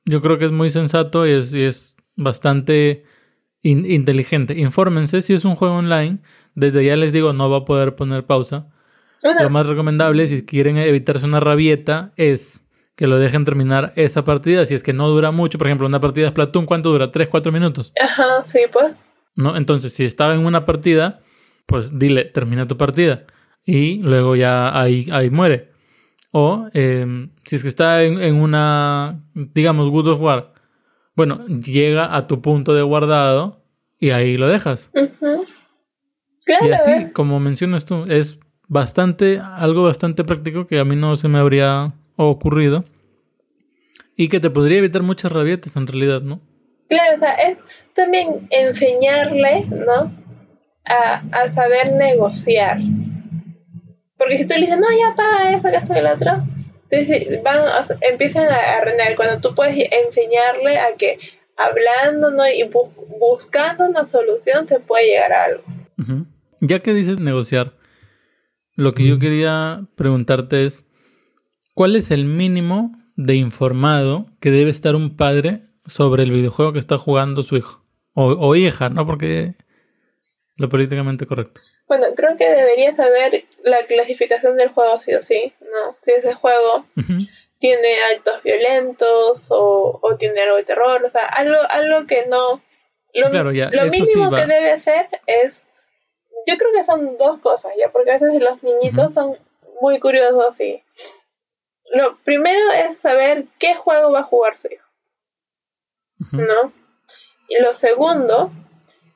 Yo 0.06 0.22
creo 0.22 0.38
que 0.40 0.46
es 0.46 0.52
muy 0.54 0.70
sensato 0.70 1.28
y 1.28 1.32
es, 1.32 1.52
y 1.54 1.64
es 1.64 1.98
bastante 2.16 3.04
in- 3.62 3.84
inteligente. 3.92 4.58
Infórmense 4.58 5.22
si 5.22 5.34
es 5.34 5.44
un 5.44 5.56
juego 5.56 5.76
online. 5.76 6.20
Desde 6.56 6.86
ya 6.86 6.96
les 6.96 7.12
digo, 7.12 7.34
no 7.34 7.50
va 7.50 7.58
a 7.58 7.66
poder 7.66 7.96
poner 7.96 8.26
pausa. 8.26 8.70
Lo 9.44 9.50
más 9.50 9.68
recomendable, 9.68 10.28
si 10.28 10.46
quieren 10.46 10.78
evitarse 10.78 11.26
una 11.26 11.42
rabieta, 11.42 12.14
es 12.16 12.64
que 12.96 13.06
lo 13.08 13.20
dejen 13.20 13.44
terminar 13.44 13.92
esa 13.98 14.24
partida. 14.24 14.66
Si 14.66 14.76
es 14.76 14.82
que 14.82 14.94
no 14.94 15.10
dura 15.10 15.32
mucho, 15.32 15.58
por 15.58 15.68
ejemplo, 15.68 15.88
una 15.88 16.00
partida 16.00 16.26
de 16.26 16.32
Splatoon, 16.32 16.66
¿cuánto 16.66 16.90
dura? 16.90 17.12
¿3, 17.12 17.28
4 17.30 17.52
minutos? 17.52 17.92
Ajá, 18.02 18.42
sí, 18.44 18.60
pues. 18.72 18.94
¿No? 19.36 19.56
Entonces, 19.56 19.94
si 19.94 20.04
estaba 20.04 20.36
en 20.36 20.46
una 20.46 20.66
partida, 20.66 21.22
pues 21.66 21.98
dile, 21.98 22.26
termina 22.26 22.68
tu 22.68 22.78
partida. 22.78 23.26
Y 23.66 24.02
luego 24.02 24.36
ya 24.36 24.80
ahí, 24.80 25.08
ahí 25.12 25.30
muere. 25.30 25.72
O 26.32 26.68
eh, 26.74 27.30
si 27.46 27.56
es 27.56 27.62
que 27.62 27.70
está 27.70 28.04
en, 28.04 28.20
en 28.20 28.36
una, 28.36 29.24
digamos, 29.34 29.90
Good 29.90 30.08
of 30.08 30.22
War, 30.22 30.54
bueno, 31.16 31.46
llega 31.48 32.16
a 32.16 32.28
tu 32.28 32.42
punto 32.42 32.74
de 32.74 32.82
guardado 32.82 33.64
y 34.00 34.12
ahí 34.12 34.38
lo 34.38 34.48
dejas. 34.48 34.92
Claro, 36.46 36.68
Y 36.68 36.72
así, 36.72 36.92
¿eh? 36.92 37.12
como 37.14 37.40
mencionas 37.40 37.86
tú, 37.86 38.06
es 38.08 38.40
bastante, 38.68 39.40
algo 39.40 39.84
bastante 39.84 40.24
práctico 40.24 40.66
que 40.66 40.80
a 40.80 40.86
mí 40.86 40.96
no 40.96 41.16
se 41.16 41.28
me 41.28 41.40
habría 41.40 41.94
ocurrido. 42.16 42.86
Y 44.16 44.28
que 44.28 44.40
te 44.40 44.50
podría 44.50 44.78
evitar 44.78 45.04
muchas 45.04 45.32
rabietas 45.32 45.76
en 45.76 45.88
realidad, 45.88 46.22
¿no? 46.22 46.42
Claro, 46.92 47.16
o 47.16 47.18
sea, 47.18 47.34
es 47.36 47.58
también 47.94 48.48
enseñarle, 48.50 49.66
¿no? 49.70 50.12
A, 50.86 51.24
a 51.32 51.50
saber 51.50 51.94
negociar. 51.94 52.80
Porque 54.18 54.38
si 54.38 54.46
tú 54.46 54.56
le 54.56 54.62
dices, 54.66 54.78
no, 54.78 54.88
ya 54.92 55.16
paga 55.16 55.54
esto, 55.54 55.70
que 55.72 55.78
esto, 55.78 55.94
que 55.94 56.02
lo 56.02 56.12
otro, 56.14 56.32
entonces 56.90 57.42
van, 57.44 57.60
o 57.62 57.86
sea, 57.88 57.98
empiezan 58.02 58.48
a, 58.50 58.58
a 58.78 58.82
renegar. 58.84 59.16
Cuando 59.16 59.40
tú 59.40 59.56
puedes 59.56 59.78
enseñarle 60.06 60.78
a 60.80 60.96
que 60.98 61.18
hablando, 61.58 62.30
¿no? 62.32 62.46
Y 62.46 62.64
bus- 62.64 62.90
buscando 63.20 63.86
una 63.86 64.04
solución 64.04 64.68
se 64.68 64.82
puede 64.82 65.06
llegar 65.08 65.32
a 65.32 65.44
algo. 65.46 65.64
Ya 66.60 66.80
que 66.80 66.94
dices 66.94 67.20
negociar, 67.20 67.74
lo 68.76 68.94
que 68.94 69.08
yo 69.08 69.18
quería 69.18 69.88
preguntarte 69.96 70.66
es, 70.66 70.84
¿cuál 71.74 71.96
es 71.96 72.12
el 72.12 72.26
mínimo 72.26 72.92
de 73.16 73.36
informado 73.36 74.26
que 74.42 74.52
debe 74.52 74.72
estar 74.72 74.96
un 74.96 75.16
padre 75.16 75.62
sobre 75.86 76.24
el 76.24 76.32
videojuego 76.32 76.74
que 76.74 76.80
está 76.80 76.98
jugando 76.98 77.44
su 77.44 77.58
hijo? 77.58 77.84
O, 78.14 78.26
o 78.26 78.56
hija, 78.56 78.90
¿no? 78.90 79.06
Porque 79.06 79.56
lo 80.62 80.70
políticamente 80.70 81.26
correcto. 81.26 81.60
Bueno, 81.88 82.06
creo 82.16 82.38
que 82.38 82.50
debería 82.50 82.94
saber 82.94 83.46
la 83.64 83.84
clasificación 83.88 84.58
del 84.58 84.70
juego 84.70 85.00
sí 85.00 85.14
o 85.16 85.22
sí, 85.22 85.54
¿no? 85.60 85.96
Si 86.00 86.12
ese 86.12 86.36
juego 86.36 86.86
tiene 87.58 87.96
actos 88.16 88.44
violentos 88.44 89.48
o, 89.50 90.00
o 90.02 90.18
tiene 90.18 90.42
algo 90.42 90.58
de 90.58 90.64
terror, 90.64 91.04
o 91.04 91.10
sea, 91.10 91.26
algo, 91.26 91.58
algo 91.70 92.06
que 92.06 92.28
no... 92.28 92.62
Lo, 93.14 93.30
Claro, 93.32 93.52
ya, 93.52 93.70
lo 93.72 93.90
sí 93.90 94.02
mínimo 94.02 94.30
que 94.32 94.46
debe 94.46 94.72
hacer 94.72 95.08
es... 95.26 95.66
Yo 96.48 96.58
creo 96.58 96.72
que 96.74 96.84
son 96.84 97.18
dos 97.18 97.40
cosas, 97.40 97.72
¿ya? 97.80 97.90
Porque 97.92 98.12
a 98.12 98.20
veces 98.20 98.42
los 98.42 98.62
niñitos 98.64 99.14
son 99.14 99.38
muy 99.82 100.00
curiosos 100.00 100.60
y... 100.60 100.84
Lo 101.94 102.18
primero 102.20 102.72
es 102.72 103.00
saber 103.00 103.46
qué 103.58 103.74
juego 103.74 104.12
va 104.12 104.20
a 104.20 104.24
jugar 104.24 104.58
su 104.58 104.68
hijo. 104.68 104.88
¿No? 106.32 106.74
Y 107.48 107.62
lo 107.62 107.74
segundo 107.74 108.52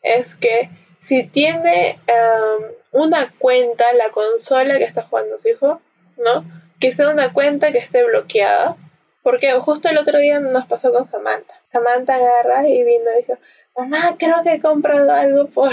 es 0.01 0.35
que 0.35 0.69
si 0.99 1.23
tiene 1.23 1.99
um, 2.07 3.03
una 3.03 3.33
cuenta, 3.37 3.85
la 3.93 4.09
consola 4.09 4.77
que 4.77 4.83
está 4.83 5.03
jugando 5.03 5.37
su 5.37 5.49
hijo, 5.49 5.81
¿no? 6.17 6.45
Que 6.79 6.91
sea 6.91 7.09
una 7.09 7.31
cuenta 7.33 7.71
que 7.71 7.77
esté 7.77 8.03
bloqueada. 8.03 8.77
Porque 9.21 9.51
justo 9.53 9.89
el 9.89 9.97
otro 9.97 10.19
día 10.19 10.39
nos 10.39 10.65
pasó 10.67 10.91
con 10.91 11.05
Samantha. 11.05 11.59
Samantha 11.71 12.15
agarra 12.15 12.67
y 12.67 12.83
vino 12.83 13.05
y 13.13 13.21
dijo, 13.21 13.39
mamá, 13.75 14.15
creo 14.19 14.43
que 14.43 14.53
he 14.53 14.61
comprado 14.61 15.11
algo 15.11 15.47
por, 15.47 15.71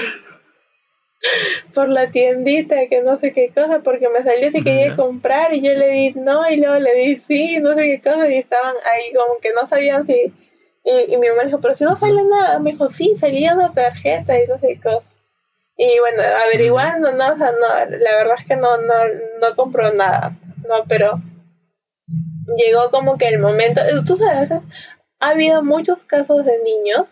por 1.74 1.88
la 1.88 2.10
tiendita, 2.10 2.86
que 2.88 3.02
no 3.02 3.18
sé 3.18 3.32
qué 3.32 3.52
cosa, 3.54 3.80
porque 3.80 4.08
me 4.08 4.22
salió 4.22 4.50
si 4.50 4.62
quería 4.62 4.96
comprar 4.96 5.52
y 5.52 5.60
yo 5.60 5.72
le 5.74 5.88
di 5.88 6.12
no 6.14 6.48
y 6.50 6.56
luego 6.56 6.78
le 6.78 6.94
di 6.94 7.16
sí, 7.16 7.58
no 7.58 7.74
sé 7.74 7.82
qué 7.82 8.10
cosa 8.10 8.28
y 8.28 8.36
estaban 8.36 8.74
ahí 8.92 9.12
como 9.14 9.38
que 9.40 9.52
no 9.52 9.68
sabían 9.68 10.06
si... 10.06 10.32
Y, 10.84 11.14
y 11.14 11.16
mi 11.18 11.28
mamá 11.28 11.42
le 11.42 11.46
dijo, 11.48 11.60
pero 11.60 11.74
si 11.74 11.84
no 11.84 11.94
sale 11.96 12.22
nada, 12.24 12.58
me 12.58 12.72
dijo, 12.72 12.88
sí, 12.88 13.16
salía 13.16 13.54
una 13.54 13.72
tarjeta 13.72 14.38
y 14.38 14.46
no 14.46 14.58
sé 14.58 14.68
qué 14.68 14.80
cosa. 14.80 15.10
Y 15.76 15.98
bueno, 16.00 16.22
averiguando, 16.44 17.12
no, 17.12 17.32
o 17.34 17.38
sea, 17.38 17.52
no, 17.52 17.96
la 17.98 18.16
verdad 18.16 18.34
es 18.38 18.44
que 18.44 18.56
no, 18.56 18.76
no, 18.78 18.94
no 19.40 19.56
compró 19.56 19.92
nada, 19.94 20.36
no, 20.68 20.84
pero 20.86 21.20
llegó 22.56 22.90
como 22.90 23.16
que 23.16 23.28
el 23.28 23.38
momento, 23.38 23.80
tú 24.06 24.16
sabes, 24.16 24.50
ha 24.52 25.28
habido 25.28 25.62
muchos 25.62 26.04
casos 26.04 26.44
de 26.44 26.58
niños, 26.62 27.06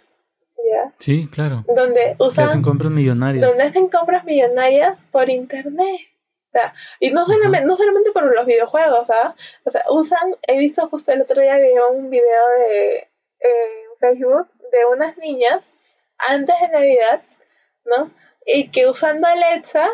¿ya? 0.56 0.92
Sí, 0.98 1.28
claro. 1.32 1.64
Donde 1.74 2.16
Que 2.18 2.24
hacen 2.24 2.44
usan, 2.46 2.62
compras 2.62 2.92
millonarias. 2.92 3.46
donde 3.46 3.62
hacen 3.62 3.88
compras 3.88 4.24
millonarias 4.24 4.98
por 5.10 5.30
internet. 5.30 6.00
O 6.48 6.52
sea, 6.52 6.74
y 6.98 7.10
no 7.10 7.24
solamente, 7.26 7.64
no 7.66 7.76
solamente 7.76 8.10
por 8.10 8.24
los 8.34 8.44
videojuegos, 8.44 9.08
¿ah? 9.10 9.36
O 9.64 9.70
sea, 9.70 9.82
usan, 9.90 10.34
he 10.48 10.58
visto 10.58 10.88
justo 10.88 11.12
el 11.12 11.22
otro 11.22 11.40
día 11.40 11.58
vi 11.58 11.68
un 11.96 12.10
video 12.10 12.48
de 12.58 13.08
en 13.40 13.98
Facebook 13.98 14.48
de 14.72 14.78
unas 14.92 15.16
niñas 15.18 15.72
antes 16.18 16.54
de 16.60 16.68
Navidad, 16.68 17.22
¿no? 17.84 18.10
Y 18.46 18.68
que 18.68 18.86
usando 18.86 19.26
Alexa 19.26 19.88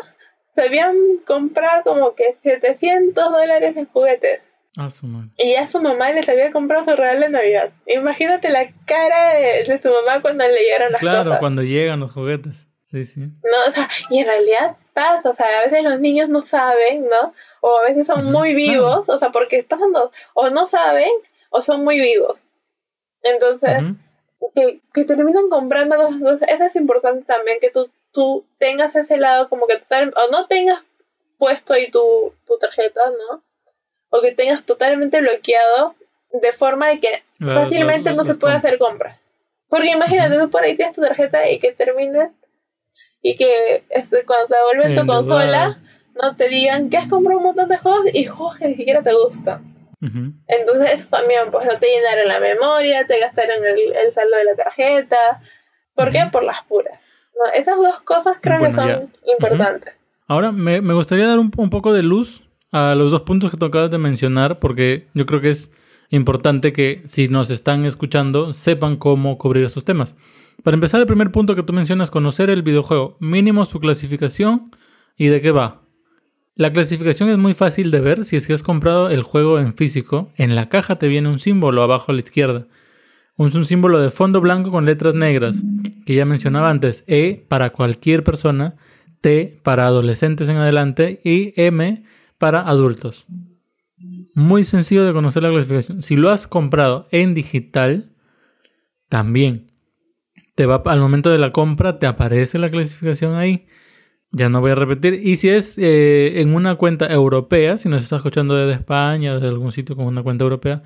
se 0.53 0.61
habían 0.63 0.95
comprado 1.25 1.83
como 1.83 2.15
que 2.15 2.35
700 2.43 3.31
dólares 3.31 3.77
en 3.77 3.85
juguetes. 3.85 4.41
Ah, 4.77 4.89
su 4.89 5.07
madre. 5.07 5.29
Y 5.37 5.53
ya 5.53 5.67
su 5.67 5.81
mamá 5.81 6.11
les 6.11 6.27
había 6.29 6.51
comprado 6.51 6.85
su 6.85 6.95
regalo 6.95 7.21
de 7.21 7.29
Navidad. 7.29 7.71
Imagínate 7.87 8.49
la 8.49 8.67
cara 8.85 9.33
de, 9.35 9.63
de 9.63 9.81
su 9.81 9.89
mamá 9.89 10.21
cuando 10.21 10.47
le 10.47 10.57
llegaron 10.59 10.91
las 10.91 11.01
Claro, 11.01 11.23
cosas. 11.23 11.39
cuando 11.39 11.63
llegan 11.63 11.99
los 11.99 12.11
juguetes. 12.11 12.67
Sí, 12.89 13.05
sí. 13.05 13.19
No, 13.19 13.57
o 13.67 13.71
sea, 13.71 13.89
y 14.09 14.19
en 14.19 14.27
realidad 14.27 14.77
pasa, 14.93 15.29
o 15.29 15.33
sea, 15.33 15.45
a 15.59 15.65
veces 15.65 15.83
los 15.83 15.99
niños 15.99 16.29
no 16.29 16.41
saben, 16.41 17.05
¿no? 17.07 17.33
O 17.61 17.79
a 17.79 17.83
veces 17.83 18.07
son 18.07 18.31
muy 18.31 18.53
vivos, 18.55 19.09
o 19.09 19.19
sea, 19.19 19.29
porque 19.29 19.63
pasan 19.63 19.91
dos, 19.91 20.11
o 20.33 20.49
no 20.51 20.67
saben, 20.67 21.11
o 21.49 21.61
son 21.61 21.83
muy 21.83 21.99
vivos. 21.99 22.43
Entonces, 23.33 23.77
que, 24.55 24.79
que 24.93 25.03
terminan 25.05 25.49
comprando 25.49 25.95
cosas, 25.95 26.15
entonces 26.15 26.47
eso 26.49 26.63
es 26.65 26.75
importante 26.75 27.25
también, 27.25 27.59
que 27.59 27.69
tú, 27.71 27.89
tú 28.11 28.45
tengas 28.59 28.95
ese 28.95 29.17
lado 29.17 29.49
como 29.49 29.67
que 29.67 29.77
total, 29.77 30.13
o 30.15 30.31
no 30.31 30.47
tengas 30.47 30.79
puesto 31.37 31.73
ahí 31.73 31.89
tu, 31.91 32.33
tu 32.45 32.57
tarjeta, 32.57 33.01
¿no? 33.09 33.43
O 34.09 34.21
que 34.21 34.31
tengas 34.31 34.63
totalmente 34.63 35.19
bloqueado 35.21 35.95
de 36.31 36.51
forma 36.51 36.89
de 36.89 36.99
que 36.99 37.23
La- 37.39 37.53
fácilmente 37.53 38.09
la- 38.11 38.15
no 38.15 38.23
se 38.23 38.29
las 38.29 38.37
puede 38.37 38.55
hacer 38.55 38.77
compras. 38.79 39.29
Porque 39.69 39.89
imagínate, 39.91 40.39
tú 40.39 40.49
por 40.49 40.63
ahí 40.63 40.75
tienes 40.75 40.95
tu 40.95 41.01
tarjeta 41.01 41.49
y 41.49 41.59
que 41.59 41.71
termine 41.73 42.31
y 43.21 43.35
que 43.35 43.83
este, 43.89 44.23
cuando 44.25 44.47
te 44.47 44.55
devuelven 44.55 44.93
tu 44.95 45.05
consola 45.07 45.79
no 46.21 46.35
te 46.35 46.47
digan 46.47 46.89
que 46.89 46.97
has 46.97 47.07
comprado 47.07 47.39
un 47.39 47.45
montón 47.47 47.67
de 47.67 47.77
juegos 47.77 48.05
y 48.13 48.25
juegos 48.25 48.57
que 48.57 48.67
ni 48.69 48.75
siquiera 48.75 49.01
te 49.03 49.13
gustan. 49.13 49.66
Entonces 49.99 50.91
eso 50.93 51.09
también, 51.09 51.49
pues 51.51 51.65
no 51.65 51.77
te 51.79 51.87
llenaron 51.87 52.27
la 52.27 52.39
memoria, 52.39 53.07
te 53.07 53.19
gastaron 53.19 53.65
el, 53.65 53.95
el 53.95 54.11
saldo 54.11 54.37
de 54.37 54.43
la 54.43 54.55
tarjeta. 54.55 55.41
¿Por 55.95 56.11
qué? 56.11 56.27
Por 56.31 56.43
las 56.43 56.63
puras. 56.63 56.99
¿no? 57.33 57.51
Esas 57.53 57.77
dos 57.77 57.99
cosas 58.01 58.37
creo 58.39 58.59
que 58.59 58.73
son 58.73 59.11
importantes. 59.25 59.95
Ahora, 60.27 60.51
me, 60.51 60.81
me 60.81 60.93
gustaría 60.93 61.25
dar 61.25 61.39
un, 61.39 61.51
un 61.55 61.69
poco 61.69 61.93
de 61.93 62.03
luz 62.03 62.43
a 62.71 62.95
los 62.95 63.11
dos 63.11 63.21
puntos 63.21 63.49
que 63.49 63.57
tú 63.57 63.65
acabas 63.65 63.89
de 63.89 63.97
mencionar, 63.97 64.59
porque 64.59 65.07
yo 65.13 65.25
creo 65.25 65.41
que 65.41 65.51
es 65.51 65.71
importante 66.09 66.73
que 66.73 67.01
si 67.05 67.27
nos 67.27 67.49
están 67.49 67.85
escuchando 67.85 68.53
sepan 68.53 68.97
cómo 68.97 69.37
cubrir 69.37 69.65
esos 69.65 69.85
temas. 69.85 70.15
Para 70.63 70.75
empezar, 70.75 70.99
el 70.99 71.07
primer 71.07 71.31
punto 71.31 71.55
que 71.55 71.63
tú 71.63 71.73
mencionas, 71.73 72.11
conocer 72.11 72.49
el 72.49 72.61
videojuego, 72.61 73.17
mínimo 73.19 73.65
su 73.65 73.79
clasificación 73.79 74.75
y 75.15 75.27
de 75.27 75.41
qué 75.41 75.51
va. 75.51 75.81
La 76.57 76.73
clasificación 76.73 77.29
es 77.29 77.37
muy 77.37 77.53
fácil 77.53 77.91
de 77.91 77.99
ver 77.99 78.25
si 78.25 78.35
es 78.35 78.47
que 78.47 78.53
has 78.53 78.63
comprado 78.63 79.09
el 79.11 79.21
juego 79.21 79.59
en 79.59 79.75
físico. 79.75 80.31
En 80.37 80.55
la 80.55 80.69
caja 80.69 80.97
te 80.97 81.07
viene 81.07 81.29
un 81.29 81.37
símbolo 81.37 81.83
abajo 81.83 82.11
a 82.11 82.15
la 82.15 82.21
izquierda. 82.21 82.65
Un, 83.35 83.65
símbolo 83.65 83.99
de 83.99 84.09
fondo 84.09 84.41
blanco 84.41 84.71
con 84.71 84.85
letras 84.85 85.13
negras, 85.13 85.61
que 86.07 86.15
ya 86.15 86.25
mencionaba 86.25 86.71
antes. 86.71 87.03
E 87.05 87.45
para 87.47 87.69
cualquier 87.69 88.23
persona, 88.23 88.75
T 89.21 89.59
para 89.61 89.85
adolescentes 89.85 90.49
en 90.49 90.57
adelante 90.57 91.21
y 91.23 91.53
M 91.55 92.03
para 92.39 92.67
adultos. 92.67 93.27
Muy 94.33 94.63
sencillo 94.63 95.05
de 95.05 95.13
conocer 95.13 95.43
la 95.43 95.51
clasificación. 95.51 96.01
Si 96.01 96.15
lo 96.15 96.31
has 96.31 96.47
comprado 96.47 97.07
en 97.11 97.35
digital, 97.35 98.09
también 99.09 99.71
te 100.55 100.65
va 100.65 100.81
al 100.87 100.99
momento 100.99 101.29
de 101.29 101.37
la 101.37 101.51
compra 101.51 101.99
te 101.99 102.07
aparece 102.07 102.57
la 102.57 102.71
clasificación 102.71 103.35
ahí. 103.35 103.67
Ya 104.31 104.49
no 104.49 104.59
voy 104.59 104.71
a 104.71 104.75
repetir. 104.75 105.21
Y 105.23 105.37
si 105.37 105.49
es 105.49 105.77
eh, 105.77 106.41
en 106.41 106.53
una 106.53 106.75
cuenta 106.75 107.11
europea, 107.11 107.77
si 107.77 107.87
nos 107.89 108.03
estás 108.03 108.17
escuchando 108.17 108.55
desde 108.55 108.73
España, 108.73 109.35
desde 109.35 109.47
algún 109.47 109.71
sitio 109.71 109.95
con 109.95 110.05
una 110.05 110.21
cuenta 110.21 110.43
europea, 110.43 110.83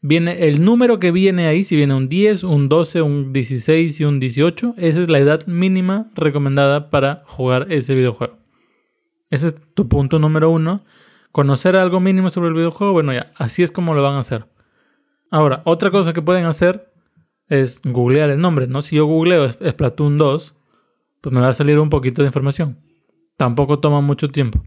viene 0.00 0.48
el 0.48 0.64
número 0.64 0.98
que 0.98 1.12
viene 1.12 1.46
ahí, 1.46 1.64
si 1.64 1.76
viene 1.76 1.94
un 1.94 2.08
10, 2.08 2.42
un 2.44 2.68
12, 2.68 3.02
un 3.02 3.32
16 3.32 4.00
y 4.00 4.04
un 4.04 4.18
18, 4.18 4.74
esa 4.76 5.02
es 5.02 5.08
la 5.08 5.20
edad 5.20 5.46
mínima 5.46 6.10
recomendada 6.14 6.90
para 6.90 7.22
jugar 7.26 7.68
ese 7.70 7.94
videojuego. 7.94 8.36
Ese 9.30 9.48
es 9.48 9.54
tu 9.74 9.88
punto 9.88 10.18
número 10.18 10.50
uno. 10.50 10.84
Conocer 11.30 11.76
algo 11.76 12.00
mínimo 12.00 12.28
sobre 12.28 12.48
el 12.48 12.54
videojuego, 12.54 12.92
bueno 12.92 13.14
ya, 13.14 13.32
así 13.36 13.62
es 13.62 13.72
como 13.72 13.94
lo 13.94 14.02
van 14.02 14.16
a 14.16 14.18
hacer. 14.18 14.44
Ahora, 15.30 15.62
otra 15.64 15.90
cosa 15.90 16.12
que 16.12 16.20
pueden 16.20 16.44
hacer 16.44 16.92
es 17.48 17.80
googlear 17.82 18.28
el 18.28 18.40
nombre, 18.40 18.66
¿no? 18.66 18.82
Si 18.82 18.96
yo 18.96 19.06
googleo 19.06 19.48
Splatoon 19.48 20.18
2, 20.18 20.54
pues 21.22 21.32
me 21.34 21.40
va 21.40 21.48
a 21.48 21.54
salir 21.54 21.78
un 21.78 21.88
poquito 21.88 22.20
de 22.20 22.28
información. 22.28 22.78
Tampoco 23.38 23.78
toma 23.78 24.02
mucho 24.02 24.28
tiempo. 24.28 24.62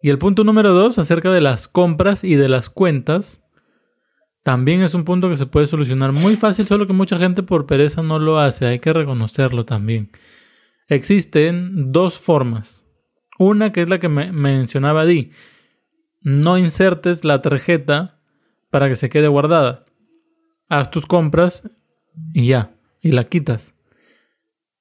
Y 0.00 0.10
el 0.10 0.18
punto 0.18 0.44
número 0.44 0.72
dos, 0.72 0.98
acerca 0.98 1.30
de 1.30 1.40
las 1.40 1.68
compras 1.68 2.24
y 2.24 2.36
de 2.36 2.48
las 2.48 2.70
cuentas, 2.70 3.42
también 4.42 4.82
es 4.82 4.94
un 4.94 5.04
punto 5.04 5.28
que 5.28 5.36
se 5.36 5.46
puede 5.46 5.66
solucionar 5.66 6.12
muy 6.12 6.36
fácil, 6.36 6.66
solo 6.66 6.86
que 6.86 6.92
mucha 6.92 7.18
gente 7.18 7.42
por 7.42 7.66
pereza 7.66 8.02
no 8.02 8.18
lo 8.18 8.38
hace, 8.38 8.66
hay 8.66 8.78
que 8.78 8.92
reconocerlo 8.92 9.64
también. 9.64 10.10
Existen 10.88 11.92
dos 11.92 12.18
formas. 12.18 12.86
Una 13.38 13.72
que 13.72 13.82
es 13.82 13.88
la 13.88 13.98
que 13.98 14.08
me 14.08 14.30
mencionaba 14.32 15.06
Di. 15.06 15.32
No 16.20 16.58
insertes 16.58 17.24
la 17.24 17.42
tarjeta 17.42 18.20
para 18.70 18.88
que 18.88 18.96
se 18.96 19.08
quede 19.08 19.28
guardada. 19.28 19.86
Haz 20.68 20.90
tus 20.90 21.06
compras 21.06 21.68
y 22.32 22.46
ya, 22.48 22.76
y 23.00 23.12
la 23.12 23.24
quitas. 23.24 23.73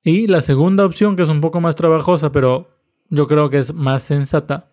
Y 0.04 0.28
la 0.28 0.42
segunda 0.42 0.86
opción, 0.86 1.16
que 1.16 1.24
es 1.24 1.30
un 1.30 1.40
poco 1.40 1.62
más 1.62 1.76
trabajosa, 1.76 2.32
pero 2.32 2.68
yo 3.10 3.28
creo 3.28 3.50
que 3.50 3.58
es 3.58 3.74
más 3.74 4.04
sensata, 4.04 4.70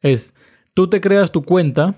es 0.00 0.34
tú 0.74 0.88
te 0.88 1.00
creas 1.00 1.30
tu 1.30 1.42
cuenta 1.42 1.94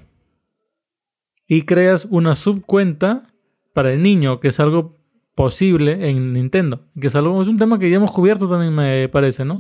y 1.47 1.63
creas 1.63 2.07
una 2.11 2.35
subcuenta 2.35 3.33
para 3.73 3.93
el 3.93 4.03
niño, 4.03 4.39
que 4.39 4.49
es 4.49 4.61
algo 4.61 4.99
posible 5.35 6.11
en 6.11 6.33
Nintendo, 6.33 6.81
que 7.01 7.07
es 7.07 7.15
algo 7.15 7.41
es 7.41 7.49
un 7.49 7.59
tema 7.59 7.79
que 7.79 7.89
ya 7.89 7.97
hemos 7.97 8.11
cubierto 8.11 8.49
también 8.49 8.75
me 8.75 9.09
parece, 9.09 9.45
¿no? 9.45 9.59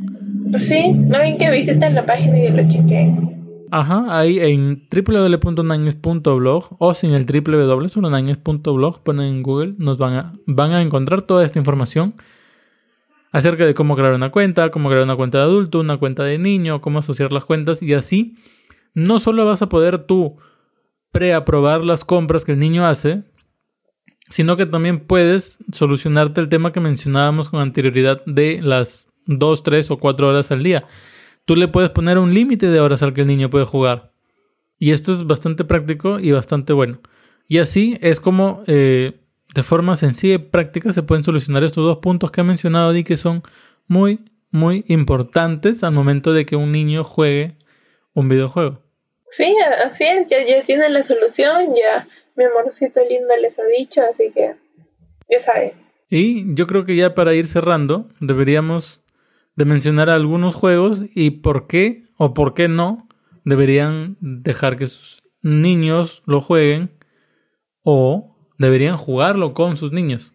Sí, 0.58 0.92
no 0.92 1.18
ven 1.18 1.38
que 1.38 1.50
visiten 1.50 1.94
la 1.94 2.04
página 2.04 2.38
y 2.38 2.50
lo 2.50 2.68
chequen. 2.68 3.38
Ajá, 3.70 4.06
ahí 4.08 4.38
en 4.40 4.88
www.naines.blog 4.90 6.64
o 6.78 6.94
sin 6.94 7.12
el 7.12 7.26
www, 7.26 7.88
solo 7.88 8.10
naines.blog, 8.10 9.02
ponen 9.02 9.26
en 9.26 9.42
Google, 9.42 9.74
nos 9.78 9.98
van 9.98 10.14
a, 10.14 10.32
van 10.46 10.72
a 10.72 10.82
encontrar 10.82 11.22
toda 11.22 11.44
esta 11.44 11.58
información 11.58 12.14
acerca 13.30 13.66
de 13.66 13.74
cómo 13.74 13.96
crear 13.96 14.14
una 14.14 14.30
cuenta, 14.30 14.70
cómo 14.70 14.88
crear 14.88 15.04
una 15.04 15.16
cuenta 15.16 15.38
de 15.38 15.44
adulto, 15.44 15.80
una 15.80 15.98
cuenta 15.98 16.24
de 16.24 16.38
niño, 16.38 16.80
cómo 16.80 16.98
asociar 16.98 17.32
las 17.32 17.44
cuentas 17.44 17.82
y 17.82 17.94
así 17.94 18.36
no 18.94 19.18
solo 19.18 19.44
vas 19.44 19.62
a 19.62 19.68
poder 19.68 19.98
tú 19.98 20.36
preaprobar 21.10 21.84
las 21.84 22.04
compras 22.04 22.44
que 22.44 22.52
el 22.52 22.58
niño 22.58 22.86
hace, 22.86 23.22
sino 24.28 24.56
que 24.56 24.66
también 24.66 25.00
puedes 25.00 25.58
solucionarte 25.72 26.40
el 26.40 26.48
tema 26.48 26.72
que 26.72 26.80
mencionábamos 26.80 27.48
con 27.48 27.60
anterioridad 27.60 28.22
de 28.26 28.60
las 28.62 29.08
2, 29.26 29.62
3 29.62 29.90
o 29.90 29.98
4 29.98 30.28
horas 30.28 30.50
al 30.50 30.62
día. 30.62 30.86
Tú 31.44 31.56
le 31.56 31.68
puedes 31.68 31.90
poner 31.90 32.18
un 32.18 32.34
límite 32.34 32.66
de 32.66 32.80
horas 32.80 33.02
al 33.02 33.14
que 33.14 33.22
el 33.22 33.26
niño 33.26 33.48
puede 33.50 33.64
jugar. 33.64 34.12
Y 34.78 34.90
esto 34.90 35.12
es 35.12 35.26
bastante 35.26 35.64
práctico 35.64 36.20
y 36.20 36.32
bastante 36.32 36.72
bueno. 36.72 37.00
Y 37.48 37.58
así 37.58 37.98
es 38.02 38.20
como 38.20 38.62
eh, 38.66 39.17
de 39.54 39.62
forma 39.62 39.96
sencilla 39.96 40.34
y 40.34 40.38
práctica 40.38 40.92
se 40.92 41.02
pueden 41.02 41.24
solucionar 41.24 41.64
estos 41.64 41.84
dos 41.84 41.98
puntos 41.98 42.30
que 42.30 42.40
ha 42.40 42.44
mencionado 42.44 42.94
y 42.96 43.04
que 43.04 43.16
son 43.16 43.42
muy, 43.86 44.20
muy 44.50 44.84
importantes 44.88 45.82
al 45.82 45.92
momento 45.92 46.32
de 46.32 46.46
que 46.46 46.56
un 46.56 46.72
niño 46.72 47.04
juegue 47.04 47.56
un 48.14 48.28
videojuego. 48.28 48.82
Sí, 49.30 49.54
así 49.84 50.04
es, 50.04 50.26
ya, 50.28 50.44
ya 50.44 50.62
tienen 50.62 50.92
la 50.92 51.02
solución, 51.02 51.74
ya 51.74 52.08
mi 52.36 52.44
amorcito 52.44 53.00
lindo 53.08 53.34
les 53.40 53.58
ha 53.58 53.64
dicho, 53.64 54.02
así 54.02 54.30
que 54.32 54.54
ya 55.30 55.40
saben. 55.40 55.72
Y 56.10 56.54
yo 56.54 56.66
creo 56.66 56.84
que 56.84 56.96
ya 56.96 57.14
para 57.14 57.34
ir 57.34 57.46
cerrando, 57.46 58.08
deberíamos 58.20 59.02
de 59.56 59.64
mencionar 59.64 60.08
algunos 60.08 60.54
juegos 60.54 61.02
y 61.14 61.30
por 61.30 61.66
qué 61.66 62.04
o 62.16 62.32
por 62.32 62.54
qué 62.54 62.68
no 62.68 63.08
deberían 63.44 64.16
dejar 64.20 64.76
que 64.76 64.86
sus 64.86 65.22
niños 65.42 66.22
lo 66.26 66.40
jueguen 66.40 66.90
o 67.82 68.37
deberían 68.58 68.96
jugarlo 68.96 69.54
con 69.54 69.76
sus 69.76 69.92
niños. 69.92 70.34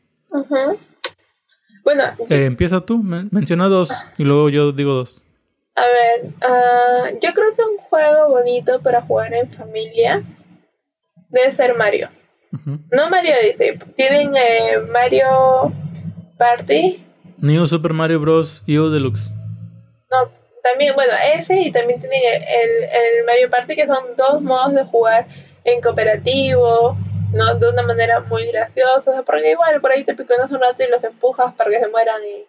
Bueno, 1.84 2.04
eh, 2.30 2.46
empieza 2.46 2.82
tú, 2.82 3.04
menciona 3.04 3.68
dos 3.68 3.92
y 4.18 4.24
luego 4.24 4.50
yo 4.50 4.72
digo 4.72 4.94
dos. 4.94 5.26
A 5.76 5.82
ver, 5.82 6.32
ah, 6.42 7.10
yo 7.22 7.34
creo 7.34 7.56
que 7.56 7.62
un 7.64 7.78
juego 7.78 8.30
bonito 8.30 8.82
para 8.82 9.02
jugar 9.02 9.34
en 9.34 9.52
familia 9.52 10.24
debe 11.30 11.52
ser 11.52 11.76
Mario. 11.76 12.10
No 12.92 13.10
Mario 13.10 13.34
dice, 13.44 13.80
tienen 13.96 14.32
eh, 14.36 14.78
Mario 14.92 15.74
Party. 16.38 17.04
New 17.40 17.68
Super 17.68 17.94
Mario 17.94 18.20
Bros. 18.20 18.62
U 18.68 18.90
Deluxe. 18.90 19.32
No, 20.12 20.32
también, 20.62 20.94
bueno, 20.94 21.14
ese 21.36 21.60
y 21.60 21.72
también 21.72 22.00
tienen 22.00 22.22
el, 22.22 22.84
el 22.84 23.26
Mario 23.26 23.50
Party 23.50 23.76
que 23.76 23.88
son 23.88 24.16
dos 24.16 24.42
modos 24.42 24.76
de 24.76 24.84
jugar 24.86 25.28
en 25.66 25.82
cooperativo 25.82 26.96
¿no? 27.34 27.56
De 27.56 27.70
una 27.70 27.82
manera 27.82 28.22
muy 28.22 28.46
graciosa, 28.48 29.24
porque 29.24 29.52
igual 29.52 29.82
por 29.82 29.92
ahí 29.92 30.04
te 30.04 30.14
piconas 30.14 30.52
un 30.52 30.62
rato 30.62 30.84
y 30.84 30.88
los 30.88 31.04
empujas 31.04 31.54
para 31.56 31.70
que 31.70 31.80
se 31.80 31.88
mueran 31.88 32.24
y... 32.24 32.46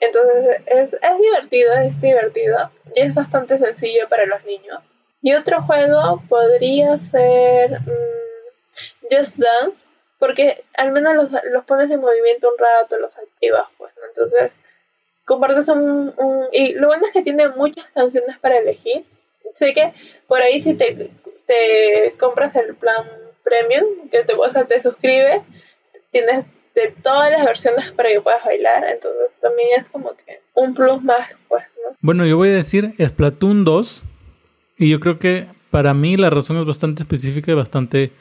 Entonces 0.00 0.60
es, 0.66 0.94
es 0.94 1.18
divertido, 1.20 1.72
es 1.74 2.00
divertido 2.00 2.70
y 2.94 3.02
es 3.02 3.14
bastante 3.14 3.56
sencillo 3.58 4.08
para 4.08 4.26
los 4.26 4.44
niños. 4.44 4.90
Y 5.22 5.32
otro 5.34 5.62
juego 5.62 6.22
podría 6.28 6.98
ser 6.98 7.80
mm, 7.80 9.08
Just 9.08 9.38
Dance, 9.38 9.86
porque 10.18 10.64
al 10.76 10.90
menos 10.90 11.14
los, 11.14 11.30
los, 11.52 11.64
pones 11.64 11.90
en 11.90 12.00
movimiento 12.00 12.50
un 12.50 12.58
rato, 12.58 12.98
los 12.98 13.16
activas, 13.16 13.68
pues. 13.78 13.92
Entonces, 14.08 14.50
compartes 15.24 15.68
un, 15.68 16.12
un, 16.16 16.48
Y 16.50 16.74
lo 16.74 16.88
bueno 16.88 17.06
es 17.06 17.12
que 17.12 17.22
tiene 17.22 17.48
muchas 17.48 17.88
canciones 17.92 18.36
para 18.40 18.58
elegir. 18.58 19.06
Sé 19.54 19.72
que 19.72 19.94
por 20.26 20.42
ahí 20.42 20.60
si 20.60 20.74
te, 20.74 21.12
te 21.46 22.16
compras 22.18 22.56
el 22.56 22.74
plan 22.74 23.21
premium, 23.42 24.08
que 24.10 24.24
te, 24.24 24.34
o 24.34 24.64
te 24.66 24.82
suscribes, 24.82 25.42
tienes 26.10 26.44
de 26.74 26.94
todas 27.02 27.30
las 27.30 27.44
versiones 27.44 27.90
para 27.92 28.08
que 28.08 28.20
puedas 28.20 28.44
bailar, 28.44 28.84
entonces 28.88 29.36
también 29.40 29.68
es 29.78 29.86
como 29.88 30.14
que 30.16 30.40
un 30.54 30.74
plus 30.74 31.02
más, 31.02 31.28
pues, 31.48 31.64
¿no? 31.84 31.96
Bueno, 32.00 32.26
yo 32.26 32.36
voy 32.36 32.48
a 32.48 32.54
decir 32.54 32.94
Splatoon 32.98 33.64
2, 33.64 34.04
y 34.78 34.88
yo 34.88 35.00
creo 35.00 35.18
que 35.18 35.46
para 35.70 35.94
mí 35.94 36.16
la 36.16 36.30
razón 36.30 36.58
es 36.58 36.64
bastante 36.64 37.02
específica 37.02 37.52
y 37.52 37.54
bastante 37.54 38.12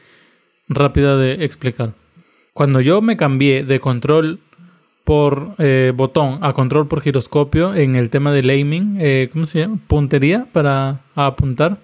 rápida 0.67 1.17
de 1.17 1.43
explicar. 1.43 1.93
Cuando 2.53 2.81
yo 2.81 3.01
me 3.01 3.17
cambié 3.17 3.63
de 3.63 3.79
control 3.79 4.39
por 5.03 5.55
eh, 5.57 5.91
botón 5.95 6.39
a 6.41 6.53
control 6.53 6.87
por 6.87 7.01
giroscopio 7.01 7.73
en 7.73 7.95
el 7.95 8.09
tema 8.09 8.31
del 8.31 8.49
aiming, 8.49 8.97
eh, 8.99 9.29
¿cómo 9.31 9.45
se 9.45 9.59
llama? 9.59 9.79
Puntería 9.87 10.47
para 10.51 11.01
apuntar 11.15 11.79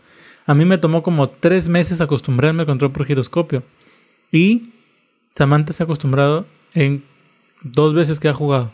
a 0.47 0.53
mí 0.55 0.63
me 0.63 0.77
tomó 0.77 1.03
como 1.03 1.29
tres 1.29 1.67
meses 1.67 1.99
acostumbrarme 1.99 2.61
al 2.61 2.67
control 2.67 2.93
por 2.93 3.05
giroscopio. 3.05 3.63
Y 4.31 4.69
Samantha 5.35 5.73
se 5.73 5.83
ha 5.83 5.85
acostumbrado 5.85 6.45
en 6.73 7.03
dos 7.61 7.93
veces 7.93 8.19
que 8.19 8.29
ha 8.29 8.33
jugado. 8.33 8.71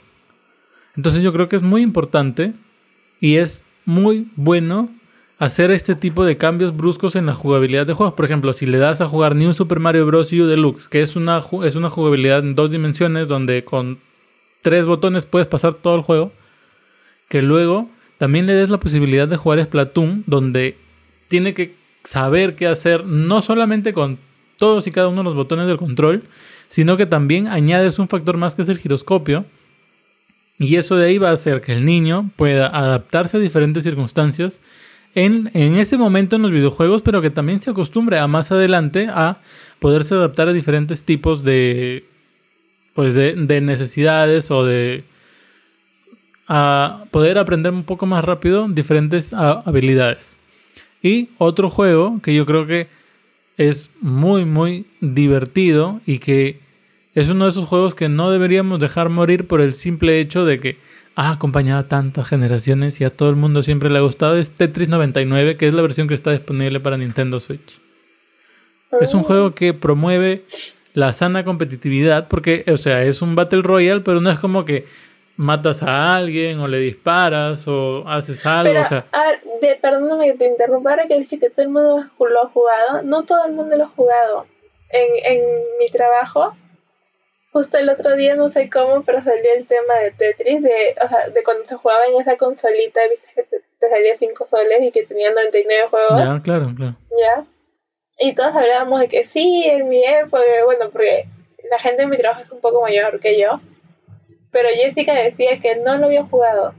Entonces 0.95 1.23
yo 1.23 1.33
creo 1.33 1.49
que 1.49 1.55
es 1.55 1.63
muy 1.63 1.81
importante 1.81 2.53
y 3.19 3.37
es 3.37 3.65
muy 3.85 4.29
bueno 4.35 4.89
hacer 5.39 5.71
este 5.71 5.95
tipo 5.95 6.25
de 6.25 6.37
cambios 6.37 6.77
bruscos 6.77 7.15
en 7.15 7.25
la 7.25 7.33
jugabilidad 7.33 7.87
de 7.87 7.93
juegos. 7.93 8.13
Por 8.13 8.25
ejemplo, 8.25 8.53
si 8.53 8.67
le 8.67 8.77
das 8.77 9.01
a 9.01 9.07
jugar 9.07 9.35
New 9.35 9.53
Super 9.55 9.79
Mario 9.79 10.05
Bros. 10.05 10.31
U 10.31 10.45
Deluxe, 10.45 10.87
que 10.87 11.01
es 11.01 11.15
una, 11.15 11.41
es 11.63 11.75
una 11.75 11.89
jugabilidad 11.89 12.39
en 12.39 12.53
dos 12.53 12.69
dimensiones 12.69 13.27
donde 13.27 13.65
con 13.65 13.99
tres 14.61 14.85
botones 14.85 15.25
puedes 15.25 15.47
pasar 15.47 15.73
todo 15.73 15.95
el 15.95 16.01
juego, 16.03 16.31
que 17.29 17.41
luego 17.41 17.89
también 18.19 18.45
le 18.45 18.53
des 18.53 18.69
la 18.69 18.79
posibilidad 18.79 19.27
de 19.27 19.37
jugar 19.37 19.63
Splatoon, 19.63 20.23
donde 20.27 20.77
tiene 21.33 21.55
que 21.55 21.73
saber 22.03 22.53
qué 22.53 22.67
hacer, 22.67 23.07
no 23.07 23.41
solamente 23.41 23.91
con 23.91 24.19
todos 24.59 24.85
y 24.85 24.91
cada 24.91 25.07
uno 25.07 25.21
de 25.21 25.23
los 25.23 25.33
botones 25.33 25.65
del 25.65 25.77
control, 25.77 26.25
sino 26.67 26.95
que 26.95 27.07
también 27.07 27.47
añades 27.47 27.97
un 27.97 28.07
factor 28.07 28.37
más 28.37 28.53
que 28.53 28.61
es 28.61 28.69
el 28.69 28.77
giroscopio. 28.77 29.43
Y 30.59 30.75
eso 30.75 30.95
de 30.95 31.07
ahí 31.07 31.17
va 31.17 31.31
a 31.31 31.33
hacer 31.33 31.61
que 31.61 31.73
el 31.73 31.85
niño 31.85 32.29
pueda 32.35 32.67
adaptarse 32.67 33.37
a 33.37 33.39
diferentes 33.39 33.83
circunstancias 33.83 34.59
en, 35.15 35.49
en, 35.55 35.77
ese 35.77 35.97
momento 35.97 36.35
en 36.35 36.43
los 36.43 36.51
videojuegos, 36.51 37.01
pero 37.01 37.19
que 37.19 37.31
también 37.31 37.61
se 37.61 37.71
acostumbre 37.71 38.19
a 38.19 38.27
más 38.27 38.51
adelante 38.51 39.07
a 39.09 39.41
poderse 39.79 40.13
adaptar 40.13 40.49
a 40.49 40.53
diferentes 40.53 41.03
tipos 41.03 41.43
de, 41.43 42.05
pues 42.93 43.15
de, 43.15 43.33
de 43.33 43.59
necesidades 43.59 44.51
o 44.51 44.63
de 44.63 45.03
a 46.47 47.05
poder 47.09 47.39
aprender 47.39 47.73
un 47.73 47.85
poco 47.85 48.05
más 48.05 48.23
rápido 48.23 48.67
diferentes 48.67 49.33
habilidades. 49.33 50.37
Y 51.03 51.29
otro 51.37 51.69
juego 51.69 52.19
que 52.23 52.33
yo 52.33 52.45
creo 52.45 52.65
que 52.65 52.87
es 53.57 53.91
muy, 54.01 54.45
muy 54.45 54.85
divertido 55.01 56.01
y 56.05 56.19
que 56.19 56.59
es 57.13 57.29
uno 57.29 57.43
de 57.45 57.51
esos 57.51 57.67
juegos 57.67 57.93
que 57.93 58.09
no 58.09 58.31
deberíamos 58.31 58.79
dejar 58.79 59.09
morir 59.09 59.45
por 59.47 59.61
el 59.61 59.73
simple 59.73 60.19
hecho 60.19 60.45
de 60.45 60.59
que 60.59 60.77
ha 61.15 61.29
acompañado 61.29 61.81
a 61.81 61.87
tantas 61.87 62.27
generaciones 62.27 62.99
y 62.99 63.03
a 63.03 63.11
todo 63.11 63.29
el 63.29 63.35
mundo 63.35 63.61
siempre 63.61 63.89
le 63.89 63.99
ha 63.99 64.01
gustado, 64.01 64.37
es 64.37 64.49
Tetris 64.51 64.89
99, 64.89 65.57
que 65.57 65.67
es 65.67 65.73
la 65.73 65.83
versión 65.83 66.07
que 66.07 66.15
está 66.15 66.31
disponible 66.31 66.79
para 66.79 66.97
Nintendo 66.97 67.39
Switch. 67.39 67.79
Es 68.99 69.13
un 69.13 69.21
oh. 69.21 69.23
juego 69.23 69.55
que 69.55 69.73
promueve 69.73 70.43
la 70.93 71.13
sana 71.13 71.43
competitividad 71.43 72.27
porque, 72.27 72.63
o 72.67 72.77
sea, 72.77 73.03
es 73.03 73.21
un 73.21 73.35
Battle 73.35 73.61
Royale, 73.61 74.01
pero 74.01 74.21
no 74.21 74.31
es 74.31 74.39
como 74.39 74.65
que 74.65 74.85
matas 75.35 75.81
a 75.81 76.15
alguien 76.15 76.59
o 76.59 76.67
le 76.67 76.79
disparas 76.79 77.67
o 77.67 78.07
haces 78.07 78.45
algo. 78.45 78.79
o 78.79 78.83
sea... 78.83 79.05
a 79.11 79.23
ver, 79.23 79.41
de, 79.61 79.75
perdóname 79.75 80.31
que 80.31 80.37
te 80.37 80.47
interrumpa, 80.47 80.91
ahora 80.91 81.07
que 81.07 81.17
dice 81.17 81.39
que 81.39 81.49
todo 81.49 81.63
el 81.63 81.71
mundo 81.71 82.05
lo 82.19 82.43
ha 82.43 82.47
jugado, 82.47 83.01
no 83.03 83.23
todo 83.23 83.45
el 83.45 83.53
mundo 83.53 83.75
lo 83.75 83.85
ha 83.85 83.89
jugado. 83.89 84.45
En, 84.89 85.07
en 85.33 85.41
mi 85.79 85.87
trabajo, 85.87 86.55
justo 87.51 87.77
el 87.77 87.89
otro 87.89 88.15
día, 88.15 88.35
no 88.35 88.49
sé 88.49 88.69
cómo, 88.69 89.03
pero 89.03 89.23
salió 89.23 89.53
el 89.55 89.65
tema 89.65 89.95
de 89.95 90.11
Tetris, 90.11 90.61
de, 90.61 90.95
o 91.03 91.07
sea, 91.09 91.29
de 91.29 91.43
cuando 91.43 91.65
se 91.65 91.75
jugaba 91.75 92.05
en 92.05 92.21
esa 92.21 92.37
consolita, 92.37 93.01
viste 93.09 93.27
que 93.33 93.43
te, 93.43 93.89
salía 93.89 94.15
5 94.17 94.45
soles 94.45 94.81
y 94.81 94.91
que 94.91 95.03
tenía 95.03 95.31
99 95.31 95.89
juegos. 95.89 96.19
Ya, 96.19 96.41
claro, 96.43 96.71
claro. 96.75 96.95
Ya. 97.09 97.45
Y 98.19 98.33
todos 98.33 98.55
hablábamos 98.55 98.99
de 98.99 99.07
que 99.07 99.25
sí, 99.25 99.65
en 99.65 99.89
mi 99.89 100.03
época, 100.03 100.43
bueno, 100.65 100.89
porque 100.91 101.25
la 101.71 101.79
gente 101.79 102.03
en 102.03 102.09
mi 102.09 102.17
trabajo 102.17 102.43
es 102.43 102.51
un 102.51 102.61
poco 102.61 102.81
mayor 102.81 103.19
que 103.19 103.39
yo 103.39 103.59
pero 104.53 104.69
Jessica 104.73 105.13
decía 105.13 105.59
que 105.59 105.81
no 105.83 105.97
lo 105.97 106.05
había 106.05 106.23
jugado. 106.23 106.73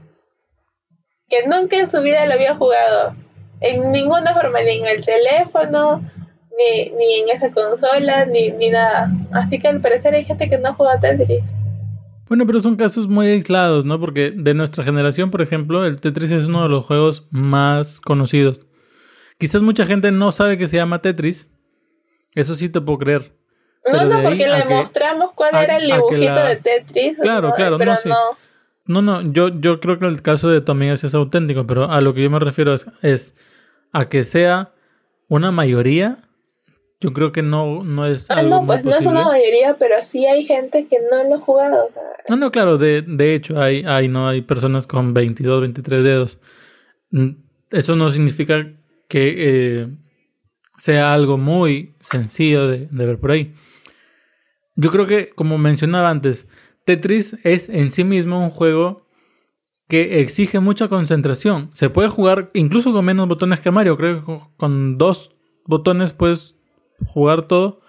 Que 1.29 1.47
nunca 1.47 1.77
en 1.77 1.91
su 1.91 2.01
vida 2.01 2.25
lo 2.25 2.33
había 2.33 2.55
jugado. 2.55 3.15
En 3.61 3.91
ninguna 3.91 4.33
forma, 4.33 4.61
ni 4.61 4.79
en 4.79 4.85
el 4.85 5.05
teléfono, 5.05 6.01
ni, 6.57 6.89
ni 6.91 7.19
en 7.19 7.35
esa 7.35 7.51
consola, 7.51 8.25
ni, 8.25 8.49
ni 8.51 8.69
nada. 8.69 9.11
Así 9.33 9.59
que 9.59 9.67
al 9.67 9.81
parecer 9.81 10.15
hay 10.15 10.23
gente 10.23 10.49
que 10.49 10.57
no 10.57 10.73
juega 10.73 10.99
Tetris. 10.99 11.43
Bueno, 12.27 12.47
pero 12.47 12.59
son 12.59 12.75
casos 12.75 13.07
muy 13.07 13.27
aislados, 13.27 13.85
¿no? 13.85 13.99
Porque 13.99 14.31
de 14.31 14.53
nuestra 14.55 14.83
generación, 14.83 15.29
por 15.29 15.41
ejemplo, 15.41 15.85
el 15.85 16.01
Tetris 16.01 16.31
es 16.31 16.47
uno 16.47 16.63
de 16.63 16.69
los 16.69 16.85
juegos 16.85 17.27
más 17.29 18.01
conocidos. 18.01 18.61
Quizás 19.37 19.61
mucha 19.61 19.85
gente 19.85 20.11
no 20.11 20.31
sabe 20.31 20.57
que 20.57 20.67
se 20.67 20.77
llama 20.77 21.01
Tetris. 21.01 21.51
Eso 22.33 22.55
sí 22.55 22.69
te 22.69 22.81
puedo 22.81 22.97
creer. 22.97 23.35
No, 23.91 24.05
no, 24.05 24.23
porque 24.23 24.47
le 24.47 24.65
mostramos 24.65 25.31
cuál 25.33 25.55
era 25.55 25.77
el 25.77 25.85
dibujito 25.85 26.43
de 26.43 26.55
Tetris. 26.55 27.17
Claro, 27.17 27.53
claro, 27.55 27.77
no, 27.77 27.95
sí. 27.95 28.09
no. 28.09 28.37
No, 28.87 29.21
yo, 29.21 29.49
yo 29.49 29.79
creo 29.79 29.97
que 29.97 30.05
el 30.05 30.21
caso 30.21 30.49
de 30.49 30.61
tu 30.61 30.71
amiga 30.71 30.93
es 30.93 31.15
auténtico, 31.15 31.65
pero 31.65 31.89
a 31.89 32.01
lo 32.01 32.13
que 32.13 32.21
yo 32.21 32.29
me 32.29 32.39
refiero 32.39 32.73
es, 32.73 32.85
es 33.01 33.33
a 33.91 34.09
que 34.09 34.23
sea 34.23 34.73
una 35.27 35.51
mayoría. 35.51 36.19
Yo 36.99 37.11
creo 37.11 37.31
que 37.31 37.41
no, 37.41 37.83
no 37.83 38.05
es. 38.05 38.29
Ah, 38.29 38.41
no, 38.43 38.65
pues 38.65 38.83
no 38.85 38.91
es 38.91 39.05
una 39.05 39.25
mayoría, 39.25 39.75
pero 39.77 39.95
sí 40.03 40.25
hay 40.25 40.45
gente 40.45 40.85
que 40.85 40.97
no 41.11 41.23
lo 41.23 41.35
ha 41.35 41.39
jugado. 41.39 41.89
No, 42.29 42.35
no, 42.35 42.51
claro, 42.51 42.77
de, 42.77 43.01
de 43.01 43.35
hecho, 43.35 43.59
hay, 43.59 43.83
hay, 43.85 44.07
no, 44.07 44.27
hay 44.27 44.41
personas 44.41 44.87
con 44.87 45.13
22, 45.13 45.61
23 45.61 46.03
dedos. 46.03 46.39
Mm, 47.11 47.29
eso 47.71 47.95
no 47.95 48.11
significa 48.11 48.67
que 49.07 49.35
eh, 49.37 49.87
sea 50.77 51.13
algo 51.13 51.37
muy 51.37 51.95
sencillo 51.99 52.67
de, 52.67 52.87
de 52.89 53.05
ver 53.05 53.19
por 53.19 53.31
ahí. 53.31 53.53
Yo 54.75 54.91
creo 54.91 55.07
que, 55.07 55.29
como 55.29 55.57
mencionaba 55.57 56.09
antes, 56.09 56.47
Tetris 56.85 57.37
es 57.43 57.69
en 57.69 57.91
sí 57.91 58.03
mismo 58.03 58.43
un 58.43 58.49
juego 58.49 59.05
que 59.87 60.21
exige 60.21 60.59
mucha 60.59 60.87
concentración. 60.87 61.69
Se 61.73 61.89
puede 61.89 62.09
jugar 62.09 62.51
incluso 62.53 62.91
con 62.91 63.05
menos 63.05 63.27
botones 63.27 63.59
que 63.59 63.71
Mario. 63.71 63.97
Creo 63.97 64.25
que 64.25 64.39
con 64.57 64.97
dos 64.97 65.35
botones 65.65 66.13
puedes 66.13 66.55
jugar 67.07 67.47
todo. 67.47 67.81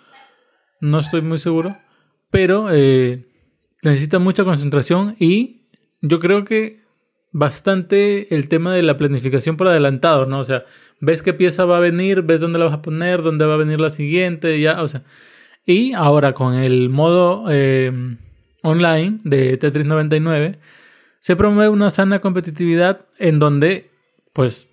No 0.81 0.99
estoy 0.99 1.23
muy 1.23 1.39
seguro. 1.39 1.77
Pero 2.31 2.69
eh, 2.71 3.27
necesita 3.83 4.19
mucha 4.19 4.45
concentración 4.45 5.17
y 5.19 5.69
yo 6.03 6.19
creo 6.19 6.45
que 6.45 6.81
bastante 7.33 8.35
el 8.35 8.49
tema 8.49 8.75
de 8.75 8.83
la 8.83 8.97
planificación 8.97 9.57
por 9.57 9.69
adelantado, 9.69 10.27
¿no? 10.27 10.39
O 10.39 10.45
sea, 10.45 10.65
ves 11.01 11.23
qué 11.23 11.35
pieza 11.35 11.65
va 11.65 11.79
a 11.79 11.81
venir, 11.81 12.23
ves 12.23 12.41
dónde 12.41 12.59
la 12.59 12.67
vas 12.67 12.75
a 12.75 12.83
poner, 12.83 13.23
dónde 13.23 13.47
va 13.47 13.55
a 13.55 13.59
venir 13.59 13.81
la 13.81 13.91
siguiente, 13.91 14.61
ya, 14.61 14.83
o 14.83 14.89
sea. 14.89 15.05
Y 15.67 15.93
ahora 15.95 16.33
con 16.33 16.55
el 16.55 16.89
modo 16.89 17.47
eh, 17.51 17.93
online 18.63 19.19
de 19.25 19.57
Tetris 19.57 19.85
99, 19.85 20.59
se 21.19 21.37
promueve 21.37 21.69
una 21.71 21.91
sana 21.91 22.21
competitividad 22.21 23.07
en 23.19 23.41
donde, 23.41 23.91
pues, 24.33 24.71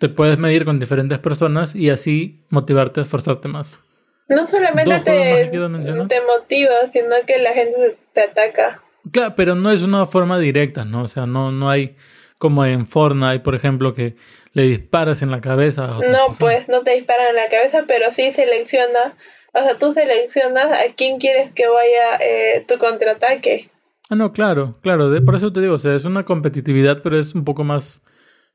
te 0.00 0.08
puedes 0.08 0.36
medir 0.36 0.64
con 0.64 0.80
diferentes 0.80 1.20
personas 1.20 1.76
y 1.76 1.90
así 1.90 2.44
motivarte 2.50 2.98
a 2.98 3.04
esforzarte 3.04 3.46
más. 3.46 3.80
No 4.28 4.46
solamente 4.48 4.98
te, 5.00 5.48
te 5.48 6.20
motiva, 6.22 6.88
sino 6.92 7.14
que 7.24 7.38
la 7.38 7.52
gente 7.52 7.96
te 8.12 8.22
ataca. 8.22 8.82
Claro, 9.12 9.34
pero 9.36 9.54
no 9.54 9.70
es 9.70 9.82
una 9.82 10.06
forma 10.06 10.38
directa, 10.40 10.84
¿no? 10.84 11.02
O 11.02 11.08
sea, 11.08 11.26
no, 11.26 11.52
no 11.52 11.70
hay 11.70 11.96
como 12.38 12.64
en 12.64 12.86
Fortnite, 12.88 13.40
por 13.40 13.54
ejemplo, 13.54 13.94
que 13.94 14.16
le 14.52 14.64
disparas 14.64 15.22
en 15.22 15.30
la 15.30 15.40
cabeza. 15.40 15.86
no, 15.86 16.34
pues 16.38 16.68
no 16.68 16.82
te 16.82 16.94
disparan 16.94 17.28
en 17.28 17.36
la 17.36 17.48
cabeza, 17.48 17.84
pero 17.86 18.10
sí 18.10 18.32
selecciona, 18.32 19.16
o 19.54 19.62
sea, 19.62 19.78
tú 19.78 19.92
seleccionas 19.92 20.66
a 20.66 20.94
quién 20.96 21.18
quieres 21.18 21.52
que 21.52 21.68
vaya 21.68 22.16
eh, 22.20 22.64
tu 22.66 22.78
contraataque. 22.78 23.70
Ah, 24.08 24.14
no, 24.14 24.32
claro, 24.32 24.78
claro, 24.82 25.10
de, 25.10 25.20
por 25.20 25.36
eso 25.36 25.52
te 25.52 25.60
digo, 25.60 25.74
o 25.74 25.78
sea, 25.78 25.94
es 25.94 26.04
una 26.04 26.24
competitividad, 26.24 27.02
pero 27.02 27.18
es 27.18 27.34
un 27.34 27.44
poco 27.44 27.64
más, 27.64 28.02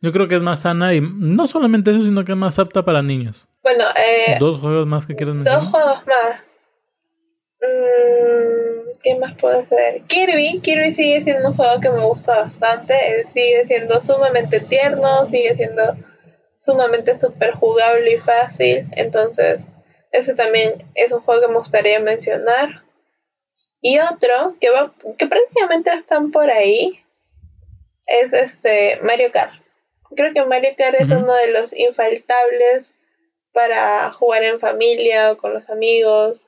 yo 0.02 0.12
creo 0.12 0.28
que 0.28 0.36
es 0.36 0.42
más 0.42 0.62
sana 0.62 0.94
y 0.94 1.02
no 1.02 1.48
solamente 1.48 1.92
eso, 1.92 2.04
sino 2.04 2.26
que 2.26 2.34
es 2.34 2.38
más 2.38 2.60
apta 2.60 2.84
para 2.84 3.02
niños. 3.02 3.48
Bueno, 3.64 3.86
eh, 3.96 4.38
dos 4.40 4.60
juegos 4.60 4.88
más 4.88 5.06
que 5.06 5.16
quieras 5.16 5.36
mencionar. 5.36 5.62
Dos 5.62 5.72
juegos 5.72 6.08
más. 6.08 6.42
Mm, 7.62 9.00
¿Qué 9.04 9.16
más 9.20 9.36
puedo 9.36 9.60
hacer? 9.60 10.02
Kirby, 10.08 10.60
Kirby 10.62 10.94
sigue 10.94 11.24
siendo 11.24 11.50
un 11.50 11.56
juego 11.56 11.80
que 11.82 11.90
me 11.90 12.04
gusta 12.04 12.42
bastante, 12.42 13.26
sigue 13.34 13.66
siendo 13.66 14.00
sumamente 14.02 14.60
tierno, 14.60 15.26
sigue 15.28 15.56
siendo 15.56 15.96
sumamente 16.56 17.20
súper 17.20 17.54
jugable 17.54 18.14
y 18.14 18.18
fácil, 18.18 18.88
entonces 18.92 19.70
ese 20.18 20.36
también 20.36 20.86
es 20.96 21.12
un 21.12 21.22
juego 21.22 21.42
que 21.42 21.48
me 21.48 21.60
gustaría 21.60 22.00
mencionar. 22.00 22.84
Y 23.82 24.00
otro 24.00 24.56
que 24.60 24.70
va, 24.70 24.94
que 25.18 25.28
prácticamente 25.28 25.92
están 25.92 26.32
por 26.32 26.50
ahí, 26.50 27.04
es 28.08 28.34
este 28.34 29.00
Mario 29.04 29.32
Kart. 29.32 29.54
Creo 30.16 30.34
que 30.34 30.46
Mario 30.46 30.72
Kart 30.78 30.96
es 31.00 31.10
uno 31.10 31.34
de 31.34 31.52
los 31.52 31.74
infaltables 31.74 32.94
para 33.54 34.12
jugar 34.12 34.44
en 34.44 34.60
familia 34.60 35.32
o 35.32 35.38
con 35.38 35.54
los 35.54 35.70
amigos 35.70 36.44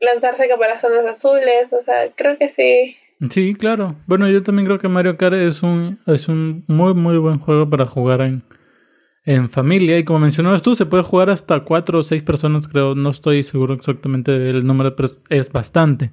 lanzarse 0.00 0.48
caparazones 0.48 1.06
azules, 1.06 1.72
o 1.72 1.84
sea, 1.84 2.10
creo 2.14 2.38
que 2.38 2.48
sí. 2.48 2.96
Sí, 3.30 3.54
claro. 3.54 3.96
Bueno, 4.06 4.28
yo 4.28 4.42
también 4.42 4.66
creo 4.66 4.78
que 4.78 4.88
Mario 4.88 5.18
Kart 5.18 5.34
es 5.34 5.62
un, 5.62 6.00
es 6.06 6.26
un 6.26 6.64
muy, 6.68 6.94
muy 6.94 7.18
buen 7.18 7.38
juego 7.38 7.68
para 7.68 7.86
jugar 7.86 8.22
en, 8.22 8.42
en 9.30 9.48
familia. 9.48 9.96
Y 9.96 10.04
como 10.04 10.18
mencionabas 10.18 10.60
tú, 10.60 10.74
se 10.74 10.86
puede 10.86 11.04
jugar 11.04 11.30
hasta 11.30 11.60
cuatro 11.60 12.00
o 12.00 12.02
seis 12.02 12.22
personas, 12.22 12.66
creo. 12.66 12.96
No 12.96 13.10
estoy 13.10 13.44
seguro 13.44 13.74
exactamente 13.74 14.36
del 14.36 14.66
número, 14.66 14.96
pero 14.96 15.08
es 15.28 15.52
bastante. 15.52 16.10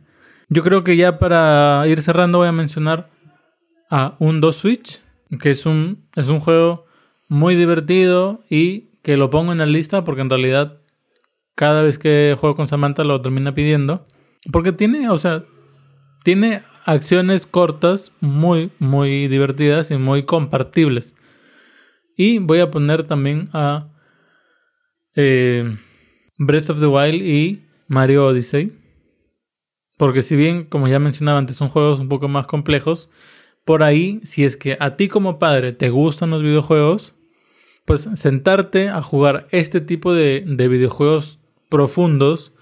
Yo 0.49 0.63
creo 0.63 0.84
que 0.84 0.95
ya 0.95 1.18
para 1.18 1.84
ir 1.88 2.01
cerrando 2.03 2.38
voy 2.38 2.47
a 2.47 2.51
mencionar 2.51 3.09
a 3.89 4.15
un 4.20 4.39
2 4.39 4.55
Switch, 4.55 5.01
que 5.41 5.49
es 5.49 5.65
un, 5.65 6.05
es 6.15 6.28
un 6.28 6.39
juego 6.39 6.86
muy 7.28 7.55
divertido 7.55 8.43
y 8.49 8.89
que 9.01 9.18
lo 9.18 9.32
pongo 9.32 9.51
en 9.51 9.57
la 9.57 9.65
lista 9.65 10.03
porque 10.03 10.22
en 10.22 10.30
realidad 10.30 10.78
cada 11.55 11.82
vez 11.82 11.97
que 11.97 12.36
juego 12.39 12.55
con 12.55 12.68
Samantha 12.68 13.03
lo 13.03 13.20
termina 13.22 13.55
pidiendo. 13.55 14.05
Porque 14.51 14.74
tiene, 14.74 15.09
o 15.09 15.18
sea, 15.18 15.43
tiene 16.24 16.61
acciones 16.86 17.47
cortas, 17.47 18.11
muy, 18.22 18.70
muy 18.78 19.28
divertidas 19.28 19.89
y 19.89 19.97
muy 19.97 20.24
compartibles. 20.24 21.15
Y 22.18 22.39
voy 22.39 22.59
a 22.59 22.70
poner 22.70 23.03
también 23.07 23.47
a 23.53 23.88
eh, 25.15 25.78
Breath 26.38 26.72
of 26.72 26.80
the 26.80 26.88
Wild 26.88 27.22
y 27.22 27.65
Mario 27.88 28.26
Odyssey. 28.26 28.74
Porque 29.97 30.22
si 30.22 30.36
bien, 30.36 30.65
como 30.65 30.88
ya 30.88 30.99
mencionaba 30.99 31.39
antes, 31.39 31.55
son 31.55 31.70
juegos 31.70 31.99
un 31.99 32.09
poco 32.09 32.28
más 32.28 32.45
complejos, 32.47 33.09
por 33.63 33.84
ahí, 33.84 34.20
si 34.24 34.43
es 34.43 34.57
que 34.57 34.78
a 34.80 34.95
ti 34.95 35.07
como 35.07 35.39
padre 35.39 35.74
te 35.74 35.89
gustan 35.89 36.30
los 36.30 36.41
videojuegos, 36.41 37.15
pues 37.86 38.01
sentarte 38.15 38.89
a 38.89 39.01
jugar 39.01 39.47
este 39.51 39.82
tipo 39.82 40.13
de, 40.13 40.43
de 40.45 40.68
videojuegos 40.68 41.39
profundos 41.70 42.53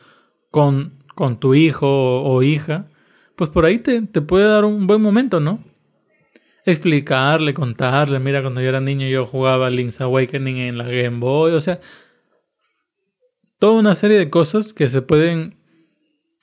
con, 0.52 0.94
con 1.16 1.40
tu 1.40 1.54
hijo 1.56 2.24
o, 2.24 2.44
hija, 2.44 2.90
pues 3.36 3.50
por 3.50 3.66
ahí 3.66 3.80
te, 3.80 4.02
te, 4.04 4.22
puede 4.22 4.46
dar 4.46 4.66
un 4.66 4.88
buen 4.88 5.02
momento, 5.02 5.40
¿no? 5.40 5.64
Explicarle, 6.66 7.54
contarle, 7.54 8.20
mira, 8.20 8.42
cuando 8.42 8.60
yo 8.60 8.70
era 8.70 8.82
niño 8.82 9.08
yo 9.08 9.28
jugaba 9.28 9.70
Link's 9.70 10.02
Awakening 10.02 10.58
en 10.58 10.78
la 10.80 10.86
Game 10.86 11.20
Boy, 11.20 11.54
o 11.54 11.62
sea, 11.62 11.80
toda 13.60 13.74
una 13.74 13.94
serie 13.94 14.18
de 14.18 14.32
cosas 14.32 14.74
que 14.74 14.90
se 14.90 15.04
pueden, 15.04 15.58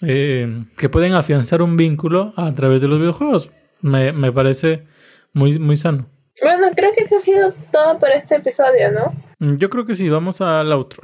eh, 0.00 0.64
que 0.76 0.88
pueden 0.88 1.14
afianzar 1.14 1.60
un 1.60 1.76
vínculo 1.76 2.32
a 2.36 2.52
través 2.54 2.80
de 2.80 2.86
los 2.86 3.00
videojuegos. 3.00 3.50
Me, 3.80 4.12
me 4.12 4.30
parece 4.30 4.84
muy, 5.32 5.58
muy 5.58 5.76
sano. 5.76 6.06
Bueno, 6.40 6.68
creo 6.76 6.92
que 6.92 7.02
eso 7.02 7.16
ha 7.16 7.20
sido 7.20 7.52
todo 7.72 7.98
por 7.98 8.10
este 8.10 8.36
episodio, 8.36 8.92
¿no? 8.92 9.56
Yo 9.58 9.70
creo 9.70 9.84
que 9.84 9.96
sí, 9.96 10.08
vamos 10.08 10.40
al 10.40 10.70
outro. 10.70 11.00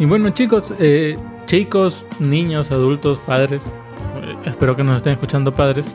Y 0.00 0.04
bueno 0.04 0.30
chicos, 0.30 0.72
eh, 0.78 1.16
chicos, 1.48 2.04
niños, 2.20 2.70
adultos, 2.70 3.18
padres, 3.20 3.68
eh, 4.22 4.36
espero 4.44 4.76
que 4.76 4.84
nos 4.84 4.98
estén 4.98 5.14
escuchando 5.14 5.54
padres, 5.54 5.86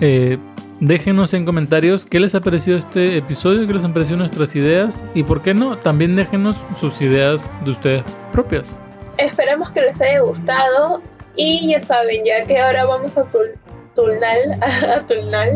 eh, 0.00 0.38
déjenos 0.78 1.34
en 1.34 1.44
comentarios 1.44 2.04
qué 2.04 2.20
les 2.20 2.36
ha 2.36 2.40
parecido 2.40 2.78
este 2.78 3.16
episodio, 3.16 3.66
qué 3.66 3.74
les 3.74 3.82
han 3.82 3.92
parecido 3.92 4.18
nuestras 4.18 4.54
ideas 4.54 5.02
y 5.12 5.24
por 5.24 5.42
qué 5.42 5.52
no, 5.52 5.78
también 5.78 6.14
déjenos 6.14 6.56
sus 6.78 7.00
ideas 7.00 7.50
de 7.64 7.72
ustedes 7.72 8.04
propias. 8.30 8.76
Esperemos 9.18 9.72
que 9.72 9.80
les 9.80 10.00
haya 10.00 10.20
gustado 10.20 11.02
y 11.34 11.72
ya 11.72 11.80
saben, 11.80 12.24
ya 12.24 12.44
que 12.46 12.60
ahora 12.60 12.84
vamos 12.84 13.18
a 13.18 13.24
turnar, 13.96 14.38
a 14.62 15.00
turnar, 15.06 15.48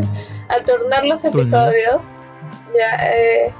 a 0.49 0.65
turnar 0.65 1.05
los 1.05 1.23
episodios, 1.23 2.01
ya 2.75 3.53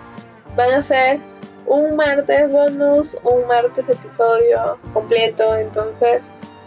van 0.58 0.72
a 0.74 0.84
ser 0.84 1.22
un 1.70 1.96
martes 1.96 2.52
bonus, 2.52 3.16
un 3.24 3.48
martes 3.48 3.88
episodio 3.88 4.78
completo, 4.92 5.56
entonces, 5.56 6.22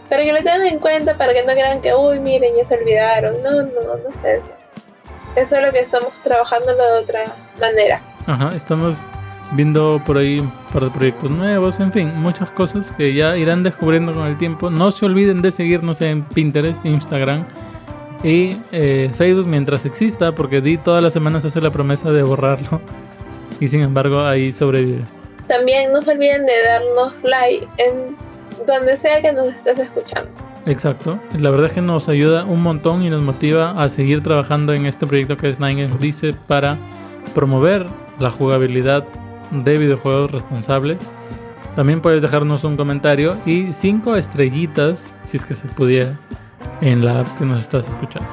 para 0.09 0.23
que 0.23 0.31
lo 0.31 0.37
tengan 0.37 0.65
en 0.65 0.79
cuenta, 0.79 1.15
para 1.17 1.33
que 1.33 1.43
no 1.43 1.51
crean 1.51 1.81
que, 1.81 1.93
uy, 1.93 2.19
miren, 2.19 2.55
ya 2.55 2.65
se 2.65 2.75
olvidaron, 2.75 3.43
no, 3.43 3.51
no, 3.51 3.97
no 3.97 4.09
es 4.09 4.23
eso. 4.23 4.51
Eso 5.35 5.57
es 5.57 5.61
lo 5.61 5.71
que 5.71 5.79
estamos 5.79 6.19
trabajando 6.21 6.73
de 6.73 6.99
otra 6.99 7.25
manera. 7.59 8.01
Ajá, 8.27 8.53
estamos 8.55 9.09
viendo 9.51 10.01
por 10.05 10.17
ahí 10.17 10.39
un 10.39 10.51
par 10.71 10.85
de 10.85 10.89
proyectos 10.89 11.29
nuevos, 11.29 11.79
en 11.79 11.91
fin, 11.91 12.13
muchas 12.15 12.49
cosas 12.51 12.93
que 12.93 13.13
ya 13.13 13.35
irán 13.35 13.61
descubriendo 13.61 14.13
con 14.13 14.25
el 14.25 14.37
tiempo. 14.37 14.69
No 14.69 14.91
se 14.91 15.05
olviden 15.05 15.41
de 15.41 15.51
seguirnos 15.51 15.99
en 16.01 16.23
Pinterest, 16.23 16.85
Instagram 16.85 17.45
y 18.23 18.57
eh, 18.71 19.11
Facebook 19.13 19.47
mientras 19.47 19.85
exista, 19.85 20.33
porque 20.33 20.61
Di 20.61 20.77
todas 20.77 21.03
las 21.03 21.11
semanas 21.11 21.43
hace 21.43 21.59
la 21.59 21.71
promesa 21.71 22.11
de 22.11 22.23
borrarlo 22.23 22.79
y 23.59 23.67
sin 23.67 23.81
embargo 23.81 24.21
ahí 24.21 24.51
sobrevive. 24.51 25.03
También 25.47 25.91
no 25.91 26.01
se 26.01 26.11
olviden 26.11 26.45
de 26.45 26.63
darnos 26.63 27.13
like 27.23 27.67
en 27.77 28.15
donde 28.65 28.97
sea 28.97 29.21
que 29.21 29.33
nos 29.33 29.47
estés 29.49 29.79
escuchando. 29.79 30.29
Exacto, 30.65 31.19
la 31.37 31.49
verdad 31.49 31.67
es 31.67 31.73
que 31.73 31.81
nos 31.81 32.07
ayuda 32.07 32.45
un 32.45 32.63
montón 32.63 33.03
y 33.03 33.09
nos 33.09 33.21
motiva 33.21 33.71
a 33.71 33.89
seguir 33.89 34.23
trabajando 34.23 34.73
en 34.73 34.85
este 34.85 35.05
proyecto 35.05 35.35
que 35.35 35.49
es 35.49 35.59
Nine 35.59 35.89
dice 35.99 36.33
para 36.47 36.77
promover 37.35 37.85
la 38.19 38.31
jugabilidad 38.31 39.03
de 39.51 39.77
videojuegos 39.77 40.31
responsable. 40.31 40.97
También 41.75 42.01
puedes 42.01 42.21
dejarnos 42.21 42.63
un 42.63 42.77
comentario 42.77 43.35
y 43.45 43.73
cinco 43.73 44.15
estrellitas, 44.15 45.13
si 45.23 45.37
es 45.37 45.43
que 45.45 45.55
se 45.55 45.67
pudiera, 45.67 46.17
en 46.81 47.03
la 47.03 47.21
app 47.21 47.37
que 47.37 47.45
nos 47.45 47.61
estás 47.61 47.89
escuchando. 47.89 48.27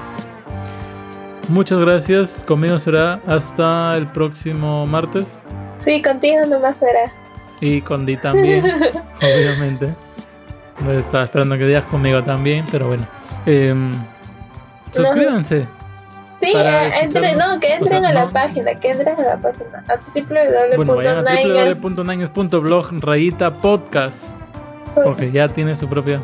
Muchas 1.48 1.78
gracias. 1.80 2.44
Conmigo 2.46 2.78
será 2.78 3.20
hasta 3.26 3.96
el 3.96 4.06
próximo 4.08 4.86
martes. 4.86 5.42
Sí, 5.78 6.00
contigo 6.02 6.44
nomás 6.46 6.76
será. 6.78 7.12
Y 7.60 7.80
con 7.82 8.06
Di 8.06 8.16
también, 8.16 8.64
obviamente. 9.22 9.94
Estaba 10.98 11.24
esperando 11.24 11.58
que 11.58 11.66
digas 11.66 11.84
conmigo 11.86 12.22
también, 12.24 12.64
pero 12.70 12.88
bueno. 12.88 13.06
Em, 13.46 13.92
suscríbanse. 14.92 15.66
Sí, 16.40 16.52
eh, 16.56 16.90
entre, 17.02 17.34
no, 17.34 17.60
que 17.60 17.66
O 17.66 17.70
entren 17.76 18.00
sea, 18.00 18.08
a 18.10 18.12
la 18.14 18.24
no- 18.24 18.30
página, 18.30 18.74
que 18.80 18.90
entren 18.92 19.14
a 19.18 19.22
la 19.22 19.36
página, 19.36 19.84
a 19.88 20.76
Bueno, 20.76 20.94
www.nines. 20.94 21.80
www.nines.blog 21.82 22.86
rayita 23.00 23.50
podcast. 23.60 24.38
Porque 24.94 25.30
ya 25.30 25.48
tiene 25.48 25.76
su 25.76 25.86
propia. 25.88 26.22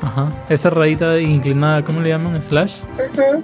Ajá. 0.00 0.32
Esa 0.48 0.70
rayita 0.70 1.18
inclinada, 1.18 1.84
¿cómo 1.84 2.00
le 2.00 2.08
llaman? 2.10 2.40
Slash. 2.42 2.80
Ujú. 2.94 3.42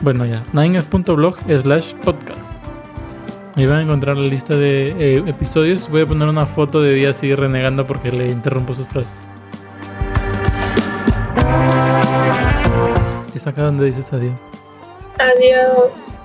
Bueno, 0.00 0.24
ya. 0.24 0.42
Nines.blog 0.52 1.36
slash 1.60 1.92
podcast. 2.02 2.64
Ahí 3.56 3.66
van 3.66 3.78
a 3.78 3.82
encontrar 3.82 4.16
la 4.16 4.26
lista 4.26 4.56
de 4.56 4.94
eh, 4.98 5.22
episodios. 5.26 5.90
Voy 5.90 6.02
a 6.02 6.06
poner 6.06 6.28
una 6.28 6.46
foto 6.46 6.80
de 6.80 6.94
día 6.94 7.10
así 7.10 7.34
renegando 7.34 7.86
porque 7.86 8.10
le 8.10 8.28
interrumpo 8.28 8.72
sus 8.72 8.86
frases. 8.88 9.28
Es 13.34 13.46
acá 13.46 13.62
donde 13.64 13.84
dices 13.86 14.12
adiós. 14.12 14.48
Adiós. 15.18 16.16